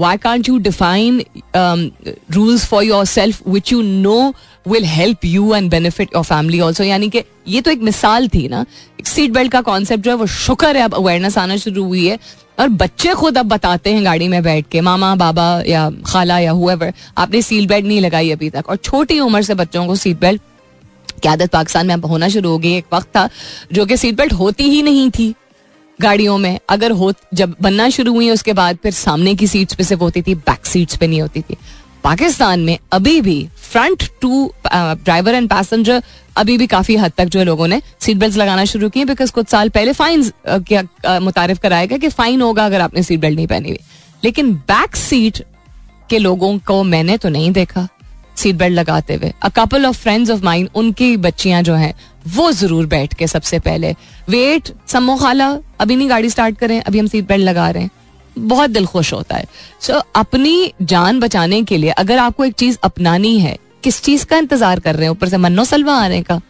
why 0.00 0.16
can't 0.16 0.48
you 0.48 0.58
define 0.58 1.22
rules 1.56 2.66
for 2.66 2.84
yourself 3.06 3.48
which 3.48 3.72
you 3.72 3.82
know 4.02 4.32
will 4.68 4.84
help 4.98 5.24
you 5.24 5.44
and 5.50 5.70
benefit 5.70 6.06
your 6.16 6.24
family 6.28 6.60
also. 6.60 6.80
यानी 6.80 7.08
कि 7.08 7.22
ये 7.48 7.60
तो 7.60 7.70
एक 7.70 7.80
मिसाल 7.80 8.28
थी 8.28 8.48
ना। 8.48 8.66
सीट 9.04 9.30
बेल्ट 9.30 9.52
का 9.52 9.60
कॉन्सेप्ट 9.60 10.04
जो 10.04 10.10
है, 10.10 10.16
वो 10.16 10.26
शुक्र 10.26 10.76
है, 10.76 10.82
अब 10.82 10.94
अवेयरनेस 10.94 11.38
आना 11.38 11.56
शुरू 11.56 11.84
हुई 11.84 12.06
है। 12.06 12.18
और 12.60 12.68
बच्चे 12.68 13.12
खुद 13.12 13.38
अब 13.38 13.46
बताते 13.46 13.92
हैं 13.92 14.04
गाड़ी 14.04 14.28
में 14.28 14.42
बैठ 14.42 14.64
के, 14.72 14.80
मामा, 14.80 15.14
बाबा 15.14 15.62
या 15.66 15.90
खाला 16.06 16.38
या 16.38 16.50
हुएवर 16.50 16.92
आपने 17.18 17.42
सीट 17.42 17.68
बेल्ट 17.68 17.86
नहीं 17.86 18.00
लगाई 18.00 18.30
अभी 18.30 18.50
तक। 18.50 18.64
और 18.68 18.76
छोटी 18.76 19.20
उम्र 19.20 19.42
से 19.42 19.54
बच्चों 19.54 19.86
को 19.86 19.96
सीट 19.96 20.20
बेल्ट 20.20 20.42
की 21.22 21.28
आदत 21.28 21.50
पाकिस्तान 21.50 21.86
में 21.86 21.94
अब 21.94 22.04
होना 22.04 22.28
शुरू 22.28 22.50
हो 22.50 22.58
गई 22.58 22.76
एक 22.76 22.84
वक्त 22.92 23.06
था 23.06 23.28
जो 23.72 23.86
कि 23.86 23.96
सीट 23.96 24.14
बेल्ट 24.14 24.32
होती 24.32 24.64
ही 24.64 24.82
नहीं 24.82 25.10
थी 25.10 25.34
गाड़ियों 26.00 26.38
में। 26.38 26.58
अगर 26.68 26.90
हो, 26.90 27.12
जब 27.34 27.56
बनना 27.62 27.88
शुरू 27.90 28.12
हुई 28.12 28.30
उसके 28.30 28.52
बाद 28.52 28.78
फिर 28.82 28.92
सामने 28.92 29.34
की 29.34 29.46
सीट्स 29.46 29.74
पे 29.74 29.84
सिर्फ़ 29.84 30.02
होती 30.02 30.22
थी 30.22 30.34
बैक 30.34 30.66
सीट्स 30.66 30.96
पे 30.96 31.06
नहीं 31.06 31.20
होती 31.20 31.40
थी। 31.40 31.56
पाकिस्तान 32.06 32.60
में 32.60 32.78
अभी 32.92 33.20
भी 33.20 33.36
front 33.60 34.02
to 34.20 34.52
driver 34.66 35.34
and 35.34 35.48
passenger 35.50 36.02
अभी 36.36 36.56
भी 36.58 36.66
काफ़ी 36.66 36.96
हद 36.96 37.12
तक 37.16 37.24
जो 37.24 37.38
है 37.38 37.44
लोगों 37.44 37.66
ने 37.68 37.80
सीट 38.00 38.16
बेल्ट 38.16 38.36
लगाना 38.36 38.64
शुरू 38.64 38.88
किए 38.88 39.04
बिकॉज़ 39.04 39.32
कुछ 39.32 39.48
साल 39.48 39.68
पहले 39.68 39.92
फाइन 39.92 40.22
क्या 40.48 41.18
मुतारिफ 41.20 41.58
कराएगा 41.58 41.96
कि 41.96 42.08
फाइन 42.10 42.42
होगा 42.42 42.66
अगर 42.66 42.80
आपने 42.80 43.02
सीट 43.02 43.20
बेल्ट 43.20 43.36
नहीं 43.36 43.46
पहनी 43.46 43.68
हुई। 43.68 43.78
लेकिन 44.24 44.52
बैक 44.68 44.96
सीट 44.96 45.42
के 46.10 46.18
लोगों 46.18 46.58
को 46.66 46.82
मैंने 46.84 47.16
तो 47.16 47.28
नहीं 47.28 47.50
देखा 47.52 47.86
सीट 48.36 48.56
बेल्ट 48.56 48.74
लगाते 48.74 49.14
हुए। 49.14 49.32
A 49.42 49.48
couple 49.56 49.86
of 49.86 49.98
friends 49.98 50.30
of 50.30 50.44
mine 50.44 50.68
उनकी 50.74 51.16
बच्चियाँ 51.18 51.62
जो 51.62 51.74
हैं, 51.74 51.94
वो 52.28 52.50
ज़रूर 52.52 52.86
बैठ 52.86 53.14
के 53.14 53.26
सबसे 53.26 53.58
पहले 53.60 53.94
वेट 54.28 54.72
सम्मो 54.88 55.16
खाला, 55.16 55.56
अभी 55.80 55.96
नहीं 55.96 56.08
गाड़ी 56.10 56.30
स्टार्ट 56.30 56.58
करें, 56.58 56.80
अभी 56.80 56.98
हम 56.98 57.06
सीट 57.06 57.28
बेल्ट 57.28 57.44
लगा 57.44 57.70
रहे 57.70 57.82
हैं। 57.82 57.90
बहुत 58.38 58.70
दिल 58.70 58.86
खुश 58.86 59.12
होता 59.12 59.36
है। 59.36 59.44
सो 59.80 59.92
so, 59.92 60.02
अपनी 60.16 60.72
जान 60.82 61.20
बचाने 61.20 61.62
के 61.62 61.76
लिए 61.76 61.90
अगर 61.90 62.18
आपको 62.18 62.44
एक 62.44 62.54
चीज़ 62.54 62.78
अपनानी 62.84 63.38
है 63.40 63.56
किस 63.84 64.02
चीज़ 64.02 64.24
का 64.26 64.38
इंतज़ार 64.38 64.80
कर 64.80 64.94
रहे 64.94 65.04
हैं? 65.04 65.10
ऊपर 65.10 65.28
से 65.28 65.36
मन्नो 65.36 65.64
सलवा 65.64 65.94
आने 65.94 66.20
का। 66.22 66.40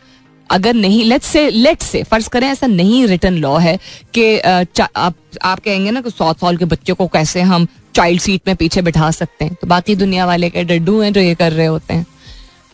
अगर 0.51 0.75
नहीं 0.75 1.05
लेट 1.05 1.22
से 1.22 1.49
लेट 1.51 1.83
से 1.83 2.03
फ़र्ज़ 2.03 2.29
करें 2.29 2.46
ऐसा 2.49 2.66
नहीं 2.66 3.07
रिटर्न 3.07 3.35
लॉ 3.35 3.57
है 3.59 3.79
कि 4.14 4.38
आप 4.38 5.14
आप 5.42 5.61
कहेंगे 5.61 5.90
ना 5.90 6.01
कि 6.01 6.11
सौ 6.11 6.33
साल 6.33 6.57
के 6.57 6.64
बच्चे 6.64 6.92
को 6.92 7.07
कैसे 7.07 7.40
हम 7.42 7.66
चाइल्ड 7.94 8.20
सीट 8.20 8.42
में 8.46 8.55
पीछे 8.57 8.83
बिठा 8.83 9.11
सकते 9.11 9.44
हैं। 9.44 9.55
तो 9.55 9.66
बाकी 9.66 9.94
दुनिया 9.96 10.27
वाले 10.27 10.51
के 10.51 10.64
डड्डू 10.64 11.01
हैं 11.01 11.12
जो 11.12 11.20
ये 11.20 11.35
कर 11.35 11.53
रहे 11.53 11.66
होते 11.66 11.94
हैं। 11.94 12.07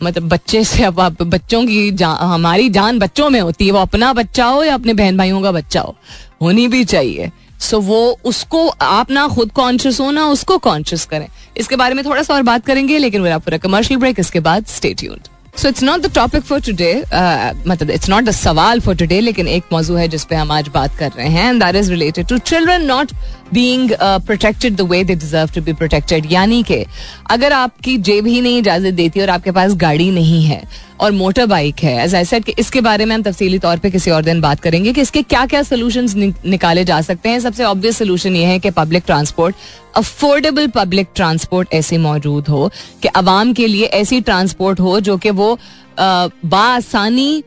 मतलब 0.03 0.27
बच्चे 0.29 0.63
से 0.63 0.83
अब 0.83 0.99
आप 0.99 1.21
बच्चों 1.23 1.65
की 1.65 1.91
जान 1.93 2.17
हमारी 2.23 2.69
जान 2.69 2.99
बच्चों 2.99 3.29
में 3.29 3.39
होती 3.41 3.65
है। 3.65 3.71
वो 3.71 3.79
अपना 3.79 4.11
बच्चा 4.13 4.45
हो 4.45 4.63
या 4.63 4.73
अपने 4.73 4.93
बहन 4.93 5.17
भाइयों 5.17 5.41
का 5.41 5.51
बच्चा 5.51 5.81
हो। 5.81 5.95
होनी 6.41 6.67
भी 6.67 6.83
चाहिए। 6.85 7.31
सो 7.63 7.79
वो 7.81 7.99
उसको, 8.25 8.67
आप 8.67 9.11
ना 9.11 9.27
खुद 9.27 9.51
कॉन्शियस 9.55 9.99
हो, 9.99 10.09
ना 10.11 10.25
उसको 10.27 10.57
कॉन्शियस 10.59 11.05
करें। 11.05 11.27
इसके 11.57 11.75
बारे 11.75 11.95
में 11.95 12.03
थोड़ा 12.05 12.23
सा 12.23 12.33
और 12.33 12.41
बात 12.43 12.65
करेंगे, 12.65 12.97
लेकिन 12.97 13.21
मेरा 13.21 13.37
पूरा 13.37 13.57
कमर्शियल 13.59 13.99
ब्रेक 13.99 14.19
इसके 14.19 14.39
बाद 14.41 14.65
stay 14.67 14.97
tuned 14.99 15.27
so 15.57 15.69
it's 15.69 15.83
not 15.83 16.01
the 16.01 16.11
topic 16.13 16.43
for 16.43 16.59
today 16.61 16.93
मतलब 17.67 17.89
इट्स 17.91 18.09
नॉट 18.09 18.23
द 18.23 18.31
सवाल 18.31 18.79
फॉर 18.79 18.95
टुडे 18.95 19.19
लेकिन 19.21 19.47
एक 19.47 19.63
मौजू 19.71 19.95
है 19.95 20.07
जिसपे 20.07 20.35
हम 20.35 20.51
आज 20.51 20.67
बात 20.73 20.97
कर 20.99 21.11
रहे 21.17 21.27
हैं 21.27 21.49
and 21.49 21.63
that 21.63 21.75
is 21.75 21.89
related 21.91 22.27
to 22.27 22.37
children 22.39 22.85
not 22.85 23.11
being 23.53 23.91
protected 24.01 24.75
the 24.75 24.81
way 24.81 25.03
they 25.03 25.15
deserve 25.15 25.49
to 25.55 25.61
be 25.61 25.73
protected 25.73 26.31
यानी 26.31 26.61
कि, 26.63 26.83
अगर 27.31 27.53
आपकी 27.53 27.97
जेब 27.99 28.27
ही 28.27 28.39
नहीं 28.41 28.57
इजाज़त 28.59 28.93
देती 28.93 29.21
और 29.21 29.29
आपके 29.29 29.51
पास 29.51 29.75
गाड़ी 29.77 30.09
नहीं 30.11 30.43
है 30.43 30.61
और 30.99 31.11
मोटर 31.11 31.45
बाइक 31.45 31.79
है 31.83 32.03
एज 32.03 32.15
आई 32.15 32.25
सेड 32.25 32.49
इसके 32.59 32.81
बारे 32.81 33.05
में 33.05 33.15
हम 33.15 33.23
तफसीली 33.23 33.59
तौर 33.59 33.77
पे 33.77 33.89
किसी 33.91 34.11
और 34.11 34.23
दिन 34.23 34.41
बात 34.41 34.59
करेंगे 34.59 34.93
कि 34.93 35.01
इसके 35.01 35.21
क्या 35.23 35.45
क्या 35.45 35.61
सोल्यूशन 35.63 36.33
निकाले 36.45 36.83
जा 36.85 36.99
सकते 37.01 37.29
हैं। 37.29 37.39
सबसे 37.39 37.63
ऑब्वियस 37.63 37.97
सोल्यूशन 37.97 38.35
ये 38.35 38.45
है 38.45 38.59
कि 38.59 38.69
public 38.71 39.03
transport 39.05 39.55
affordable 39.95 40.67
public 40.75 41.07
transport 41.15 41.73
ऐसी 41.73 41.97
मौजूद 41.97 42.47
हो 42.47 42.69
कि 43.01 43.07
आवाम 43.15 43.53
के 43.53 43.67
लिए 43.67 43.85
ऐसी 44.01 44.21
ट्रांसपोर्ट 44.21 44.79
हो 44.79 44.99
जो 44.99 45.17
कि 45.17 45.29
वो 45.31 45.57
बासानी 45.99 47.43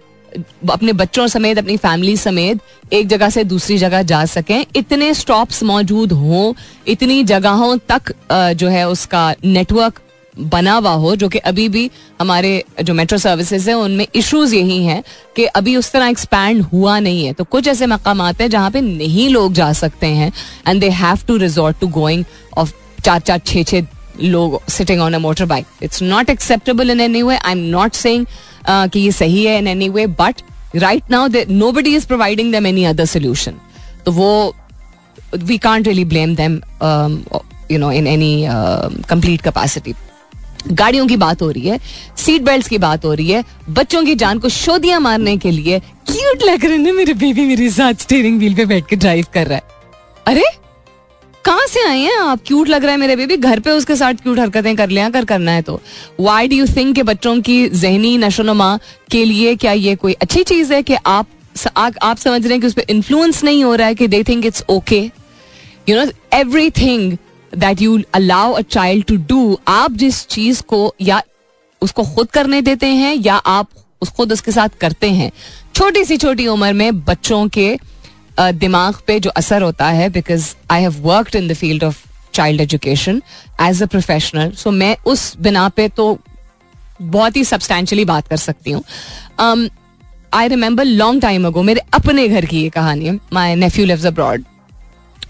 अपने 0.71 0.93
बच्चों 0.93 1.27
समेत, 1.27 1.59
अपनी 1.59 1.77
फैमिली 1.77 2.17
समेत 2.17 2.61
एक 2.93 3.07
जगह 3.09 3.31
से 3.31 3.45
दूसरी 3.45 3.77
जगह 3.79 4.03
जा 4.05 4.25
सकें। 4.27 4.65
इतने 4.77 5.13
स्टॉप्स 5.15 5.63
मौजूद 5.65 6.13
हों, 6.13 6.53
इतनी 6.89 7.23
जगहों 7.25 7.77
तक 7.91 8.13
जो 8.33 8.69
है 8.69 8.89
उसका 8.89 9.35
नेटवर्क 9.45 10.01
बना 10.35 10.73
हुआ 10.75 10.91
हो, 10.93 11.15
जो 11.17 11.29
कि 11.29 11.39
अभी 11.41 11.69
भी 11.69 11.91
हमारे 12.21 12.65
जो 12.83 12.95
मेट्रो 12.95 13.19
सर्विसेज़ 13.19 13.69
है, 13.71 13.75
उनमें 13.75 14.07
इश्यूज़ 14.15 14.55
यही 14.55 14.83
हैं 14.85 15.03
कि 15.37 15.45
अभी 15.45 15.77
उस 15.77 15.91
तरह 15.93 16.09
एक्सपैंड 16.09 16.63
हुआ 16.63 16.99
नहीं 16.99 17.25
है। 17.27 17.33
तो 17.33 17.45
कुछ 17.45 17.69
ऐसे 17.69 17.87
मकाम 17.87 18.23
हैं 18.23 18.49
जहाँ 18.49 18.71
पे 18.71 18.81
नहीं 18.81 19.29
लोग 19.29 19.53
जा 19.53 19.73
सकते 19.75 20.07
हैं 20.07 20.33
and 20.69 20.81
they 20.81 20.91
have 21.03 21.19
to 21.29 21.37
resort 21.37 21.81
to 21.81 21.89
going 21.89 22.25
of 22.59 22.73
चार 23.05 23.21
चार 23.21 23.39
छः 23.39 23.63
छः 23.63 23.87
लोग 24.23 24.61
sitting 24.71 25.01
on 25.03 25.15
a 25.15 25.19
motor 25.19 25.45
bike 25.47 25.67
it's 25.83 26.03
not 26.03 26.31
acceptable 26.31 26.91
in 26.91 27.01
any 27.01 27.23
way 27.23 27.37
I 27.37 27.53
am 27.53 27.59
not 27.71 27.95
saying 27.95 28.27
कि 28.69 29.01
ये 29.01 29.13
सही 29.13 29.45
है 29.45 29.59
in 29.59 29.69
any 29.69 29.89
way 29.89 30.07
but 30.21 30.43
right 30.77 31.11
now 31.11 31.29
nobody 31.73 31.95
is 31.97 32.07
providing 32.07 32.53
them 32.53 32.67
any 32.67 32.85
other 32.85 33.05
solution 33.05 33.61
तो 34.07 34.13
वो 34.13 34.55
we 35.35 35.59
can't 35.59 35.87
really 35.87 36.05
blame 36.05 36.35
them 36.37 36.61
you 37.71 37.79
know 37.79 37.91
in 37.93 38.07
any 38.07 38.47
complete 39.09 39.43
capacity 39.43 39.95
गाड़ियों 40.69 41.07
की 41.07 41.17
बात 41.17 41.43
हो 41.43 41.51
रही 41.51 41.69
है 41.69 41.79
सीट 42.17 42.43
बेल्ट 42.43 42.69
की 42.69 42.79
बात 42.79 43.05
हो 43.05 43.13
रही 43.15 43.29
है, 43.31 43.43
बच्चों 43.71 44.03
की 44.05 44.15
जान 44.15 44.39
को 44.39 44.49
शोधियाँ 44.49 44.99
मारने 45.01 45.37
के 45.37 45.51
लिए 45.51 45.79
क्यूट 45.81 46.43
लग 46.43 46.65
रहे 46.65 46.79
हैं 46.79 46.93
मेरे 46.93 47.15
बेबी 47.15 47.47
मेरे 47.47 47.71
साथ 47.71 48.03
स्टीयरिंग 48.03 48.39
व्हील 48.39 48.55
पे 48.55 48.65
बैठ 48.67 48.87
के 48.87 48.97
ड्राइव 48.97 49.27
कर 49.35 49.47
रहा 49.47 49.57
है। 49.57 49.63
अरे? 50.27 50.45
कहाँ 51.47 51.67
से 51.67 51.83
आए 51.89 51.99
हैं 51.99 52.17
आप? 52.19 52.41
क्यूट 52.47 52.69
लग 52.69 52.83
रहा 52.83 52.93
है 52.93 52.97
मेरे 52.97 53.17
बेबी। 53.17 53.37
घर 53.37 53.61
पे 53.61 53.71
उसके 53.71 53.97
साथ 53.97 54.15
क्यूट 54.15 54.39
हरकतें 54.39 54.75
कर 54.77 54.89
लिया 54.89 55.11
कर 55.11 55.25
करना 55.25 55.53
है 55.53 55.63
तो। 55.63 55.81
वाई 56.21 56.49
डू 56.49 56.57
यू 56.57 56.67
थिंक 56.67 56.95
के 56.97 57.03
बच्चों 57.03 57.41
की 57.41 57.69
जहनी 57.69 58.17
नशोनुमा 58.19 58.79
के 59.11 59.25
लिए 59.25 59.55
क्या 59.57 59.73
ये 59.73 59.95
कोई 59.97 60.13
अच्छी 60.13 60.43
चीज़ 60.45 60.73
है 60.75 60.83
कि 60.83 60.97
आप 61.07 61.27
आ, 61.77 61.91
आप 62.03 62.17
समझ 62.17 62.43
रहे 62.43 62.53
हैं 62.53 62.61
कि 62.61 62.67
उस 62.67 62.73
पर 62.73 62.91
इन्फ्लुएंस 62.91 63.45
नहीं 63.45 63.65
हो 63.65 63.75
रहा 63.75 63.87
है 63.87 63.95
कि 63.95 64.09
they 64.09 64.23
think 64.25 64.47
it's 64.47 64.65
okay 64.69 65.01
you 65.89 65.97
know 65.97 66.07
everything 66.71 67.13
that 67.53 67.83
you 67.83 68.01
allow 68.15 68.53
a 68.53 68.61
child 68.61 69.05
to 69.05 69.17
do 69.17 69.59
आप 69.69 69.93
जिस 69.93 70.27
चीज़ 70.27 70.63
को 70.63 70.95
या 71.01 71.23
उसको 71.83 72.03
खुद 72.03 72.31
करने 72.31 72.63
देते 72.63 72.87
हैं 72.87 73.15
या 73.15 73.35
आप 73.35 73.69
उस 74.03 74.09
खुद 74.09 74.33
उसके 74.33 74.53
साथ 74.53 74.69
करते 74.81 75.11
हैं 75.11 75.31
छोटी 75.75 76.05
सी 76.05 76.17
छोटी 76.17 76.47
उम्र 76.47 76.73
में 76.73 77.05
बच्चों 77.05 77.49
के 77.49 77.77
दिमाग 78.41 78.95
पे 79.07 79.21
जो 79.21 79.31
असर 79.31 79.63
होता 79.63 79.87
है 79.87 80.09
because 80.09 80.55
I 80.71 80.83
have 80.83 80.95
worked 81.01 81.37
in 81.37 81.49
the 81.49 81.55
field 81.55 81.85
of 81.85 82.05
child 82.33 82.61
education 82.61 83.23
as 83.61 83.83
a 83.83 83.87
professional 83.87 84.51
so 84.51 84.71
मैं 84.71 84.97
उस 85.07 85.37
बिना 85.37 85.69
पे 85.69 85.89
तो 85.89 86.19
बहुत 87.03 87.37
ही 87.37 87.45
सब्सटैंशली 87.45 88.05
बात 88.05 88.29
कर 88.29 88.37
सकती 88.37 88.71
हूँ। 88.71 88.85
I 90.33 90.49
remember 90.49 90.85
long 90.85 91.23
time 91.23 91.47
ago 91.47 91.63
मेरे 91.63 91.81
अपने 91.95 92.29
घर 92.29 92.45
की 92.45 92.63
ये 92.63 92.69
कहानी 92.69 93.07
है 93.07 93.19
माई 93.33 93.55
नेफ्यू 93.55 93.87
लिव्स 93.87 94.07
अब्रॉड 94.07 94.45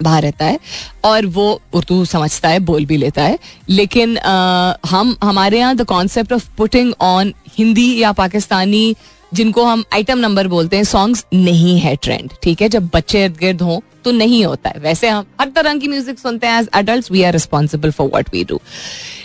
बाहर 0.02 0.22
रहता 0.22 0.44
है 0.44 0.58
और 1.04 1.26
वो 1.26 1.62
उर्दू 1.72 2.04
समझता 2.04 2.48
है 2.48 2.58
बोल 2.58 2.86
भी 2.86 2.96
लेता 2.96 3.22
है 3.22 3.38
लेकिन 3.68 4.18
आ, 4.18 4.74
हम 4.86 5.16
हमारे 5.24 5.58
यहाँ 5.58 5.76
the 5.76 5.84
concept 5.84 6.32
of 6.32 6.48
putting 6.56 6.94
on 7.00 7.34
Hindi 7.58 8.02
या 8.02 8.12
पाकिस्तानी 8.12 8.96
जिनको 9.32 9.64
हम 9.64 9.84
आइटम 9.94 10.18
नंबर 10.18 10.48
बोलते 10.48 10.76
हैं 10.76 10.84
सॉन्ग्स 10.84 11.24
नहीं 11.34 11.78
है 11.80 11.94
ट्रेंड 11.96 12.32
ठीक 12.42 12.62
है? 12.62 12.68
जब 12.68 12.88
बच्चे 12.94 13.24
इर्द 13.24 13.36
गिर्द 13.36 13.62
हों 13.62 13.78
तो 14.04 14.12
नहीं 14.12 14.44
होता 14.44 14.70
है। 14.70 14.80
वैसे 14.80 15.08
हम 15.08 15.24
हर 15.40 15.48
तरह 15.48 15.74
की 15.76 15.88
म्यूज़िक 15.88 16.18
सुनते 16.18 16.46
हैं 16.46 16.60
as 16.60 16.68
adult 16.74 17.10
we 17.12 17.22
are 17.22 17.32
responsible 17.32 17.90
for 17.90 18.10
what 18.14 18.28
we 18.32 18.44
do 18.44 18.60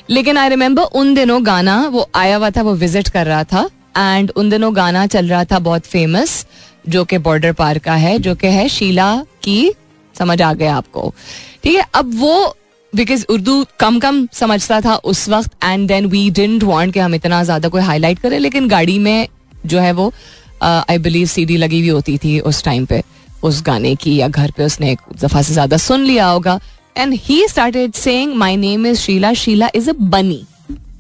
लेकिन 0.10 0.38
आई 0.38 0.50
रिमेम्बर 0.50 0.84
उन 0.84 1.14
दिनों 1.16 1.46
गाना, 1.46 1.78
वो 1.88 2.10
आया 2.16 2.38
हुआ 2.38 2.50
था, 2.50 2.62
वो 2.62 2.74
विज़िट 2.76 3.10
कर 3.10 3.26
रहा 3.26 3.44
था 3.44 3.70
एंड 3.98 4.32
उन 4.36 4.50
दिनों 4.50 4.76
गाना 4.76 5.06
चल 5.08 5.28
रहा 5.28 5.44
था 5.46 5.60
बहुत 5.62 5.86
फ़ेमस 5.86 6.46
जो 6.90 7.04
कि 7.06 7.18
बॉर्डर 7.20 7.52
पार 7.54 7.80
का 7.80 7.96
है, 7.96 8.18
जो 8.20 8.36
कि 8.36 8.48
है 8.48 8.68
शीला 8.70 9.16
की 9.44 9.74
समझ 10.16 10.42
आ 10.42 10.54
गया 10.54 10.76
आपको। 10.76 11.14
ठीक 11.64 11.76
है? 11.76 11.86
अब 11.94 12.12
वो 12.20 12.56
बिकॉज़ 12.94 13.26
उर्दू 13.30 13.66
कम 13.80 14.00
कम 14.00 14.26
समझता 14.34 14.80
था 14.82 14.96
उस 14.96 15.28
वक्त 15.30 15.52
and 15.64 15.88
then 15.88 16.06
we 16.06 16.30
didn't 16.32 16.64
want 16.64 16.94
कि 16.94 17.00
हम 17.00 17.16
इतना 17.16 17.44
ज़्यादा 17.44 17.70
कोई 17.70 17.82
हाईलाइट 17.82 18.20
करें, 18.20 18.38
लेकिन 18.40 18.68
गाड़ी 18.68 18.98
में 19.00 19.28
जो 19.66 19.80
है 19.80 19.92
वो 19.94 20.12
आई 20.62 20.98
बिलीव 21.00 21.28
सीडी 21.28 21.58
लगी 21.58 21.80
हुई 21.80 21.90
होती 21.90 22.18
थी 22.18 22.40
उस 22.42 22.64
टाइम 22.64 22.86
पे, 22.86 23.02
उस 23.44 23.62
गाने 23.66 23.96
की, 23.96 24.16
या 24.16 24.28
घर 24.28 24.52
पे 24.58 24.64
उसने 24.66 24.92
एक 24.92 25.02
दफ़ा 25.16 25.42
से 25.42 25.54
ज़्यादा 25.54 25.78
सुन 25.80 26.04
लिया 26.04 26.28
होगा। 26.28 26.60
And 26.96 27.14
he 27.16 27.48
started 27.48 27.94
saying 27.96 28.36
my 28.36 28.56
name 28.58 28.88
is 28.88 29.00
Sheila 29.00 29.34
Sheila 29.36 29.70
is 29.76 29.90
a 29.90 29.94
bunny 29.94 30.44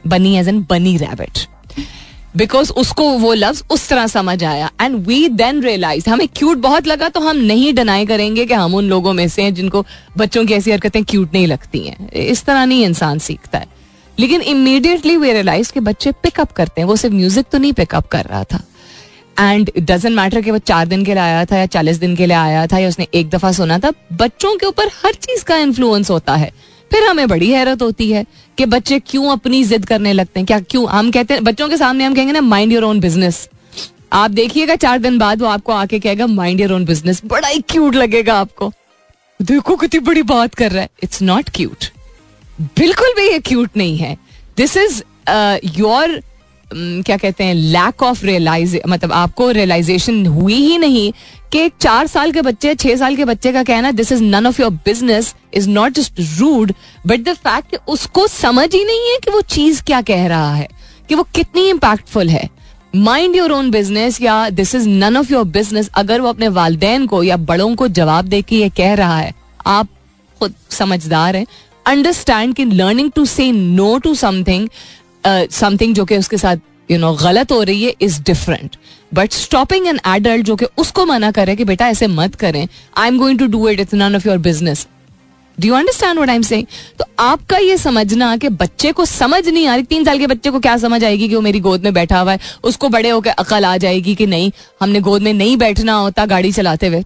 bunny 0.07 0.35
as 0.37 0.47
an 0.47 0.61
bunny 0.69 0.95
rabbit 0.97 1.47
because 2.37 2.71
उसको 2.73 3.07
वो 3.19 3.33
लफ्ज 3.33 3.63
उस 3.71 3.87
तरह 3.89 4.07
समझ 4.07 4.43
आया। 4.43 4.69
एंड 4.81 4.95
वी 5.07 5.27
देन 5.29 5.61
रियलाइज़ 5.63 6.09
हमें 6.09 6.27
क्यूट 6.27 6.57
बहुत 6.59 6.87
लगा 6.87 7.09
तो 7.09 7.19
हम 7.19 7.37
नहीं 7.37 7.73
डिनाई 7.73 8.05
करेंगे 8.05 8.45
कि 8.45 8.53
हम 8.53 8.75
उन 8.75 8.89
लोगों 8.89 9.13
में 9.13 9.27
से 9.29 9.41
हैं 9.41 9.53
जिनको 9.53 9.85
बच्चों 10.17 10.45
की 10.45 10.53
ऐसी 10.53 10.71
हरकतें 10.71 11.03
क्यूट 11.03 11.33
नहीं 11.33 11.47
लगती 11.47 11.79
हैं। 11.79 12.09
इस 12.11 12.43
तरह 12.45 12.65
नहीं 12.65 12.85
इंसान 12.85 13.19
सीखता 13.19 13.59
है। 13.59 13.67
लेकिन 14.19 14.41
इमीडिएटली 14.41 15.15
वे 15.17 15.33
रियलाइज़ 15.33 15.71
के 15.73 15.79
बच्चे 15.79 16.11
पिकअप 16.23 16.51
करते 16.51 16.81
हैं। 16.81 16.87
वो 16.87 16.95
सिर्फ़ 16.95 17.15
म्यूज़िक 17.15 17.45
तो 17.51 17.57
नहीं 17.57 17.73
पिकअप 17.73 18.07
कर 18.07 18.25
रहा 18.25 18.43
था। 18.43 18.63
एंड 19.39 19.71
डजेंट 19.79 20.15
मैटर 20.15 20.41
कि 20.41 20.51
वो 20.51 20.57
चार 20.57 20.87
दिन 20.87 21.05
के 21.05 21.13
लिए 21.13 21.23
आया 21.23 21.45
था 21.45 21.57
या 21.57 21.65
चालीस 21.67 21.97
दिन 21.97 22.15
के 22.15 22.25
लिए 22.25 22.37
आया 22.37 22.65
था 22.67 22.77
या 22.77 22.89
उसने 22.89 23.07
एक 23.13 23.29
दफ़ा 23.29 23.51
सुना 23.51 23.79
था, 23.79 23.91
बच्चों 24.13 24.55
के 24.57 24.65
ऊपर 24.65 24.87
हर 25.03 25.13
चीज़ 25.15 25.43
का 25.43 25.57
इन्फ्लुएंस 25.57 26.09
होता 26.11 26.35
है। 26.35 26.51
फिर 26.91 27.03
हमें 27.03 27.27
बड़ी 27.27 27.49
हैरत 27.49 27.81
होती 27.81 28.11
है 28.11 28.25
कि 28.57 28.65
बच्चे 28.65 28.99
क्यों 28.99 29.31
अपनी 29.31 29.63
जिद 29.63 29.85
करने 29.85 30.13
लगते 30.13 30.39
हैं। 30.39 30.47
क्या 30.47 30.59
क्यों? 30.59 30.87
हम 30.89 31.11
कहते 31.11 31.33
हैं, 31.33 31.43
बच्चों 31.43 31.69
के 31.69 31.77
सामने 31.77 32.03
हम 32.03 32.15
कहेंगे 32.15 32.33
ना 32.33 32.41
माइंड 32.41 32.71
योर 32.73 32.83
ओन 32.83 32.99
बिज़नेस 32.99 33.47
आप 34.13 34.31
देखिएगा 34.31 34.75
चार 34.75 34.97
दिन 34.99 35.17
बाद 35.17 35.41
वो 35.41 35.47
आपको 35.47 35.71
आके 35.71 35.99
कहेगा 35.99 36.27
माइंड 36.27 36.61
योर 36.61 36.71
ओन 36.73 36.85
बिज़नेस 36.85 37.21
बड़ा 37.25 37.47
ही 37.47 37.59
क्यूट 37.69 37.95
लगेगा 37.95 38.33
आपको। 38.35 38.71
देखो 39.39 39.75
कितनी 39.75 39.99
बड़ी 39.99 40.23
बात 40.23 40.55
कर 40.55 40.71
रहा 40.71 40.81
है। 40.81 40.89
इट्स 41.03 41.21
नॉट 41.21 41.49
क्यूट 41.49 41.85
बिल्कुल 42.77 43.13
भी 43.15 43.29
ये 43.29 43.39
क्यूट 43.41 43.77
नहीं 43.77 43.97
है। 43.97 44.17
दिस 44.57 44.77
इज़ 44.77 45.01
योर 45.77 46.21
क्या 46.71 47.15
कहते 47.17 47.43
हैं 47.43 47.53
लैक 47.53 48.03
ऑफ़ 48.03 48.25
रियलाइज़ 48.25 48.77
मतलब 48.87 49.11
आपको 49.13 49.49
रियलाइजेशन 49.51 50.25
हुई 50.25 50.55
ही 50.55 50.77
नहीं 50.77 51.11
कि 51.51 51.69
चार 51.71 52.07
साल 52.07 52.31
के 52.31 52.41
बच्चे, 52.41 52.73
छह 52.75 52.95
साल 52.95 53.15
के 53.15 53.25
बच्चे 53.25 53.51
का 53.53 53.63
कहना 53.63 53.91
this 53.91 54.11
is 54.11 54.23
none 54.23 54.47
of 54.47 54.61
your 54.61 54.71
business 54.85 55.33
is 55.53 55.69
not 55.69 55.93
just 55.93 56.19
rude 56.39 56.73
but 57.07 57.23
the 57.23 57.33
fact 57.35 57.75
उसको 57.87 58.27
समझ 58.29 58.73
ही 58.75 58.83
नहीं 58.85 59.11
है 59.11 59.17
कि 59.17 59.31
वो 59.31 59.41
चीज़ 59.43 59.81
क्या 59.83 60.01
कह 60.03 60.25
रहा 60.27 60.53
है, 60.53 60.67
कि 61.09 61.15
वो 61.15 61.23
कितनी 61.35 61.67
इम्पैक्टफुल 61.69 62.29
है। 62.29 62.49
माइंड 62.93 63.35
योर 63.35 63.51
ओन 63.51 63.71
बिज़नेस 63.71 64.21
या 64.21 64.49
this 64.51 64.73
is 64.75 64.87
none 64.89 65.17
of 65.17 65.31
your 65.33 65.43
business 65.49 65.89
अगर 65.95 66.21
वो 66.21 66.29
अपने 66.29 66.47
वालदेन 66.49 67.05
को 67.07 67.21
या 67.23 67.37
बड़ों 67.39 67.75
को 67.75 67.87
जवाब 67.89 68.25
दे 68.25 68.41
के 68.41 68.55
ये 68.55 68.69
कह 68.69 68.93
रहा 68.93 69.17
है, 69.17 69.33
आप 69.67 69.87
खुद 70.41 70.53
समझदार 70.71 71.35
हैं। 71.35 71.45
अंडरस्टैंड 71.85 72.55
कि 72.55 72.65
learning 72.65 73.11
to 73.11 73.25
say 73.25 73.51
no 73.51 73.97
to 73.97 74.15
something 74.15 74.69
something 75.51 75.95
जो 75.95 76.05
कि 76.05 76.17
उसके 76.17 76.37
साथ 76.37 76.57
यू 76.91 76.97
नो 76.97 77.13
गलत 77.13 77.51
हो 77.51 77.63
रही 77.63 77.83
है 77.83 77.93
is 78.01 78.21
different 78.21 78.75
but 79.13 79.31
stopping 79.31 79.87
an 79.87 79.99
adult 80.07 80.45
जो 80.45 80.55
कि 80.55 80.65
उसको 80.77 81.05
मना 81.05 81.31
करे 81.31 81.55
कि 81.55 81.63
बेटा 81.63 81.87
ऐसे 81.87 82.07
मत 82.07 82.35
करें 82.35 82.67
I 82.97 83.07
am 83.07 83.17
going 83.19 83.39
to 83.39 83.47
do 83.47 83.67
it 83.69 83.79
it's 83.79 83.93
none 83.93 84.15
of 84.15 84.27
your 84.27 84.37
business 84.37 84.87
do 85.59 85.67
you 85.67 85.73
understand 85.73 86.15
what 86.15 86.29
I 86.29 86.35
am 86.35 86.41
saying 86.41 86.67
तो 86.99 87.05
आपका 87.19 87.57
ये 87.57 87.77
समझना 87.77 88.35
कि 88.37 88.49
बच्चे 88.49 88.91
को 88.91 89.05
समझ 89.05 89.47
नहीं 89.47 89.67
आ 89.67 89.75
रही, 89.75 89.83
तीन 89.83 90.05
साल 90.05 90.19
के 90.19 90.27
बच्चे 90.27 90.51
को 90.51 90.59
क्या 90.59 90.77
समझ 90.77 91.03
आएगी 91.03 91.29
कि 91.29 91.35
वो 91.35 91.41
मेरी 91.41 91.59
गोद 91.59 91.83
में 91.83 91.93
बैठा 91.93 92.19
हुआ 92.19 92.31
है? 92.31 92.39
उसको 92.63 92.89
बड़े 92.89 93.09
होकर 93.09 93.29
अकल 93.29 93.65
आ 93.65 93.77
जाएगी 93.77 94.15
कि 94.15 94.25
नहीं, 94.25 94.51
हमने 94.81 94.99
गोद 94.99 95.21
में 95.21 95.33
नहीं 95.33 95.57
बैठना 95.57 95.93
होता 95.93 96.25
गाड़ी 96.25 96.51
चलाते 96.51 96.87
हुए? 96.87 97.03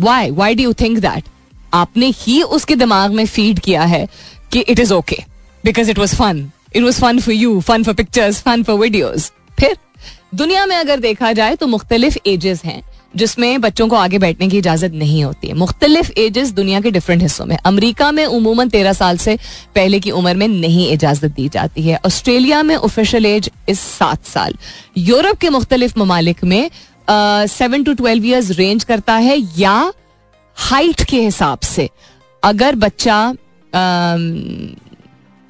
Why 0.00 0.30
why 0.30 0.54
do 0.54 0.62
you 0.62 0.72
think 0.72 0.98
that 0.98 1.24
आपने 1.74 2.12
ही 2.16 2.40
उसके 2.42 2.76
दिमाग 2.76 3.12
में 3.12 3.24
फ़ीड 3.26 3.58
किया 3.60 3.82
है 3.84 4.06
कि 4.52 4.60
it 4.60 4.78
is 4.78 4.92
okay 4.94 5.18
because 5.64 5.90
it 5.90 5.98
was 5.98 6.16
fun 6.16 6.50
it 6.76 6.82
was 6.82 7.00
fun 7.00 7.20
for 7.20 7.34
you 7.34 7.60
fun 7.60 7.84
for 7.84 7.94
pictures 7.94 8.40
fun 8.42 8.62
for 8.62 8.78
videos 8.78 9.30
फिर, 9.60 9.76
दुनिया 10.34 10.66
में 10.66 10.76
अगर 10.76 11.00
देखा 11.00 11.32
जाए 11.32 11.56
तो 11.56 11.66
मुख्तलिफ़ 11.66 12.16
एजेस 12.26 12.64
हैं, 12.64 12.82
जिसमें 13.14 13.60
बच्चों 13.60 13.86
को 13.88 13.96
आगे 13.96 14.18
बैठने 14.18 14.48
की 14.48 14.58
इजाज़त 14.58 14.92
नहीं 14.92 15.22
होती। 15.24 15.48
है 15.48 15.54
मुख्तलिफ़ 15.54 16.10
एजेस 16.18 16.50
दुनिया 16.52 16.80
के 16.80 16.90
डिफरेंट 16.90 17.22
हिस्सों 17.22 17.44
में। 17.46 17.56
अमरीका 17.56 18.10
में 18.12 18.24
उमूमन 18.26 18.68
तेरह 18.68 18.92
साल 18.92 19.16
से 19.16 19.36
पहले 19.74 20.00
की 20.00 20.10
उम्र 20.12 20.34
में 20.34 20.46
नहीं 20.48 20.90
इजाज़त 20.92 21.24
दी 21.26 21.48
जाती 21.48 21.82
है। 21.82 21.98
ऑस्ट्रेलिया 22.06 22.62
में 22.62 22.74
ऑफिशियल 22.76 23.26
एज 23.26 23.50
इस 23.68 23.80
सात 23.80 24.24
साल। 24.26 24.54
यूरोप 24.98 25.38
के 25.38 25.48
मुख्तलिफ़ 25.50 25.98
ममालिक 25.98 26.44
में 26.44 26.70
seven 27.48 27.84
to 27.84 27.94
twelve 27.94 28.26
years 28.26 28.50
range 28.58 28.84
करता 28.84 29.14
है 29.18 29.38
या 29.58 29.92
हाइट 30.56 31.02
के 31.02 31.20
हिसाब 31.20 31.60
से, 31.64 31.88
अगर 32.42 32.74
बच्चा 32.76 33.34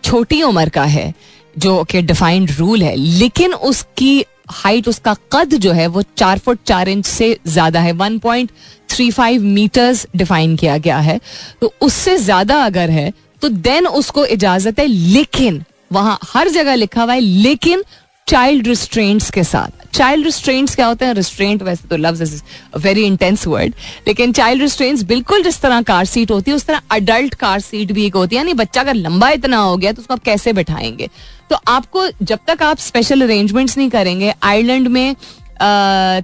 छोटी 0.04 0.42
उम्र 0.42 0.68
का 0.68 0.84
है, 0.84 1.12
जो 1.56 1.82
कि 1.84 2.02
डिफाइंड 2.02 2.50
रूल 2.50 2.82
है, 2.82 2.94
लेकिन 2.96 3.54
उसकी 3.54 4.24
हाइट 4.52 4.88
उसका 4.88 5.14
कद 5.32 5.54
जो 5.56 5.72
है, 5.72 5.86
वो 5.86 6.02
चार 6.16 6.38
फुट 6.38 6.58
चार 6.66 6.88
इंच 6.88 7.06
से 7.06 7.36
ज़्यादा 7.46 7.80
है 7.80 7.92
one 7.94 8.18
point 8.18 8.50
three 8.90 9.10
five 9.10 9.42
metres 9.42 10.06
define 10.16 10.56
किया 10.56 10.76
गया 10.78 10.98
है 11.00 11.18
तो 11.60 11.72
उससे 11.82 12.16
ज़्यादा 12.18 12.62
अगर 12.64 12.90
है 12.90 13.12
तो 13.42 13.48
देन 13.48 13.86
उसको 13.88 14.24
इजाज़त 14.26 14.78
है, 14.78 14.86
लेकिन, 14.86 15.62
वहाँ 15.92 16.18
हर 16.24 16.48
जगह 16.50 16.74
लिखा 16.74 17.02
हुआ 17.02 17.14
है, 17.14 17.20
लेकिन 17.20 17.82
चाइल्ड 18.28 18.68
रिस्ट्रेंट्स 18.68 19.30
के 19.30 19.42
साथ। 19.44 19.86
चाइल्ड 19.94 20.24
रिस्ट्रेंट्स 20.24 20.74
क्या 20.74 20.86
होते 20.86 21.04
हैं? 21.04 21.14
रिस्ट्रेंट 21.14 21.62
वैसे 21.62 21.88
तो 21.88 21.96
loves 21.96 22.20
is 22.22 22.42
very 22.78 23.02
intense 23.02 23.46
word 23.46 23.74
लेकिन 24.06 24.32
चाइल्ड 24.32 24.62
रिस्ट्रेंट्स 24.62 25.02
बिल्कुल 25.02 25.42
जिस 25.42 25.60
तरह 25.60 25.82
कार 25.82 26.04
सीट 26.04 26.30
होती 26.30 26.50
है, 26.50 26.56
उस 26.56 26.64
तरह 26.66 26.80
अडल्ट 26.90 27.34
कार 27.34 27.60
सीट 27.60 27.92
भी 27.92 28.06
एक 28.06 28.14
होती 28.14 28.36
है। 28.36 28.40
यानी 28.40 28.54
बच्चा 28.54 28.80
अगर 28.80 28.94
लंबा 28.94 29.28
इतना 29.30 29.58
हो 29.58 29.76
गया 29.76 29.92
तो 29.92 30.00
उसको 30.00 30.14
आप 30.14 30.22
कैसे 30.24 30.52
बैठाएँगे? 30.52 31.08
तो 31.50 31.56
आपको 31.68 32.06
जब 32.22 32.38
तक 32.46 32.62
आप 32.62 32.78
स्पेशल 32.78 33.22
अरेंजमेंट्स 33.22 33.76
नहीं 33.78 33.90
करेंगे 33.90 34.34
आयरलैंड 34.42 34.88
में 34.88 35.14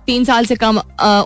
तीन 0.06 0.24
साल 0.24 0.46
से 0.46 0.56
कम 0.56 0.78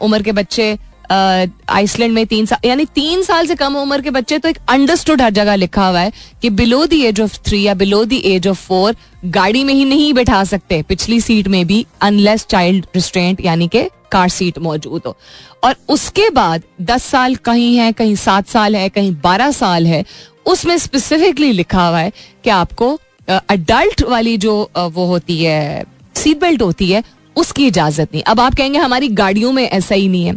उम्र 0.03 0.23
के 0.23 0.33
बच्चे 0.33 0.77
आइसलैंड 1.11 2.13
में 2.15 2.27
तीन 2.27 2.47
साल 2.47 2.69
यानी 2.69 2.85
तीन 2.95 3.23
साल 3.23 3.47
से 3.47 3.55
कम 3.55 3.77
उम्र 3.77 4.01
के 4.01 4.11
बच्चे 4.11 4.39
तो 4.39 4.49
एक 4.49 4.59
अंडरस्टूड 4.69 5.23
हर 5.23 5.31
जगह 5.33 5.55
लिखा 5.55 5.89
हुआ 5.89 6.01
है 6.01 6.13
कि 6.43 6.51
below 6.51 6.85
the 6.87 6.93
age 6.93 7.21
of 7.21 7.39
three 7.47 7.63
या 7.63 7.75
below 7.75 8.05
the 8.05 8.21
age 8.25 8.49
of 8.49 8.67
four 8.67 8.97
गाड़ी 9.27 9.65
में 9.65 9.73
ही 9.75 9.85
नहीं 9.85 10.13
बैठा 10.15 10.43
सकते, 10.45 10.83
पिछली 10.83 11.21
सीट 11.21 11.49
में 11.49 11.67
भी 11.67 11.85
अनलेस 12.03 12.47
चाइल्ड 12.47 12.87
रिस्ट्रेंट 12.95 13.45
यानी 13.45 13.69
के 13.69 13.89
कार 14.13 14.29
सीट 14.29 14.59
मौजूद 14.59 15.03
हो। 15.07 15.17
और 15.65 15.75
उसके 15.89 16.29
बाद 16.31 16.63
दस 16.83 17.05
साल 17.05 17.35
कहीं 17.37 17.77
है, 17.77 17.91
कहीं 17.93 18.15
सात 18.17 18.49
साल 18.49 18.77
है, 18.77 18.89
कहीं 18.89 19.15
बारह 19.23 19.51
साल 19.53 19.87
है, 19.87 20.05
उसमें 20.47 20.77
स्पेसिफिकली 20.79 21.51
लिखा 21.53 21.87
हुआ 21.87 21.99
है 21.99 22.13
कि 22.45 22.51
आपको 22.51 22.99
अडल्ट 23.29 24.03
वाली 24.05 24.37
जो 24.37 24.71
वो 24.77 25.07
होती 25.07 25.43
है 25.43 25.85
सीट 26.17 26.41
बेल्ट 26.41 26.63
होती 26.63 26.91
है 26.91 27.03
उसकी 27.37 27.67
इजाज़त 27.67 28.09
नहीं। 28.13 28.23
अब 28.23 28.41
आप 28.41 28.55
कहेंगे 28.55 28.79
हमारी 28.79 29.09
गाड़ियों 29.11 29.53
में 29.53 29.63
ऐसा 29.63 29.95
ही 29.95 30.09
नहीं 30.09 30.25
है। 30.25 30.35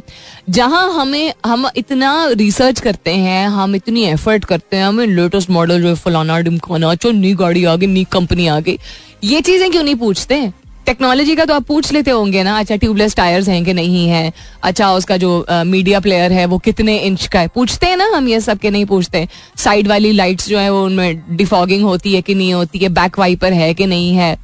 जहाँ 0.50 0.92
हमें, 0.94 1.34
हम 1.46 1.68
इतना 1.78 2.28
रिसर्च 2.32 2.80
करते 2.80 3.12
हैं, 3.12 3.48
हम 3.48 3.76
इतनी 3.76 4.04
एफर्ट 4.04 4.46
करते 4.46 4.78
हैं, 4.78 4.86
हमें 4.86 5.06
लेटेस्ट 5.08 5.50
मॉडल 5.50 5.82
जो 5.82 5.96
फलाना 5.96 6.40
डिमखाना 6.40 6.94
चो 6.96 7.12
नई 7.12 7.34
गाड़ी 7.36 7.64
आ 7.66 7.76
गई, 7.76 7.88
नई 7.88 8.04
कंपनी 8.12 8.48
आ 8.48 8.60
गई, 8.60 8.78
ये 9.24 9.42
चीज़ें 9.42 9.70
क्यों 9.72 9.84
नहीं 9.84 9.96
पूछते? 9.96 10.36
हैं 10.36 10.54
टेक्नोलॉजी 10.86 11.36
का 11.36 11.46
तो 11.46 11.54
आप 11.54 11.64
पूछ 11.64 11.92
लेते 11.92 12.12
होंगे 12.12 12.44
ना 12.44 12.58
अच्छा 12.60 12.76
ट्यूबलेस 12.76 13.16
टायर्स 13.16 13.48
हैं 13.50 13.64
कि 13.66 13.74
नहीं 13.74 14.08
है? 14.10 14.32
अच्छा 14.64 14.92
उसका 14.94 15.18
जो 15.18 15.46
मीडिया 15.52 16.00
प्लेयर 16.00 16.34
है, 16.34 16.46
वो 16.46 16.58
कितने 16.58 16.98
इंच 16.98 17.26
का 17.28 17.40
है? 17.40 17.48
पूछते 17.48 17.88
हैं 17.88 17.98
ना 17.98 18.06
हम 18.16 18.28
ये 18.28 18.40
सब 18.42 18.58
के 18.58 18.70
नहीं 18.70 18.86
पूछते। 18.86 19.28
साइड 19.58 19.88
वाली 19.88 20.12
लाइट्स 20.12 20.48
जो 20.50 20.60
है, 20.60 20.70
वो 20.70 20.84
उनमें 20.86 21.38
डिफॉगिंग 21.38 21.84
होती 21.84 22.14
है 22.14 22.22
कि 22.22 22.36
नहीं 22.36 22.54
होती 22.54 22.80
है? 22.80 22.90
बैक 22.90 23.20
वाइपर 23.20 23.54
है 23.54 23.74
कि 23.74 23.86
नहीं 23.86 24.14
है? 24.16 24.36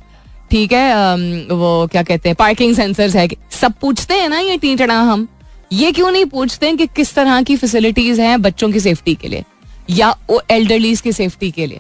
ठीक 0.54 0.74
है 0.74 1.48
वो 1.50 1.88
क्या 1.92 2.02
कहते 2.04 2.30
हैं 2.30 2.36
पार्किंग 2.40 2.76
सेंसर्स 2.76 3.16
है 3.16 3.28
सब 3.52 3.74
पूछते 3.82 4.14
हैं 4.14 4.28
ना 4.30 4.40
ये 4.40 4.58
टीचड़ा 4.58 5.00
हम। 5.02 5.28
ये 5.74 5.92
क्यों 5.92 6.12
नहीं 6.12 6.26
पूछते 6.26 6.68
हैं 6.68 6.78
कि 6.78 6.88
किस 6.96 7.14
तरह 7.16 7.42
की 7.44 7.56
फैसिलिटीज़ 7.58 8.22
हैं 8.22 8.42
बच्चों 8.42 8.72
की 8.72 8.80
सेफ्टी 8.80 9.16
के 9.16 9.28
लिए? 9.28 9.44
या 9.90 10.14
एल्डरलीज 10.52 11.02
की 11.02 11.12
सेफ्टी 11.14 11.52
के 11.52 11.66
लिए? 11.66 11.80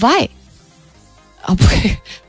Why 0.00 0.28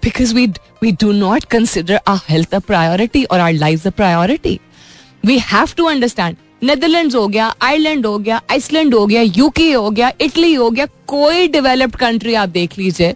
because 0.04 0.36
we 0.36 0.46
we 0.82 0.92
do 1.02 1.12
not 1.14 1.44
consider 1.52 2.00
our 2.08 2.20
health 2.30 2.56
a 2.56 2.60
priority 2.62 3.24
और 3.24 3.40
our 3.40 3.54
life 3.54 3.88
a 3.88 3.90
priority 3.92 4.60
we 5.26 5.40
have 5.42 5.74
to 5.78 5.86
understand 5.86 6.36
Netherlands 6.64 7.16
हो 7.16 7.28
गया 7.28 7.54
आयरलैंड 7.62 8.06
हो 8.06 8.18
गया 8.20 8.42
आइसलैंड 8.52 8.94
हो 8.96 9.06
गया 9.08 9.22
यूके 9.22 9.72
हो 9.72 9.90
गया 9.90 10.12
इटली 10.22 10.54
हो 10.54 10.70
गया, 10.70 10.86
कोई 11.08 11.48
डेवलप्ड 11.48 11.96
कंट्री 11.96 12.34
आप 12.36 12.50
देख 12.52 12.78
लीजिए, 12.80 13.16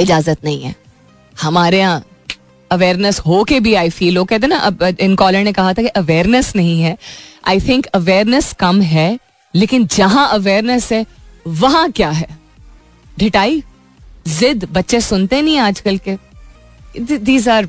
इजाज़त 0.00 0.44
नहीं 0.44 0.62
है। 0.62 0.74
हमारे 1.40 1.78
यहाँ 1.78 2.04
अवेयरनेस 2.70 3.18
हो 3.20 3.42
के 3.44 3.60
भी 3.60 3.74
आई 3.74 3.90
फील 3.90 4.16
हो 4.16 4.24
कहते 4.24 4.46
ना, 4.46 4.56
अब 4.56 4.82
इन 5.00 5.14
कॉलर 5.16 5.44
ने 5.44 5.52
कहा 5.52 5.72
था 5.72 5.82
कि 5.82 5.88
अवेयरनेस 5.88 6.54
नहीं 6.56 6.80
है. 6.82 6.96
आई 7.48 7.60
थिंक 7.60 7.86
अवेयरनेस 7.86 8.52
कम 8.60 8.80
है, 8.82 9.18
लेकिन 9.54 9.86
जहाँ 9.96 10.28
अवेयरनेस 10.32 10.90
है, 10.92 11.04
वहाँ 11.48 11.90
क्या 11.90 12.10
है? 12.10 12.28
ढिटाई 13.18 13.62
जिद? 14.28 14.64
बच्चे 14.72 15.00
सुनते 15.00 15.42
नहीं 15.42 15.58
आजकल 15.58 15.98
के. 15.98 16.16
These 16.98 17.48
are 17.48 17.68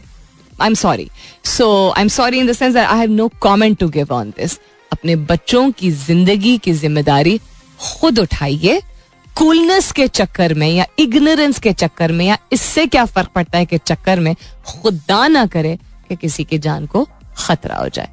I 0.61 0.67
am 0.67 0.74
sorry 0.76 1.09
so 1.45 1.67
I 1.89 2.01
am 2.01 2.07
sorry 2.09 2.39
in 2.39 2.47
the 2.47 2.53
sense 2.53 2.76
I 2.76 2.99
have 2.99 3.11
no 3.11 3.28
comment 3.43 3.78
to 3.80 3.88
give 3.89 4.13
on 4.13 4.30
this 4.38 4.57
अपने 4.91 5.15
बच्चों 5.15 5.69
की 5.72 5.91
ज़िंदगी 5.91 6.57
की 6.57 6.72
ज़िम्मेदारी 6.74 7.38
खुद 7.80 8.19
उठाइए 8.19 8.82
कूलनेस 9.38 9.92
के 9.98 10.08
चक्कर 10.08 10.54
में 10.54 10.68
या 10.68 10.86
इग्नोरेंस 11.00 11.60
के 11.60 11.72
चक्कर 11.84 12.12
में 12.12 12.26
या 12.26 12.38
इससे 12.54 12.86
क्या 12.88 13.06
फ़र्क 13.06 13.30
पड़ता 13.36 13.58
है 13.58 13.66
कि 13.66 13.78
चक्कर 13.88 14.20
में 14.20 14.34
खुदा 14.68 15.28
ना 15.28 15.46
करे 15.56 15.78
कि 16.10 16.16
किसी 16.16 16.44
की 16.44 16.58
जान 16.68 16.86
को 16.96 17.08
खतरा 17.46 17.76
हो 17.76 17.88
जाए 18.00 18.10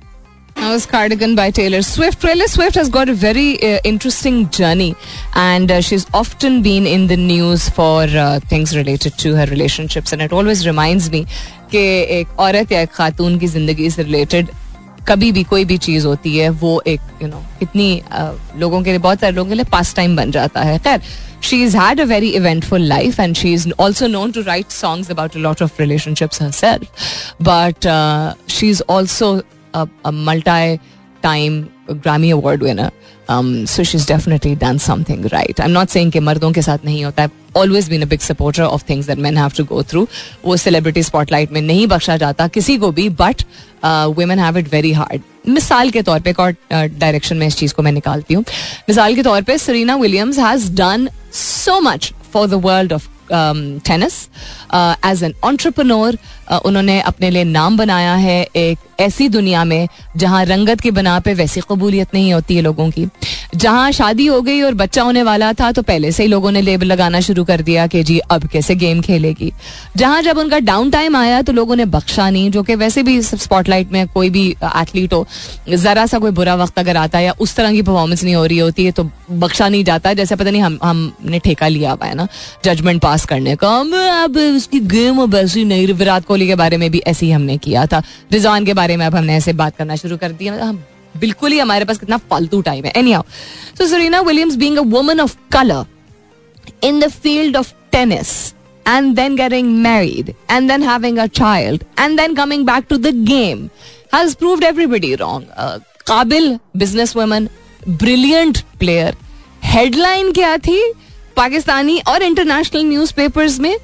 That 0.57 0.73
was 0.73 0.87
Cardigan 0.87 1.35
by 1.37 1.53
Taylor 1.57 1.81
Swift. 1.83 2.21
Taylor 2.23 2.47
Swift 2.49 2.75
has 2.75 2.89
got 2.95 3.09
a 3.09 3.13
very 3.15 3.63
uh, 3.67 3.79
interesting 3.85 4.39
journey, 4.51 4.89
and 5.37 5.71
uh, 5.71 5.81
she's 5.81 6.07
often 6.13 6.57
been 6.63 6.85
in 6.85 7.07
the 7.07 7.17
news 7.17 7.69
for 7.77 8.01
uh, 8.23 8.41
things 8.53 8.75
related 8.77 9.17
to 9.19 9.37
her 9.37 9.47
relationships. 9.47 10.13
And 10.13 10.21
it 10.21 10.33
always 10.33 10.65
reminds 10.67 11.07
me 11.13 11.21
कि 11.71 11.85
एक 12.19 12.39
औरत 12.41 12.73
या 12.73 12.81
एक 12.81 12.91
खातून 12.95 13.39
की 13.39 13.47
ज़िंदगी 13.47 13.91
से 13.91 14.03
related 14.03 14.49
कभी 15.09 15.31
भी 15.33 15.43
कोई 15.45 15.65
भी 15.65 15.79
चीज़ 15.79 16.07
होती 16.07 16.37
है, 16.37 16.49
वो 16.51 16.83
एक 16.87 17.01
यू 17.23 17.29
नो 17.29 17.43
कितनी 17.59 18.03
लोगों 18.57 18.83
के 18.83 18.91
लिए, 18.91 18.99
बहुत 18.99 19.21
सारे 19.21 19.33
लोगों 19.37 19.49
के 19.49 19.55
लिए 19.55 19.65
पास 19.73 19.95
टाइम 19.97 20.17
बन 20.17 20.31
जाता 20.31 20.63
है। 20.63 20.79
खैर 20.79 21.01
she 21.43 21.63
is 21.65 21.77
had 21.77 22.01
a 22.01 22.05
very 22.05 22.29
eventful 22.37 22.83
life 22.83 23.21
and 23.21 23.35
she 23.37 23.53
is 23.53 23.69
also 23.81 24.07
known 24.07 24.33
to 24.33 24.43
write 24.43 24.71
songs 24.71 25.11
about 25.11 25.37
a 25.37 25.39
lot 25.39 25.63
of 25.63 25.81
relationships 25.81 26.43
herself 26.53 27.43
but 27.43 27.89
she 28.51 28.71
is 28.71 28.83
also 28.91 29.35
multi 30.07 30.79
time 31.23 31.61
Grammy 31.91 32.31
award 32.31 32.63
winner 32.63 32.91
so 33.31 33.85
she 33.85 33.99
is 33.99 34.07
definitely 34.09 34.55
done 34.57 34.79
something 34.79 35.27
right 35.33 35.61
I 35.61 35.67
am 35.67 35.73
not 35.73 35.89
saying 35.89 36.13
कि 36.13 36.21
मर्दों 36.21 36.51
के 36.53 36.63
साथ 36.63 36.85
नहीं 36.85 37.05
होता 37.05 37.23
है. 37.23 37.31
Always 37.57 37.89
been 37.91 38.03
a 38.03 38.07
big 38.07 38.21
supporter 38.21 38.63
of 38.63 38.83
things 38.91 39.07
that 39.07 39.19
man 39.19 39.39
have 39.39 39.53
to 39.57 39.65
go 39.65 39.83
through 39.83 40.07
वो 40.45 40.57
celebrity 40.57 41.03
spotlight 41.03 41.53
में 41.53 41.61
नहीं 41.61 41.87
बख्शा 41.87 42.17
जाता 42.17 42.49
किसी 42.49 42.77
को 42.79 42.91
भी 42.93 43.09
but 43.21 43.43
women 43.85 44.39
have 44.39 44.59
it 44.59 44.73
very 44.73 44.93
hard 44.93 45.23
मिसाल 45.49 45.91
के 45.91 46.03
तौर 46.03 46.21
पे, 46.21 46.31
एक 46.31 46.41
और 46.41 46.55
डायरेक्शन 46.73 47.37
में 47.37 47.47
इस 47.47 47.57
चीज़ 47.57 47.75
को 47.75 47.83
मैं 47.83 47.93
निकालती 47.93 48.35
हूँ. 48.35 48.45
मिसाल 48.89 49.15
के 49.15 49.23
तौर 49.23 49.43
पे 49.43 49.59
Serena 49.59 49.97
Williams 49.97 50.39
has 50.39 50.73
done 50.77 51.09
so 51.35 51.81
much 51.81 52.13
for 52.33 52.49
the 52.49 52.63
world 52.65 52.93
of 52.93 53.09
tennis 53.87 54.15
as 55.07 55.23
an 55.25 55.35
entrepreneur 55.45 56.19
उन्होंने 56.65 57.01
अपने 57.03 57.31
लिए 57.31 57.45
नाम 57.45 57.77
बनाया 57.77 58.15
है 58.17 58.43
एक 58.57 58.79
ऐसी 58.99 59.29
दुनिया 59.29 59.65
में 59.65 59.89
जहाँ 60.17 60.45
रंगत 60.45 60.81
की 60.81 60.91
बना 60.91 61.19
पे 61.21 61.35
वैसी 61.35 61.61
कबूलियत 61.71 62.15
नहीं 62.15 62.33
होती 62.33 62.57
है 62.57 62.63
लोगों 62.63 62.89
की। 62.91 63.07
जहाँ 63.55 63.91
शादी 63.93 64.27
हो 64.27 64.41
गई 64.43 64.61
और 64.63 64.75
बच्चा 64.75 65.03
होने 65.03 65.23
वाला 65.23 65.53
था 65.53 65.71
तो 65.73 65.83
पहले 65.83 66.11
से 66.13 66.23
ही 66.23 66.29
लोगों 66.29 66.51
ने 66.53 66.61
लेबल 66.61 66.87
लगाना 66.87 67.21
शुरू 67.21 67.45
कर 67.45 67.61
दिया 67.63 67.87
कि 67.87 68.03
जी, 68.03 68.19
अब 68.19 68.47
कैसे 68.47 68.75
गेम 68.75 69.01
खेलेगी। 69.01 69.53
जहाँ 69.97 70.23
जब 70.23 70.39
उनका 70.39 70.59
डाउन 70.61 70.91
टाइम 70.91 71.17
आया 71.17 71.41
तो 71.43 71.53
लोगों 71.53 71.77
ने 71.77 71.85
बख्शा 71.87 72.29
नहीं, 72.31 72.51
जो 72.51 72.63
कि 72.63 72.75
वैसे 72.75 73.03
भी 73.03 73.21
स्पॉटलाइट 73.23 73.93
में 73.93 74.07
कोई 74.09 74.31
भी 74.31 74.47
एथलीट 74.51 75.13
हो, 75.13 75.27
जरा 75.69 76.07
सा 76.07 76.19
कोई 76.19 76.31
बुरा 76.31 76.55
वक्त 76.55 76.79
अगर 76.79 76.97
आता 76.97 77.19
है 77.19 77.25
या 77.25 77.35
उस 77.41 77.55
तरह 77.57 77.73
की 77.73 77.83
परफॉर्मेंस 77.83 78.25
नहीं 78.25 78.35
हो 78.35 78.45
रही 78.45 78.59
होती 78.59 78.85
है 78.85 78.93
तो 78.93 79.09
बख्शा 79.31 79.69
नहीं 79.69 79.85
जाता। 79.85 80.13
जैसे 80.15 80.37
पता 80.37 80.51
नहीं 80.51 80.63
हम, 80.63 80.79
हमने 80.83 81.39
ठेका 81.39 81.69
लिया 81.69 81.93
हुआ 81.93 82.07
है 82.07 82.15
ना 82.15 82.27
जजमेंट 82.65 83.03
पास 83.03 83.25
करने 83.27 83.57
का। 83.57 83.77
अब 84.23 84.37
उसकी 84.57 84.81
गेम 84.89 85.35
ऐसी 85.37 85.65
नहीं 85.65 85.87
विराट 85.89 86.25
कोहली 86.25 86.47
के 86.47 86.55
बारे 86.57 86.77
में 86.77 86.91
भी 86.91 87.03
ऐसे 87.07 87.27
ही 87.27 87.33
हमने 87.33 87.57
किया 87.59 87.87
था। 87.87 88.03
रिजवान 88.33 88.65
के 88.65 88.75
बारे 88.75 88.88
में 88.97 89.07
अब 89.07 89.15
हमने 89.17 89.37
ऐसे 89.37 89.53
बात 89.53 89.77
करना 89.77 89.97
शुरू 89.97 90.17
कर 90.17 90.33
दिया। 90.33 90.55
हम 90.65 90.83
बिल्कुल 91.17 91.53
ही 91.53 91.59
हमारे 91.59 91.85
पास 91.85 91.99
कितना 91.99 92.17
फालतू 92.31 92.61
टाइम 92.63 92.85
है। 92.85 92.93
Anyhow 93.13 93.23
so 93.79 93.87
Serena 93.89 94.21
Williams 94.21 94.57
being 94.57 94.79
a 94.79 94.83
woman 94.97 95.21
of 95.21 95.37
colour 95.53 95.85
in 96.85 96.99
the 97.03 97.09
field 97.13 97.57
of 97.59 97.69
tennis 97.93 98.33
and 98.87 99.17
then 99.19 99.37
getting 99.37 99.71
married 99.85 100.29
and 100.55 100.71
then 100.71 100.85
having 100.89 101.17
a 101.19 101.27
child 101.39 101.85
and 102.03 102.21
then 102.21 102.37
coming 102.37 102.67
back 102.69 102.87
to 102.91 102.99
the 103.07 103.13
game 103.31 103.65
has 104.15 104.37
proved 104.43 104.67
everybody 104.69 105.11
wrong. 105.23 105.47
Uh, 105.57 105.79
काबिल 106.07 106.59
business 106.77 107.17
woman 107.17 107.49
brilliant 107.89 108.59
player 108.79 109.17
headline 109.65 110.33
क्या 110.33 110.57
थी? 110.59 110.81
पाकिस्तानी 111.37 111.99
और 112.09 112.23
international 112.23 112.85
newspapers 112.85 113.59
में 113.61 113.75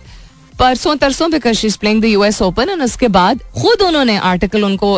परसों 0.59 0.95
तरसों 0.97 1.31
because 1.31 1.65
is 1.67 1.77
playing 1.79 2.01
the 2.03 2.05
US 2.05 2.41
Open 2.43 2.69
and 2.69 2.83
उसके 2.83 3.09
बाद 3.09 3.41
खुद 3.55 3.83
उन्होंने 3.83 4.17
आर्टिकल 4.17 4.65
उनको 4.65 4.97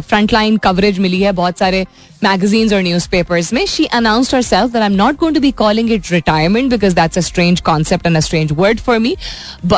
फ्रंट 0.00 0.32
लाइन 0.32 0.56
कवरेज 0.66 0.98
मिली 0.98 1.20
है 1.20 1.32
बहुत 1.32 1.58
सारे 1.58 1.84
मैगजीन्स 2.24 2.72
और 2.72 2.82
न्यूज़ 2.82 3.08
पेपर्स 3.10 3.52
में। 3.52 3.64
She 3.66 3.84
announced 4.00 4.34
herself 4.42 4.72
that 4.72 4.82
I 4.82 4.88
am 4.88 4.96
not 4.96 5.16
going 5.20 5.34
to 5.34 5.40
be 5.40 5.50
calling 5.60 5.92
it 5.92 6.12
retirement 6.12 6.70
because 6.70 6.94
that's 6.94 7.18
a 7.18 7.20
strange 7.20 7.60
concept 7.60 8.06
and 8.06 8.16
a 8.16 8.20
strange 8.20 8.52
word 8.52 8.80
for 8.80 8.98
me 8.98 9.16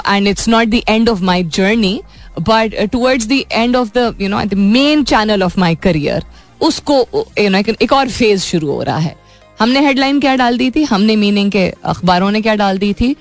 and 0.09 0.29
it's 0.29 0.49
not 0.49 0.69
the 0.69 0.83
end 0.89 1.09
of 1.09 1.23
my 1.23 1.45
journey 1.59 2.01
but 2.41 2.75
towards 2.93 3.27
the 3.27 3.43
end 3.53 3.77
of 3.77 3.91
the 3.99 4.15
you 4.21 4.29
know 4.29 4.45
the 4.45 4.55
main 4.75 5.05
channel 5.05 5.43
of 5.43 5.59
my 5.61 5.75
career 5.83 6.25
उसको 6.61 7.01
you 7.39 7.49
know 7.51 7.59
एक 7.59 7.93
और 7.93 8.09
phase 8.09 8.43
शुरू 8.43 8.71
हो 8.71 8.83
रहा 8.83 8.99
है। 8.99 9.19
हमने 9.61 9.81
headline 9.81 10.21
क्या 10.21 10.35
डाल 10.37 10.57
दी 10.59 10.71
थी? 10.71 10.83
हमने 10.85 11.17
मीनिंग 11.17 11.51
के 11.53 11.69
अखबारों 11.85 12.31
ने 12.31 12.41
क्या 12.43 12.55
डाल 12.57 12.79
दी 12.79 12.93
थी? 12.93 13.15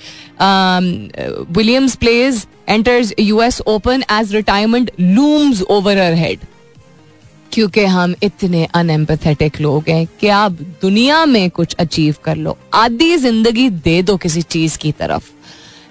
Williams 1.52 1.96
plays 1.96 2.46
enters 2.70 3.14
US 3.20 3.60
Open 3.68 4.04
as 4.12 4.34
retirement 4.36 4.92
looms 5.00 5.62
over 5.70 5.98
her 5.98 6.14
head 6.16 6.40
क्योंकि 7.52 7.84
हम 7.86 8.14
इतने 8.24 8.66
अनएम्पथेटिक 8.76 9.60
लोग 9.62 9.90
हैं 9.90 10.06
कि 10.20 10.28
आप 10.30 10.52
दुनिया 10.82 11.26
में 11.26 11.50
कुछ 11.50 11.74
अचीव 11.76 12.16
कर 12.24 12.36
लो। 12.36 12.58
आधी 12.74 13.16
ज़िंदगी 13.18 13.70
दे 13.70 14.02
दो 14.02 14.18
किसी 14.18 14.42
चीज़ 14.42 14.78
की 14.78 14.92
तरफ़। 14.92 15.32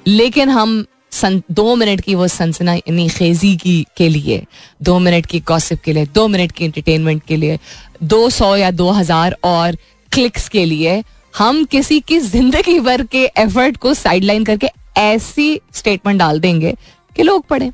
लेकिन 0.06 0.48
हम 0.48 0.84
सन, 1.12 1.40
दो 1.50 1.74
मिनट 1.76 2.00
की 2.00 2.14
वो 2.14 2.28
सनसना 2.28 2.76
खेजी 3.08 3.54
की 3.56 3.84
के 3.96 4.08
लिए 4.08 4.42
दो 4.82 4.98
मिनट 4.98 5.26
की 5.26 5.40
गॉसिप 5.48 5.80
के 5.84 5.92
लिए 5.92 6.06
दो 6.14 6.26
मिनट 6.28 6.52
की 6.52 6.64
एंटरटेनमेंट 6.64 7.22
के 7.28 7.36
लिए 7.36 7.58
दो 8.04 8.28
सौ 8.30 8.54
या 8.56 8.70
दो 8.70 8.90
हज़ार 8.90 9.36
और 9.44 9.76
क्लिक्स 10.12 10.48
के 10.48 10.64
लिए 10.64 11.02
हम 11.34 11.64
किसी 11.64 12.00
की 12.00 12.18
ज़िंदगी 12.20 12.78
भर 12.80 13.02
के 13.02 13.24
एफर्ट 13.38 13.76
को 13.76 13.94
साइडलाइन 13.94 14.44
करके 14.44 14.68
ऐसी 14.98 15.60
स्टेटमेंट 15.74 16.18
डाल 16.18 16.40
देंगे 16.40 16.74
कि 17.16 17.22
लोग 17.22 17.46
पढ़े। 17.46 17.70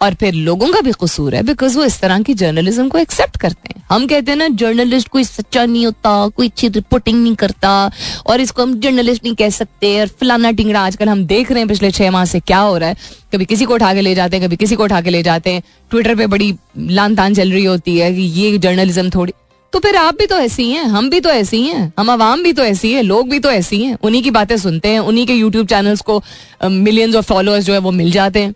और 0.00 0.14
फिर 0.14 0.34
लोगों 0.34 0.66
का 0.72 0.80
भी 0.80 0.92
कसूर 1.02 1.34
है 1.34 1.42
बिकॉज़ 1.42 1.76
वो 1.78 1.84
इस 1.84 1.98
तरह 2.00 2.22
की 2.22 2.34
जर्नलिज्म 2.34 2.88
को 2.88 2.98
एक्सेप्ट 2.98 3.36
करते 3.36 3.68
हैं। 3.68 3.82
हम 3.90 4.06
कहते 4.06 4.30
हैं 4.30 4.38
ना 4.38 4.48
जर्नलिस्ट 4.54 5.08
कोई 5.08 5.24
सच्चा 5.24 5.64
नहीं 5.64 5.84
होता, 5.86 6.28
कोई 6.28 6.48
अच्छी 6.48 6.68
रिपोर्टिंग 6.68 7.22
नहीं 7.22 7.34
करता, 7.34 7.90
और 8.26 8.40
इसको 8.40 8.62
हम 8.62 8.78
जर्नलिस्ट 8.80 9.24
नहीं 9.24 9.34
कह 9.34 9.50
सकते, 9.50 10.00
और 10.00 10.08
फलाना 10.20 10.50
टिंगड़ा 10.50 10.80
आजकल 10.80 11.08
हम 11.08 11.24
देख 11.26 11.50
रहे 11.50 11.60
हैं 11.60 11.68
पिछले 11.68 11.90
छह 11.90 12.10
माह 12.10 12.24
से 12.24 12.40
क्या 12.40 12.58
हो 12.58 12.76
रहा 12.76 12.88
है। 12.88 12.96
कभी 13.32 13.44
किसी 13.44 13.64
को 13.64 13.74
उठा 13.74 13.92
के 13.94 14.00
ले 14.00 14.14
जाते 14.14 14.36
हैं, 14.36 14.46
कभी 14.46 14.56
किसी 14.56 14.76
को 14.76 14.84
उठा 14.84 15.00
के 15.00 15.10
ले 15.10 15.22
जाते 15.22 15.52
हैं। 15.52 15.62
ट्विटर 15.90 16.14
पर 16.14 16.26
बड़ी 16.26 16.54
लान 16.78 17.14
तान 17.16 17.34
चल 17.34 17.52
रही 17.52 17.64
होती 17.64 17.98
है 17.98 18.14
कि 18.14 18.22
ये 18.40 18.58
जर्नलिज्म 18.58 19.10
थोड़ी 19.10 19.32
तो 19.74 19.78
फिर 19.80 19.96
आप 19.96 20.18
भी 20.18 20.26
तो 20.26 20.36
ऐसी 20.38 20.70
हैं 20.70 20.82
हम 20.84 21.08
भी 21.10 21.18
तो 21.20 21.30
ऐसी 21.30 21.60
हैं 21.62 21.92
हम 21.98 22.10
आवाम 22.10 22.42
भी 22.42 22.52
तो 22.52 22.64
ऐसी 22.64 22.92
है 22.92 23.00
लोग 23.02 23.28
भी 23.30 23.38
तो 23.38 23.50
ऐसी 23.50 23.82
हैं। 23.84 23.96
उन्हीं 24.02 24.22
की 24.22 24.30
बातें 24.30 24.56
सुनते 24.56 24.88
हैं 24.88 24.98
उन्हीं 25.00 25.26
के 25.26 25.34
यूट्यूब 25.34 25.66
चैनल्स 25.66 26.00
को 26.00 26.22
मिलियंस 26.64 27.14
ऑफ़ 27.14 27.24
फॉलोअर्स 27.24 27.64
जो 27.64 27.72
है 27.72 27.78
वो 27.78 27.90
मिल 27.92 28.10
जाते 28.12 28.42
हैं। 28.42 28.54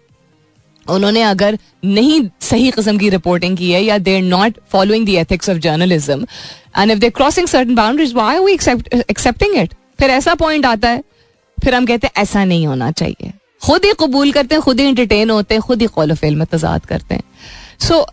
उन्होंने 0.86 1.22
अगर 1.22 1.58
नहीं 1.84 2.20
सही 2.40 2.70
किस्म 2.70 2.96
की 2.98 3.08
रिपोर्टिंग 3.10 3.56
की 3.56 3.70
है 3.70 3.82
या 3.84 3.98
they 3.98 4.16
are 4.16 4.22
not 4.22 4.58
following 4.72 5.06
the 5.06 5.18
ethics 5.18 5.50
of 5.50 5.58
journalism 5.58 6.26
and 6.78 6.90
if 6.90 6.98
they 6.98 7.10
crossing 7.10 7.48
certain 7.48 7.74
boundaries 7.74 8.16
are 8.18 8.38
we 8.40 8.52
accepting 8.52 9.56
it 9.56 9.74
फिर 10.00 10.10
ऐसा 10.10 10.34
पॉइंट 10.36 10.66
आता 10.66 10.88
है 10.88 11.02
फिर 11.58 11.74
हम 11.74 11.86
कहते 11.86 12.06
हैं 12.06 12.22
ऐसा 12.22 12.44
नहीं 12.44 12.66
होना 12.66 12.90
चाहिए। 12.92 13.32
खुद 13.62 13.84
ही 13.84 13.92
कबूल 14.00 14.32
करते 14.32 14.54
हैं 14.54 14.62
खुद 14.62 14.80
ही 14.80 14.86
इंटरटेन 14.88 15.30
होते 15.30 15.54
हैं 15.54 15.62
खुद 15.62 15.80
ही 15.80 15.86
कौल 15.94 16.14
फेल 16.14 16.36
में 16.36 16.46
तजाद 16.46 16.86
करते 16.86 17.14
हैं। 17.14 17.22
सो 17.80 17.94
so, 17.94 18.06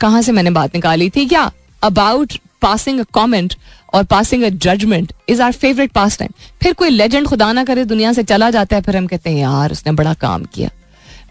कहाँ 0.00 0.22
से 0.22 0.32
मैंने 0.32 0.50
बात 0.50 0.74
निकाली 0.74 1.08
थी? 1.10 1.26
क्या 1.26 1.50
अबाउट 1.82 2.32
पासिंग 2.62 3.00
अ 3.00 3.04
कॉमेंट 3.12 3.54
और 3.94 4.04
passing 4.04 4.42
a 4.44 4.48
judgement 4.48 5.12
is 5.28 5.42
our 5.42 5.52
favourite 5.54 5.92
pastime 6.18 6.32
फिर 6.62 6.72
कोई 6.72 6.90
लेजेंड 6.90 7.26
खुदा 7.26 7.52
ना 7.52 7.64
करे 7.64 7.84
दुनिया 7.84 8.12
से 8.12 8.22
चला 8.24 8.50
जाता 8.50 8.76
है, 8.76 8.82
फिर 8.82 8.96
हम 8.96 9.06
कहते 9.06 9.30
हैं, 9.30 9.38
यार, 9.38 9.72
उसने 9.72 9.92
बड़ा 9.92 10.14
काम 10.16 10.44
किया। 10.44 10.70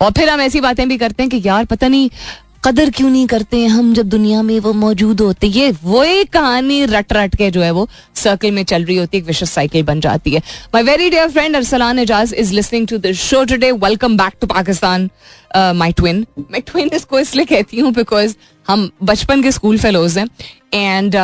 और 0.02 0.12
फिर 0.12 0.30
हम 0.30 0.42
ऐसी 0.42 0.62
बातें 0.62 0.88
भी 0.90 0.98
करते 0.98 1.24
हैं 1.24 1.30
कि, 1.30 1.42
यार, 1.46 1.66
पता 1.66 1.88
नहीं, 1.88 2.10
कदर 2.66 2.90
क्यों 2.90 3.10
नहीं 3.10 3.26
करते 3.28 3.58
हैं 3.58 3.68
हम 3.70 3.94
जब 3.94 4.08
दुनिया 4.10 4.42
में 4.44 4.60
वो 4.60 4.72
मौजूद 4.74 5.22
होते 5.22 5.48
ये 5.48 5.72
वही 5.84 6.24
कहानी 6.26 6.86
रट 6.86 7.14
रट 7.14 7.36
के 7.36 7.50
जो 7.52 7.62
है 7.62 7.70
वो 7.72 7.88
सर्कल 8.16 8.52
में 8.52 8.64
चल 8.64 8.84
रही 8.86 8.96
होती 8.98 9.18
है 9.18 9.24
विशेष 9.24 9.50
साइकिल 9.50 9.84
बन 9.84 10.00
जाती 10.02 10.32
है। 10.32 10.40
My 10.74 10.84
very 10.84 11.10
dear 11.10 11.30
friend 11.30 11.56
Arsalan 11.56 12.00
Ejaz 12.00 12.34
is 12.34 12.54
listening 12.54 12.88
to 12.88 12.98
the 12.98 13.12
show 13.16 13.44
today 13.44 13.72
welcome 13.74 14.18
back 14.18 14.34
to 14.42 14.48
Pakistan 14.48 15.10
my 15.56 15.92
twin 15.92 16.26
मैं 16.52 16.62
ट्विन 16.62 16.90
इसको 16.94 17.20
इसलिए 17.20 17.46
कहती 17.46 17.80
हूँ 17.80 17.94
बिकॉज़ 17.94 18.36
हम 18.68 18.90
बचपन 19.04 19.44
के 19.44 19.52
स्कूल 19.52 19.78
फेलोज 19.78 20.18
हैं 20.18 20.28
एंड 20.74 21.16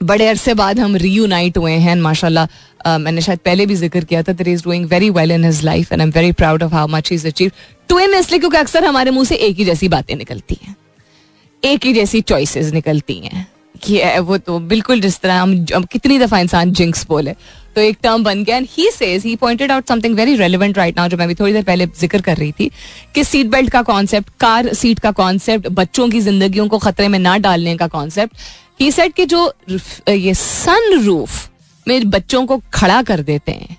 बड़े 0.00 0.26
अरसे 0.26 0.54
बाद 0.54 0.78
हम 0.80 0.96
रीयूनाइट 0.96 1.58
हुए 1.58 1.72
हैं 1.72 1.94
माशाल्लाह 1.96 2.46
uh, 2.46 2.98
मैंने 3.00 3.20
शायद 3.20 3.38
पहले 3.44 3.66
भी 3.66 3.74
ज़िक्र 3.74 4.04
किया 4.04 4.22
था 4.22 4.32
दर 4.32 4.48
is 4.48 4.62
doing 4.64 4.86
very 4.86 5.10
well 5.10 5.32
in 5.32 5.44
his 5.44 5.62
life 5.64 5.92
and 5.92 6.00
I 6.00 6.06
am 6.06 6.12
very 6.12 6.32
proud 6.32 6.62
of 6.62 6.74
how 6.74 6.88
much 6.88 7.12
is 7.12 7.26
achieve 7.28 7.50
twin 7.88 8.14
इसलिए 8.14 8.38
क्योंकि 8.38 8.56
अक्सर 8.56 8.84
हमारे 8.84 9.10
मुँह 9.10 9.24
से 9.24 9.36
एक 9.36 9.56
ही 9.56 9.64
जैसी 9.64 9.88
बातें 9.88 10.14
निकलती 10.16 10.58
हैं 10.62 10.76
एक 11.62 11.84
ही 11.84 11.92
जैसी 11.92 12.20
चॉइसेस 12.20 12.72
निकलती 12.72 13.18
हैं। 13.18 13.46
कि 13.82 14.18
वो 14.18 14.36
तो 14.38 14.58
बिल्कुल 14.58 15.00
जिस 15.00 15.20
तरह 15.20 15.40
हम 15.40 15.84
कितनी 15.92 16.18
दफ़ा 16.18 16.38
इंसान 16.38 16.72
जिंक्स 16.72 17.06
बोले। 17.06 17.34
तो 17.76 17.80
एक 17.80 17.98
टर्म 18.02 18.24
बन 18.24 18.42
गया 18.44 18.56
and 18.56 18.66
he 18.70 18.88
says 18.90 19.24
he 19.24 19.34
pointed 19.36 19.72
out 19.72 19.88
something 19.88 20.16
very 20.16 20.34
relevant 20.36 20.78
right 20.78 20.96
now 20.96 21.08
जो 21.08 21.16
मैं 21.16 21.28
भी 21.28 21.34
थोड़ी 21.34 21.52
देर 21.52 21.62
पहले 21.64 21.86
ज़िक्र 21.86 22.20
कर 22.20 22.36
रही 22.36 22.52
थी, 22.52 22.70
कि 23.14 23.24
सीट 23.24 23.46
बेल्ट 23.46 23.70
का 23.70 23.82
कॉन्सेप्ट 23.84 24.30
कार 24.40 24.72
सीट 24.74 24.98
का 24.98 25.10
कॉन्सेप्ट 25.12 25.68
बच्चों 25.70 26.08
की 26.08 26.20
जिंदगियों 26.22 26.68
को 26.68 26.78
खतरे 26.80 27.08
में 27.08 27.18
ना 27.18 27.36
डालने 27.38 27.76
का 27.76 27.86
कॉन्सेप्ट 27.88 28.36
ही 28.80 28.90
सेट 28.92 29.14
कि 29.14 29.26
जो 29.26 29.52
ये 30.08 30.34
सन 30.34 30.98
रूफ 31.04 31.48
में 31.86 32.10
बच्चों 32.10 32.44
को 32.46 32.60
खड़ा 32.74 33.02
कर 33.02 33.20
देते 33.22 33.52
हैं, 33.52 33.76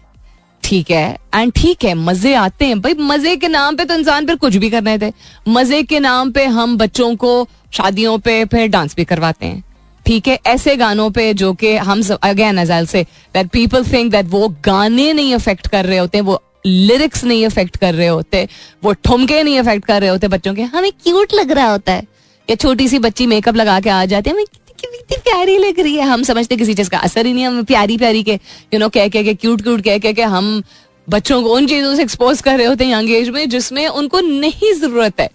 ठीक 0.64 0.91
है 0.91 1.18
एंड 1.36 1.52
ठीक 1.54 1.84
है, 1.84 1.93
मज़े 1.96 2.34
आते 2.36 2.66
हैं, 2.66 2.80
भाई 2.82 2.93
मज़े 3.00 3.36
के 3.36 3.48
नाम 3.48 3.76
पे 3.76 3.86
तो 3.86 3.93
इंसान 3.93 4.28
फिर 4.28 4.36
कुछ 4.38 4.56
भी 4.56 4.70
करने 4.70 4.98
थे 5.00 5.12
मज़े 5.48 5.82
के 5.84 6.00
नाम 6.00 6.32
पे 6.32 6.46
हम 6.48 6.78
बच्चों 6.78 7.16
को 7.16 7.48
शादियों 7.74 8.18
पे 8.20 8.43
फिर 8.46 8.68
डांस 8.70 8.96
भी 8.96 9.06
करवाते 9.06 9.46
हैं। 9.46 9.64
ठीक 10.06 10.28
है, 10.28 10.39
ऐसे 10.45 10.76
गानों 10.76 11.10
पे 11.12 11.34
जो 11.34 11.53
कि 11.53 11.76
हम 11.78 12.01
अगेन 12.24 12.58
अजल 12.58 12.86
say 12.86 13.03
that 13.34 13.47
people 13.47 13.84
think 13.84 14.12
that 14.12 14.26
वो 14.30 14.47
गाने 14.66 15.12
नहीं 15.14 15.34
अफेक्ट 15.36 15.68
कर 15.68 15.86
रहे 15.86 15.97
होते, 15.97 16.22
वो 16.22 16.41
लिरिक्स 16.66 17.24
नहीं 17.24 17.45
अफेक्ट 17.45 17.78
कर 17.78 17.93
रहे 17.93 18.08
होते, 18.08 18.47
वो 18.84 18.93
ठुमके 18.93 19.41
नहीं 19.43 19.60
अफेक्ट 19.60 19.86
कर 19.86 20.01
रहे 20.01 20.10
होते 20.10 20.28
बच्चों 20.28 20.53
के। 20.56 20.62
हमें 20.62 20.91
क्यूट 20.93 21.34
लग 21.34 21.51
रहा 21.51 21.72
होता 21.72 21.93
है। 21.93 22.03
या 22.47 22.56
छोटी 22.56 22.88
सी 22.88 22.99
बच्ची 22.99 23.26
मेकअप 23.28 23.56
लगा 23.56 23.80
के 23.80 23.89
आ 23.89 24.06
जाती 24.06 24.30
है, 24.30 24.36
हमें 24.36 24.45
कितनी 24.80 25.18
प्यारी 25.18 25.58
लग 25.58 25.80
रही 25.80 25.95
है। 25.95 26.03
हम 26.03 26.24
समझते 26.24 26.56
किसी 26.58 26.74
चीज़ 26.74 26.89
का 26.89 26.97
असर 26.99 27.26
ही 27.26 27.34
नहीं 27.34 27.45
हम 27.45 27.64
प्यारी 27.64 27.97
प्यारी 27.97 28.24
के 28.24 28.34
यू 28.74 28.80
नो 28.80 28.89
कह 28.89 29.08
के 29.08 29.34
क्यूट 29.34 29.62
क्यूट 29.62 29.84
कह 29.84 30.12
के 30.14 30.22
हम 30.24 30.62
बच्चों 31.08 31.41
को 31.43 31.56
उन 31.56 31.68
चीज़ों 31.68 31.95
से 31.95 32.01
एक्सपोज 32.01 32.41
कर 32.41 32.58
रहे 32.58 32.68
होते 32.68 32.86
हैं 32.86 32.91
यंग 32.93 33.12
एज 33.12 33.30
में, 33.30 33.47
जिसमें 33.49 33.88
उनको 33.88 34.20
नहीं 34.20 34.74
ज़रूरत 34.74 35.20
है। 35.20 35.30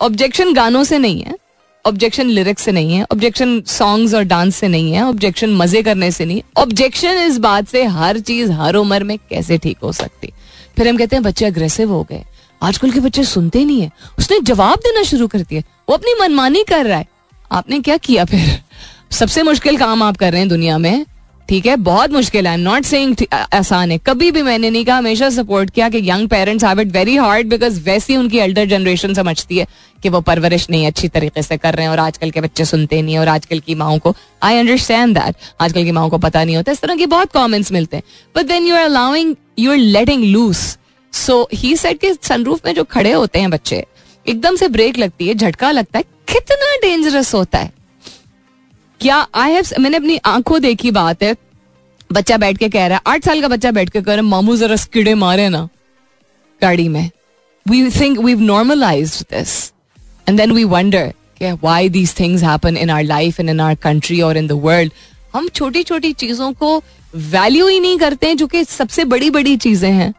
ऑब्जेक्शन 0.00 0.52
गानों 0.54 0.84
से 0.84 0.98
नहीं 0.98 1.22
है। 1.22 1.34
ऑब्जेक्शन 1.86 2.26
लिरिक्स 2.26 2.62
से 2.62 2.72
नहीं 2.72 2.94
है 2.94 3.06
ऑब्जेक्शन 3.12 3.60
सॉन्ग्स 3.60 4.14
और 4.14 4.22
डांस 4.22 4.56
से 4.56 4.68
नहीं 4.68 4.92
है 4.92 5.02
ऑब्जेक्शन 5.02 5.50
मज़े 5.50 5.82
करने 5.82 6.10
से 6.10 6.24
नहीं 6.24 6.42
ऑब्जेक्शन 6.56 7.08
इस 7.08 7.38
बात 7.38 7.68
से 7.68 7.84
हर 7.84 8.18
चीज़, 8.18 8.52
हर 8.52 8.74
उम्र 8.74 9.04
में 9.04 9.18
कैसे 9.18 9.58
ठीक 9.58 9.76
हो 9.82 9.92
सकती? 9.92 10.32
फिर 10.76 10.88
हम 10.88 10.96
कहते 10.96 11.16
हैं, 11.16 11.22
बच्चे 11.22 11.44
अग्रेसिव 11.44 11.90
हो 11.90 12.02
गए। 12.02 12.24
आजकल 12.62 12.90
के 12.90 13.00
बच्चे 13.00 13.24
सुनते 13.24 13.64
नहीं 13.64 13.80
है। 13.80 13.90
उसने 14.18 14.40
जवाब 14.40 14.78
देना 14.78 15.02
शुरू 15.02 15.26
कर 15.26 15.38
दिया। 15.38 15.62
वो 15.88 15.94
अपनी 15.94 16.14
मनमानी 16.20 16.64
कर 16.68 16.86
रहा 16.86 16.98
है। 16.98 17.06
आपने 17.52 17.80
क्या 17.80 17.96
किया 17.96 18.24
फिर? 18.24 18.62
सबसे 19.10 19.42
मुश्किल 19.42 19.76
काम 19.76 20.02
आप 20.02 20.16
कर 20.16 20.32
रहे 20.32 20.40
हैं 20.40 20.48
दुनिया 20.48 20.78
में 20.78 21.06
ठीक 21.48 21.66
है, 21.66 21.76
बहुत 21.76 22.12
मुश्किल 22.12 22.46
है। 22.46 22.56
नॉट 22.56 22.84
सेइंग 22.84 23.16
आसान 23.32 23.90
है। 23.90 23.98
कभी 23.98 24.30
भी 24.30 24.42
मैंने 24.42 24.70
नहीं 24.70 24.84
कहा, 24.84 24.96
हमेशा 24.98 25.28
सपोर्ट 25.30 25.70
किया 25.70 25.88
कि 25.88 25.98
young 26.10 26.28
parents 26.28 26.64
have 26.64 26.80
it 26.80 26.92
very 26.92 27.16
hard 27.16 27.48
because 27.48 27.80
वैसी 27.80 28.16
उनकी 28.16 28.38
एल्डर 28.38 28.66
जनरेशन 28.66 29.14
समझती 29.14 29.58
है 29.58 29.66
कि 30.02 30.08
वो 30.08 30.20
परवरिश 30.20 30.66
नहीं 30.70 30.86
अच्छी 30.86 31.08
तरीके 31.08 31.42
से 31.42 31.56
कर 31.56 31.74
रहे 31.74 31.84
हैं 31.84 31.90
और 31.92 31.98
आजकल 31.98 32.30
के 32.30 32.40
बच्चे 32.40 32.64
सुनते 32.64 33.02
नहीं 33.02 33.18
और 33.18 33.28
आजकल 33.28 33.60
की 33.60 33.74
माओ 33.74 33.98
को 33.98 34.14
आई 34.42 34.58
अंडरस्टैंड 34.58 35.18
दैट 35.18 35.36
आजकल 35.60 35.84
की 35.84 35.92
माओ 35.92 36.10
को 36.10 36.18
पता 36.18 36.44
नहीं 36.44 36.56
होता। 36.56 36.72
इस 36.72 36.80
तरह 36.80 36.96
के 36.96 37.06
बहुत 37.06 37.32
कॉमेंट्स 37.32 37.72
मिलते 37.72 37.96
हैं। 37.96 38.02
But 38.36 38.46
then 38.46 38.66
you 38.66 38.74
are 38.74 38.82
allowing 38.82 39.34
you 39.58 39.70
are 39.70 39.76
letting 39.76 40.24
loose 40.24 40.56
so 41.12 41.48
he 41.54 41.76
set 41.76 42.00
के 42.00 42.14
सनरूफ 42.22 42.66
में 42.66 42.74
जो 42.74 42.84
खड़े 42.84 43.12
होते 43.12 43.38
हैं 43.38 43.50
बच्चे, 43.50 43.84
एकदम 44.26 44.56
से 44.56 44.68
ब्रेक 44.68 44.98
लगती 44.98 45.28
है, 45.28 45.34
झटका 45.34 45.70
लगता 45.70 45.98
है। 45.98 46.04
कितना 46.28 46.76
डेंजरस 46.82 47.34
होता 47.34 47.58
है। 47.58 47.72
क्या 49.04 49.16
आई 49.34 49.52
हैव 49.52 49.64
मैंने 49.80 49.96
अपनी 49.96 50.16
आँखों 50.26 50.60
देखी 50.62 50.90
बात 50.90 51.22
है। 51.22 51.34
बच्चा 52.10 52.36
बैठ 52.36 52.58
के 52.58 52.68
कह 52.68 52.86
रहा 52.86 52.96
है, 52.96 53.02
आठ 53.06 53.24
साल 53.24 53.40
का 53.40 53.48
बच्चा 53.48 53.70
बैठ 53.70 53.90
के 53.90 54.00
कह 54.00 54.06
रहा 54.06 54.16
है, 54.16 54.22
मामू 54.22 54.56
जरा 54.56 54.76
कीड़े 54.92 55.14
मारे 55.14 55.48
ना 55.48 55.68
गाड़ी 56.62 56.88
में। 56.88 57.10
We 57.66 57.90
think 57.90 58.18
we 58.18 58.34
normalize 58.36 59.20
this 59.30 59.52
and 60.26 60.38
then 60.38 60.52
we 60.52 60.64
wonder 60.64 61.12
why 61.62 61.88
these 61.88 62.18
things 62.20 62.42
happen 62.42 62.76
in 62.76 62.90
our 62.90 63.02
life 63.04 63.40
and 63.40 63.50
in 63.50 63.60
our 63.60 63.74
country 63.74 64.20
और 64.20 64.36
इन 64.36 64.46
द 64.46 64.52
वर्ल्ड 64.64 64.92
हम 65.34 65.48
छोटी 65.48 65.82
छोटी 65.82 66.12
चीज़ों 66.14 66.52
को 66.52 66.76
वैल्यू 67.14 67.66
ही 67.66 67.80
नहीं 67.80 67.98
करते 67.98 68.26
हैं, 68.26 68.36
जो 68.36 68.46
कि 68.46 68.64
सबसे 68.64 69.04
बड़ी 69.04 69.30
बड़ी 69.30 69.56
चीज़ें 69.56 69.90
हैं। 69.92 70.12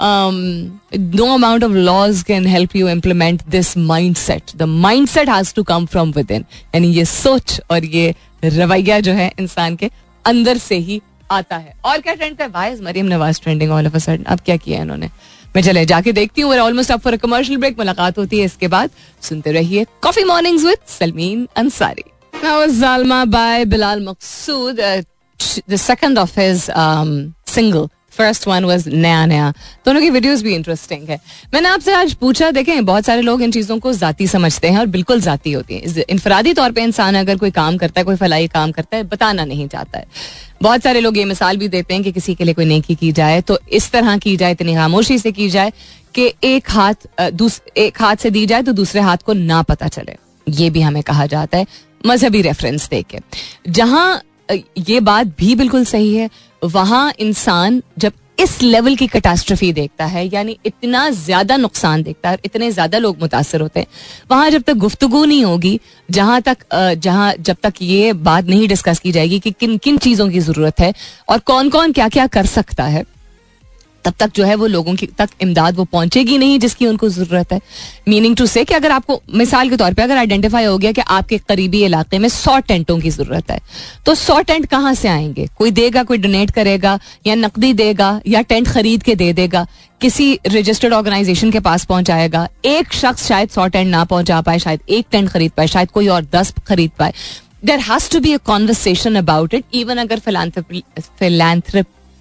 Of 0.00 1.72
laws 1.72 2.22
can 2.22 2.46
help 2.46 2.76
you 2.76 2.88
implement 2.88 3.42
this 3.48 3.76
mindset 4.16 4.56
the 4.56 4.62
mindset 5.08 5.28
has 5.28 5.54
to 5.54 5.62
come 5.62 5.86
from 5.86 6.12
within 6.30 6.44
यानी 6.74 6.88
ये 6.88 7.04
सोच 7.04 7.60
और 7.70 7.84
ये 7.84 8.14
रवैया 8.44 9.00
जो 9.00 9.12
है 9.12 9.32
इंसान 9.40 9.76
के 9.76 9.90
अंदर 10.24 10.58
से 10.58 10.76
ही 10.78 11.00
आता 11.30 11.56
है। 11.56 11.74
और 11.84 12.00
क्या 12.00 12.14
ट्रेंड 12.14 12.40
है 12.40 12.46
why 12.48 12.74
Maryam 12.80 13.06
Nawaz 13.06 13.40
trending 13.42 13.70
all 13.72 13.86
of 13.86 13.94
a 13.94 13.98
sudden 13.98 14.24
अब 14.24 14.40
क्या 14.40 14.56
किया 14.56 14.82
इन्होंने? 14.82 15.10
मैं 15.56 15.62
चले 15.62 15.84
जाके 15.86 16.12
देखती 16.12 16.42
हूँ। 16.42 16.54
ऑलमोस्ट 16.56 16.90
अब 16.92 17.00
फॉर 17.00 17.16
कमर्शियल 17.16 17.58
ब्रेक 17.58 17.78
मुलाकात 17.78 18.18
होती 18.18 18.38
है 18.38 18.44
इसके 18.44 18.68
बाद। 18.68 18.90
सुनते 19.22 19.52
रहिए 19.52 19.86
coffee 20.02 20.24
mornings 20.24 20.64
with 20.64 20.78
Salmeen 20.88 21.46
Ansari 21.56 22.04
Zaalima 22.70 23.24
by 23.24 23.64
Bilal 23.64 24.04
Maqsood 24.04 24.80
the 25.70 25.76
second 25.76 26.18
of 26.18 26.38
his 26.40 26.66
single 27.48 27.88
first 28.16 28.46
one 28.48 28.64
was 28.64 28.88
नया 28.90 29.24
नया 29.26 29.52
दोनों 29.86 30.00
की 30.00 30.10
वीडियोस 30.10 30.42
भी 30.42 30.54
इंटरेस्टिंग 30.54 31.08
है। 31.08 31.18
मैंने 31.54 31.68
आपसे 31.68 31.94
आज 31.94 32.12
पूछा, 32.14 32.50
देखें, 32.50 32.84
बहुत 32.86 33.04
सारे 33.04 33.22
लोग 33.22 33.42
इन 33.42 33.50
चीज़ों 33.50 33.78
को 33.78 33.92
जाती 33.94 34.26
समझते 34.26 34.68
हैं 34.68 34.78
और 34.78 34.86
बिल्कुल 34.88 35.20
जाती 35.20 35.52
होती 35.52 35.74
है। 35.74 36.04
इनफरादी 36.10 36.52
तौर 36.54 36.72
पर 36.72 36.80
इंसान 36.80 37.16
अगर 37.16 37.36
कोई 37.36 37.50
काम 37.52 37.76
करता 37.76 38.00
है, 38.00 38.04
कोई 38.04 38.16
फलाई 38.16 38.48
काम 38.48 38.72
करता 38.72 38.96
है, 38.96 39.02
बताना 39.04 39.44
नहीं 39.44 39.68
चाहता 39.68 39.98
है। 39.98 40.06
बहुत 40.62 40.82
सारे 40.82 41.00
लोग 41.00 41.18
ये 41.18 41.24
मिसाल 41.24 41.56
भी 41.56 41.68
देते 41.68 41.94
हैं 41.94 42.02
कि 42.02 42.12
किसी 42.12 42.34
के 42.34 42.44
लिए 42.44 42.54
कोई 42.54 42.64
नेकी 42.64 42.94
की 42.94 43.12
जाए 43.12 43.40
तो 43.40 43.58
इस 43.70 43.90
तरह 43.90 44.16
की 44.18 44.36
जाए, 44.36 44.52
इतनी 44.52 44.74
खामोशी 44.74 45.18
से 45.18 45.32
की 45.32 45.48
जाए 45.50 45.72
कि 46.14 46.32
एक 46.44 46.70
हाथ 46.70 47.20
एक 47.78 48.00
हाथ 48.00 48.16
से 48.16 48.30
दी 48.30 48.46
जाए 48.46 48.62
तो 48.62 48.72
दूसरे 48.74 49.00
हाथ 49.00 49.16
को 49.16 49.32
ना 49.32 49.62
पता 49.64 49.88
चले। 49.88 50.16
ये 50.46 50.70
भी 50.70 50.80
हमें 50.80 51.02
कहा 51.02 51.26
जाता 51.26 51.58
है। 51.58 51.66
मजहबी 52.06 52.40
रेफरेंस 52.42 52.88
दे 52.88 53.02
के 53.10 53.18
जहाँ 53.68 54.20
ये 54.78 54.98
बात 55.02 55.26
भी 55.38 55.54
बिल्कुल 55.54 55.84
सही 55.84 56.14
है 56.14 56.28
वहाँ 56.68 57.12
इंसान 57.18 57.82
जब 57.98 58.12
इस 58.40 58.60
लेवल 58.62 58.96
की 58.96 59.06
कैटास्ट्रफी 59.06 59.72
देखता 59.72 60.04
है, 60.06 60.24
यानी 60.26 60.56
इतना 60.66 61.08
ज़्यादा 61.10 61.56
नुकसान 61.56 62.02
देखता 62.02 62.30
है 62.30 62.38
इतने 62.44 62.70
ज़्यादा 62.70 62.98
लोग 62.98 63.20
मुतासर 63.20 63.60
होते 63.60 63.80
हैं, 63.80 63.86
वहाँ 64.30 64.50
जब 64.50 64.62
तक 64.62 64.74
गुफ्तगु 64.76 65.24
नहीं 65.24 65.44
होगी, 65.44 65.78
जहाँ 66.08 66.40
तक 66.42 66.66
जहाँ 66.98 67.32
जब 67.34 67.56
तक 67.62 67.82
ये 67.82 68.12
बात 68.12 68.44
नहीं 68.44 68.68
डिस्कस 68.68 68.98
की 68.98 69.12
जाएगी 69.12 69.38
कि 69.40 69.50
किन 69.50 69.76
किन 69.78 69.98
चीज़ों 69.98 70.28
की 70.30 70.40
ज़रूरत 70.40 70.80
है 70.80 70.92
और 71.28 71.38
कौन 71.40 71.70
कौन 71.70 71.92
क्या 71.92 72.08
क्या 72.08 72.26
कर 72.28 72.46
सकता 72.48 72.84
है 72.86 73.04
तब 74.06 74.14
तक 74.18 74.30
जो 74.34 74.44
है 74.44 74.54
वो 74.54 74.66
लोगों 74.68 74.94
की 74.94 75.06
तक 75.18 75.30
इमदाद 75.42 75.76
वो 75.76 75.84
पहुंचेगी 75.86 76.38
नहीं, 76.38 76.58
जिसकी 76.58 76.86
उनको 76.86 77.08
ज़रूरत 77.10 77.52
है। 77.52 77.60
मीनिंग 78.08 78.36
टू 78.36 78.46
से 78.46 78.64
कि 78.64 78.74
अगर 78.74 78.90
आपको, 78.90 79.20
मिसाल 79.34 79.70
के 79.70 79.76
तौर 79.76 79.94
पे 79.94 80.02
अगर 80.02 80.16
आइडेंटिफाई 80.16 80.64
हो 80.64 80.76
गया 80.78 80.92
कि 80.92 81.00
आपके 81.10 81.38
करीबी 81.38 81.82
इलाके 81.84 82.18
में 82.18 82.28
सौ 82.28 82.58
टेंटों 82.60 82.98
की 83.00 83.10
ज़रूरत 83.10 83.50
है 83.50 83.58
तो 84.06 84.14
सौ 84.16 84.40
टेंट 84.42 84.66
कहाँ 84.66 84.94
से 84.94 85.08
आएँगे? 85.08 85.46
कोई 85.56 85.70
देगा, 85.72 86.02
कोई 86.02 86.18
डोनेट 86.18 86.50
करेगा, 86.50 86.98
या 87.26 87.34
नकदी 87.34 87.72
देगा, 87.74 88.20
या 88.26 88.40
टेंट 88.42 88.68
खरीद 88.68 89.02
के 89.02 89.14
दे 89.14 89.32
देगा, 89.32 89.66
किसी 90.00 90.38
रजिस्टर्ड 90.46 90.92
ऑर्गेनाइजेशन 90.92 91.50
के 91.50 91.60
पास 91.60 91.84
पहुंचाएगा, 91.84 92.48
एक 92.64 92.92
शख्स 92.92 93.26
शायद 93.28 93.48
सौ 93.48 93.66
टेंट 93.66 93.88
ना 93.88 94.04
पहुँचा 94.04 94.40
पाए, 94.40 94.58
शायद 94.58 94.80
एक 94.88 95.06
टेंट 95.10 95.28
खरीद 95.28 95.52
पाए, 95.56 95.66
शायद 95.66 95.90
कोई 95.90 96.08
और 96.08 96.26
दस 96.32 96.54
खरीद 96.66 96.90
पाए। 96.98 97.12
There 97.64 97.78
has 97.80 98.10
to 98.10 98.20
be 98.20 98.32
a 98.32 98.38
conversation 98.46 99.14
about 99.16 99.54
it 99.54 99.64
even 99.74 99.98
अगर 99.98 100.18
फिलानथ्रपी 100.18 100.82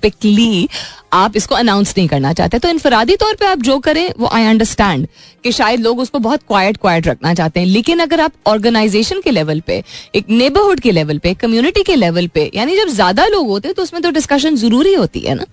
पिकली 0.06 0.68
आप 1.14 1.36
इसको 1.38 1.56
अनाउंस 1.56 1.94
नहीं 1.98 2.08
करना 2.08 2.32
चाहते। 2.34 2.60
तो 2.60 2.70
इनफरादी 2.70 3.16
तौर 3.18 3.36
पे 3.40 3.46
आप 3.46 3.60
जो 3.64 3.78
करें 3.80 4.10
वो 4.20 4.28
आई 4.28 4.46
अंडरस्टैंड 4.46 5.08
कि 5.44 5.52
शायद 5.52 5.80
लोग 5.82 6.00
उसको 6.00 6.20
बहुत 6.20 6.42
क्वाइट 6.48 6.78
क्वाइट 6.78 7.08
रखना 7.08 7.34
चाहते 7.34 7.60
हैं। 7.60 7.68
लेकिन 7.68 8.00
अगर 8.00 8.22
आप 8.22 8.34
ऑर्गेनाइजेशन 8.48 9.22
के 9.22 9.32
लेवल 9.32 9.60
पे 9.68 9.82
एक 10.16 10.30
नेबरहुड 10.30 10.80
के 10.80 10.92
लेवल 10.92 11.18
पे 11.18 11.34
कम्युनिटी 11.42 11.84
के 11.84 11.96
लेवल 11.96 12.28
पे 12.34 12.50
यानी 12.56 12.76
जब 12.78 12.90
ज़्यादा 12.94 13.28
लोग 13.28 13.48
होते 13.48 13.68
हैं 13.68 13.76
तो 13.76 13.84
उसमें 13.84 14.02
तो 14.02 14.12
डिस्कशन 14.12 14.56
ज़रूरी 14.56 14.94
होती 14.94 15.20
है 15.20 15.36
ना 15.36 15.46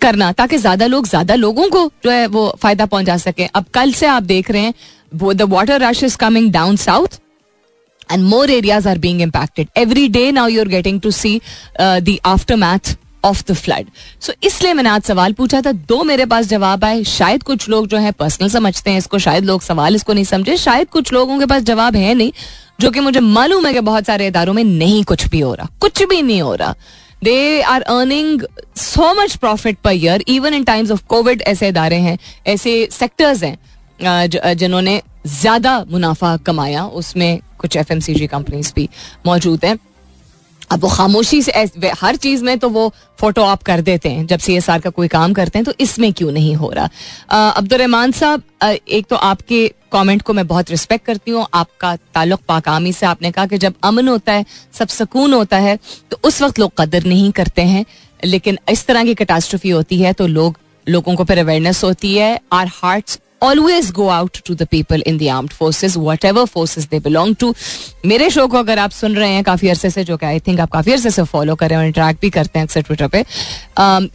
करना 0.00 0.30
ताकि 0.32 0.58
ज़्यादा 0.58 0.86
लोग 0.86 1.08
ज़्यादा 1.08 1.34
लोगों 1.34 1.68
को 1.70 1.90
जो 2.04 2.10
है 2.10 2.26
वो 2.28 2.48
फ़ायदा 2.62 2.86
पहुँचा 2.86 3.16
सके। 3.26 3.46
अब 3.54 3.66
कल 3.74 3.92
से 3.92 4.06
आप 4.06 4.22
देख 4.24 4.50
रहे 4.50 4.62
हैं 4.62 4.74
the 5.36 5.42
water 5.50 5.80
rush 5.80 6.02
is 6.04 6.16
coming 6.18 6.52
down 6.52 6.76
south 6.86 7.20
and 8.08 8.26
more 8.30 8.46
areas 8.52 8.86
are 8.90 8.98
being 9.02 9.20
impacted. 9.24 9.68
Every 9.76 10.02
day 10.14 10.24
now 10.32 10.42
you're 10.46 10.70
getting 10.72 10.96
to 11.02 11.12
see 11.12 11.30
uh, 11.78 12.00
the 12.00 12.14
aftermath 12.30 12.90
of 13.24 13.42
the 13.48 13.54
flood 13.54 13.86
so 14.20 14.32
इसलिए 14.42 14.72
मैंने 14.74 14.88
आज 14.90 15.02
सवाल 15.02 15.32
पूछा 15.32 15.60
था, 15.62 15.72
दो 15.72 16.02
मेरे 16.04 16.26
पास 16.26 16.46
जवाब 16.46 16.84
आए, 16.84 17.02
शायद 17.04 17.42
कुछ 17.42 17.68
लोग 17.68 17.86
जो 17.86 17.98
है 17.98 18.12
पर्सनल 18.12 18.48
समझते 18.50 18.90
हैं 18.90 18.98
इसको, 18.98 19.18
शायद 19.18 19.44
लोग 19.44 19.62
सवाल 19.62 19.94
इसको 19.96 20.12
नहीं 20.12 20.24
समझे, 20.24 20.56
शायद 20.58 20.88
कुछ 20.90 21.12
लोगों 21.12 21.38
के 21.38 21.46
पास 21.46 21.62
जवाब 21.64 21.96
है 21.96 22.14
नहीं, 22.14 22.32
जो 22.80 22.90
कि 22.90 23.00
मुझे 23.00 23.20
मालूम 23.20 23.66
है 23.66 23.72
कि 23.72 23.80
बहुत 23.82 24.06
सारे 24.06 24.26
इदारों 24.26 24.52
में 24.54 24.64
नहीं 24.64 25.02
कुछ 25.04 25.26
भी 25.28 25.40
हो 25.40 25.54
रहा, 25.54 25.68
कुछ 25.80 26.02
भी 26.02 26.22
नहीं 26.22 26.40
हो 26.42 26.54
रहा। 26.54 26.74
They 27.24 27.60
are 27.62 27.82
earning 27.82 28.42
so 28.78 29.12
much 29.14 29.36
profit 29.36 29.78
per 29.78 29.92
year 29.94 30.24
even 30.28 30.54
in 30.54 30.64
times 30.64 30.90
of 30.90 31.02
Covid 31.08 31.42
ऐसे 31.44 31.68
इदारे 31.68 31.96
हैं, 31.98 32.18
ऐसे 32.46 32.88
सेक्टर्स 32.92 33.42
हैं 33.44 34.56
जिन्होंने 34.56 35.00
ज़्यादा 35.28 35.78
मुनाफा 35.90 36.36
कमाया, 36.38 36.84
उसमें 36.84 37.40
कुछ 37.58 37.76
F 37.76 37.92
M 37.92 38.00
C 38.00 38.14
G 38.14 38.26
companies 38.26 38.72
भी 38.76 38.88
मौजूद 39.26 39.64
हैं। 39.64 39.78
अब 40.72 40.82
वो 40.82 40.88
खामोशी 40.88 41.40
से 41.42 41.90
हर 42.00 42.16
चीज़ 42.16 42.44
में 42.44 42.58
तो 42.58 42.68
वो 42.70 42.88
फ़ोटो 43.18 43.42
आप 43.44 43.62
कर 43.62 43.80
देते 43.82 44.08
हैं, 44.08 44.26
जब 44.26 44.38
सी 44.38 44.54
एस 44.56 44.68
आर 44.70 44.80
का 44.80 44.90
कोई 44.90 45.08
काम 45.08 45.32
करते 45.32 45.58
हैं 45.58 45.64
तो 45.64 45.72
इसमें 45.80 46.12
क्यों 46.12 46.32
नहीं 46.32 46.54
हो 46.56 46.70
रहा? 46.70 46.88
अब्दुलरहमान 47.50 48.12
साहब 48.12 48.42
एक 48.64 49.06
तो 49.06 49.16
आपके 49.18 49.66
कमेंट 49.92 50.22
को 50.22 50.32
मैं 50.32 50.46
बहुत 50.46 50.70
रिस्पेक्ट 50.70 51.04
करती 51.06 51.30
हूँ, 51.30 51.46
आपका 51.54 51.94
ताल्लुक 52.14 52.40
पाकामी 52.48 52.92
से 52.92 53.06
आपने 53.06 53.30
कहा 53.30 53.46
कि 53.46 53.58
जब 53.58 53.74
अमन 53.84 54.08
होता 54.08 54.32
है, 54.32 54.44
सब 54.72 54.88
सुकून 54.88 55.32
होता 55.34 55.58
है 55.58 55.78
तो 56.10 56.18
उस 56.24 56.42
वक्त 56.42 56.58
लोग 56.58 56.72
कदर 56.78 57.04
नहीं 57.04 57.30
करते 57.32 57.62
हैं, 57.64 57.84
लेकिन 58.20 58.58
इस 58.70 58.86
तरह 58.86 59.04
की 59.04 59.14
कैटास्ट्रफी 59.14 59.70
होती 59.70 60.00
है 60.00 60.12
तो 60.12 60.26
लोग, 60.28 60.58
लोगों 60.86 61.14
को 61.16 61.24
फिर 61.24 61.38
अवेयरनेस 61.38 61.82
होती 61.84 62.14
है 62.14 62.38
our 62.52 62.70
heart 62.74 63.18
always 63.42 63.90
go 63.90 64.06
out 64.08 64.38
to 64.46 64.54
the 64.54 64.66
people 64.70 65.02
in 65.06 65.18
the 65.18 65.28
armed 65.28 65.50
forces 65.52 65.94
whatever 66.24 66.44
forces 66.46 66.86
they 66.90 67.00
belong 67.00 67.34
to 67.40 67.54
मेरे 68.06 68.28
शो 68.30 68.46
को 68.46 68.58
अगर 68.58 68.78
आप 68.78 68.90
सुन 68.90 69.14
रहे 69.16 69.30
हैं 69.30 69.42
काफ़ी 69.44 69.68
अरसे 69.68 69.90
से, 69.90 70.04
जो 70.04 70.16
कि 70.16 70.26
आई 70.26 70.40
थिंक 70.40 70.60
आप 70.60 70.70
काफ़ी 70.70 70.92
अरसे 70.92 71.10
से 71.10 71.22
फॉलो 71.24 71.54
करें 71.54 71.76
और 71.76 71.84
इंटरेक्ट 71.84 72.20
भी 72.20 72.30
करते 72.30 72.58
हैं 72.58 72.66
अक्सर 72.66 72.82
ट्विटर 72.82 73.08
पे 73.08 73.24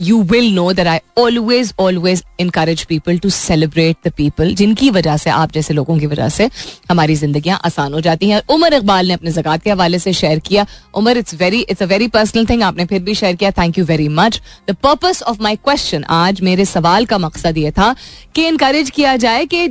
you 0.05 0.21
will 0.23 0.53
know 0.53 0.71
that 0.73 0.87
I 0.87 0.99
always 1.17 1.73
always 1.79 2.23
encourage 2.39 2.83
people 2.85 3.17
to 3.19 3.29
celebrate 3.29 4.07
the 4.07 4.11
people 4.17 4.53
जिनकी 4.55 4.89
वजह 4.89 5.17
से, 5.17 5.29
आप 5.29 5.51
जैसे 5.51 5.73
लोगों 5.73 5.97
की 5.99 6.05
वजह 6.05 6.29
से 6.29 6.49
हमारी 6.89 7.15
जिंदगियाँ 7.15 7.59
आसान 7.65 7.93
हो 7.93 8.01
जाती 8.01 8.29
हैं। 8.29 8.41
उमर 8.49 8.73
इकबाल 8.73 9.07
ने 9.07 9.13
अपने 9.13 9.31
जक़ात 9.31 9.63
के 9.63 9.69
हवाले 9.71 9.99
से 9.99 10.13
शेयर 10.13 10.39
किया। 10.39 10.65
Umar 10.95 11.17
it's 11.17 11.33
very 11.39 11.59
it's 11.61 11.83
a 11.83 11.85
very 11.85 12.07
personal 12.07 12.45
thing 12.45 12.63
आपने 12.63 12.85
फिर 12.85 13.01
भी 13.03 13.15
शेयर 13.15 13.35
किया। 13.35 13.51
Thank 13.51 13.77
you 13.77 13.85
very 13.85 14.07
much 14.11 14.41
the 14.69 14.75
purpose 14.83 15.21
of 15.27 15.41
my 15.43 15.55
question 15.57 16.03
आज 16.11 16.41
मेरे 16.41 16.65
सवाल 16.65 17.05
का 17.05 17.17
मकसद 17.17 17.57
ये 17.57 17.71
था 17.71 17.95
कि 18.35 18.47
इनकरेज 18.47 18.89
किया 18.89 19.15
जाए 19.17 19.45
कि 19.45 19.65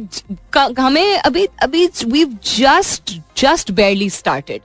हमें 0.79 1.17
अभी 1.17 1.47
अभी 1.63 1.89
we 2.07 2.25
just 2.57 3.13
just 3.39 3.71
barely 3.71 4.11
started 4.11 4.61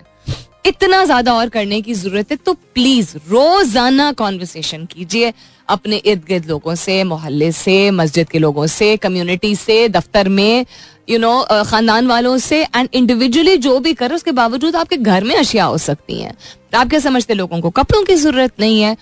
इतना 0.66 1.04
ज़्यादा 1.06 1.34
और 1.34 1.50
करने 1.50 1.82
की 1.82 1.94
ज़रूरत 1.94 2.32
है 2.32 2.38
तो 2.38 2.54
प्लीज़ 2.54 3.16
रोज़ाना 3.30 4.12
कॉन्वर्सेशन 4.12 4.86
कीजिए 4.86 5.34
अपने 5.70 5.96
इर्द 5.96 6.24
गिर्द 6.28 6.46
लोगों 6.46 6.76
से 6.76 7.04
मोहल्ले 7.04 7.52
से 7.52 7.92
मस्जिद 7.92 8.30
के 8.30 8.40
लोगों 8.40 8.68
से 8.68 8.96
कम्युनिटी 8.98 9.56
से 9.56 9.88
दफ्तर 9.90 10.30
में 10.30 10.66
यू 11.10 11.18
you 11.18 11.22
नो 11.22 11.32
know, 11.44 11.68
खानदान 11.68 12.08
वालों 12.08 12.38
से 12.38 12.62
एंड 12.76 12.90
इंडिविजुअली 12.94 13.56
जो 13.58 13.80
भी 13.80 13.94
करो 13.94 14.16
उसके 14.16 14.32
बावजूद 14.32 14.76
आपके 14.76 14.98
घर 14.98 15.24
में 15.24 15.36
अशिया 15.36 15.66
हो 15.66 15.78
सकती 15.78 16.22
हैं। 16.22 16.34
आप 16.76 16.90
क्या 16.90 17.00
समझते 17.00 17.34
लोगों 17.34 17.62
को? 17.62 17.70
कपड़ों 17.70 18.04
की 18.04 18.16
ज़रूरत 18.16 18.52
नहीं 18.60 18.82
है। 18.82 18.96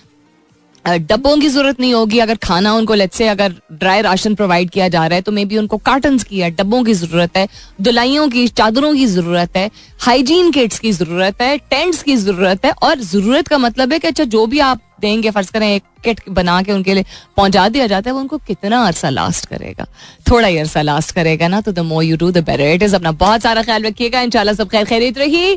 डब्बों 0.84 1.36
की 1.38 1.48
ज़रूरत 1.48 1.80
नहीं 1.80 1.92
होगी। 1.94 2.18
अगर 2.18 2.34
खाना 2.42 2.72
उनको 2.74 2.94
लेट 2.94 3.12
से 3.12 3.26
अगर 3.28 3.54
ड्राई 3.74 4.00
राशन 4.02 4.34
प्रोवाइड 4.34 4.70
किया 4.70 4.88
जा 4.88 5.06
रहा 5.06 5.16
है 5.16 5.22
तो 5.22 5.32
मे 5.32 5.44
बी 5.44 5.56
उनको 5.58 5.76
कार्टन 5.78 6.18
की 6.20 6.40
है 6.40 6.50
डब्बों 6.52 6.82
की 6.84 6.94
ज़रूरत 6.94 7.36
है, 7.36 7.46
दुलाइयों 7.80 8.28
की, 8.28 8.46
चादरों 8.50 8.94
की 8.94 9.06
ज़रूरत 9.06 9.56
है 9.56 9.70
हाइजीन 10.00 10.50
किट्स 10.52 10.78
की 10.78 10.92
ज़रूरत 10.92 11.42
है 11.42 11.56
टेंट्स 11.60 12.02
की 12.02 12.16
ज़रूरत 12.18 12.64
है, 12.64 12.72
और 12.72 13.00
ज़रूरत 13.00 13.48
का 13.48 13.58
मतलब 13.58 13.92
है 13.92 13.98
कि 13.98 14.08
अच्छा 14.08 14.24
जो 14.26 14.46
भी 14.46 14.58
आप 14.60 14.80
देंगे, 15.00 15.30
फ़र्ज़ 15.30 15.50
करें, 15.52 15.66
एक 15.68 15.82
किट 16.04 16.20
बना 16.30 16.60
के 16.62 16.72
उनके 16.72 16.94
लिए 16.94 17.04
पहुँचा 17.36 17.68
दिया 17.68 17.86
जाता 17.86 18.10
है, 18.10 18.14
वो 18.14 18.20
उनको 18.20 18.38
कितना 18.38 18.84
अरसा 18.86 19.10
लास्ट 19.10 19.46
करेगा? 19.46 19.86
थोड़ा 20.30 20.46
ही 20.48 20.58
अरसा 20.58 20.82
लास्ट 20.82 21.12
करेगा 21.14 21.48
ना 21.48 21.60
तो 21.60 21.72
the 21.72 21.78
more 21.86 22.04
you 22.04 22.16
do 22.16 22.30
the 22.30 22.44
better 22.44 22.72
it 22.72 22.82
is 22.82 22.94
अपना 22.96 23.12
बहुत 23.18 23.42
सारा 23.42 23.62
ख्याल 23.62 23.82
रखिएगा, 23.84 24.20
इंशाल्लाह 24.22 24.54
सब 24.54 24.70
खैर 24.70 24.84
खैरियत 24.86 25.18
रही। 25.18 25.56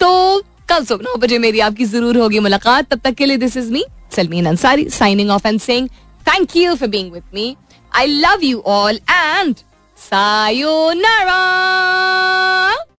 तो 0.00 0.42
कल 0.68 0.84
सुबह 0.84 1.04
नौ 1.04 1.16
बजे 1.18 1.38
मेरी 1.38 1.60
आपकी 1.60 1.84
ज़रूर 1.86 2.16
होगी 2.18 2.38
मुलाकात, 2.40 2.86
तब 2.86 3.00
तक 3.04 3.14
के 3.14 3.26
लिए 3.26 3.36
this 3.36 3.56
is 3.56 3.70
me 3.72 3.84
Salmeen 4.14 4.46
Ansari 4.52 4.90
signing 4.90 5.30
off 5.30 5.44
and 5.44 5.60
saying 5.60 5.90
thank 6.24 6.54
you 6.54 6.76
for 6.76 6.88
being 6.88 7.10
with 7.10 7.24
me. 7.32 7.56
I 7.92 8.06
love 8.06 8.42
you 8.42 8.62
all 8.64 8.96
and 9.08 9.62
sayonara. 9.94 11.34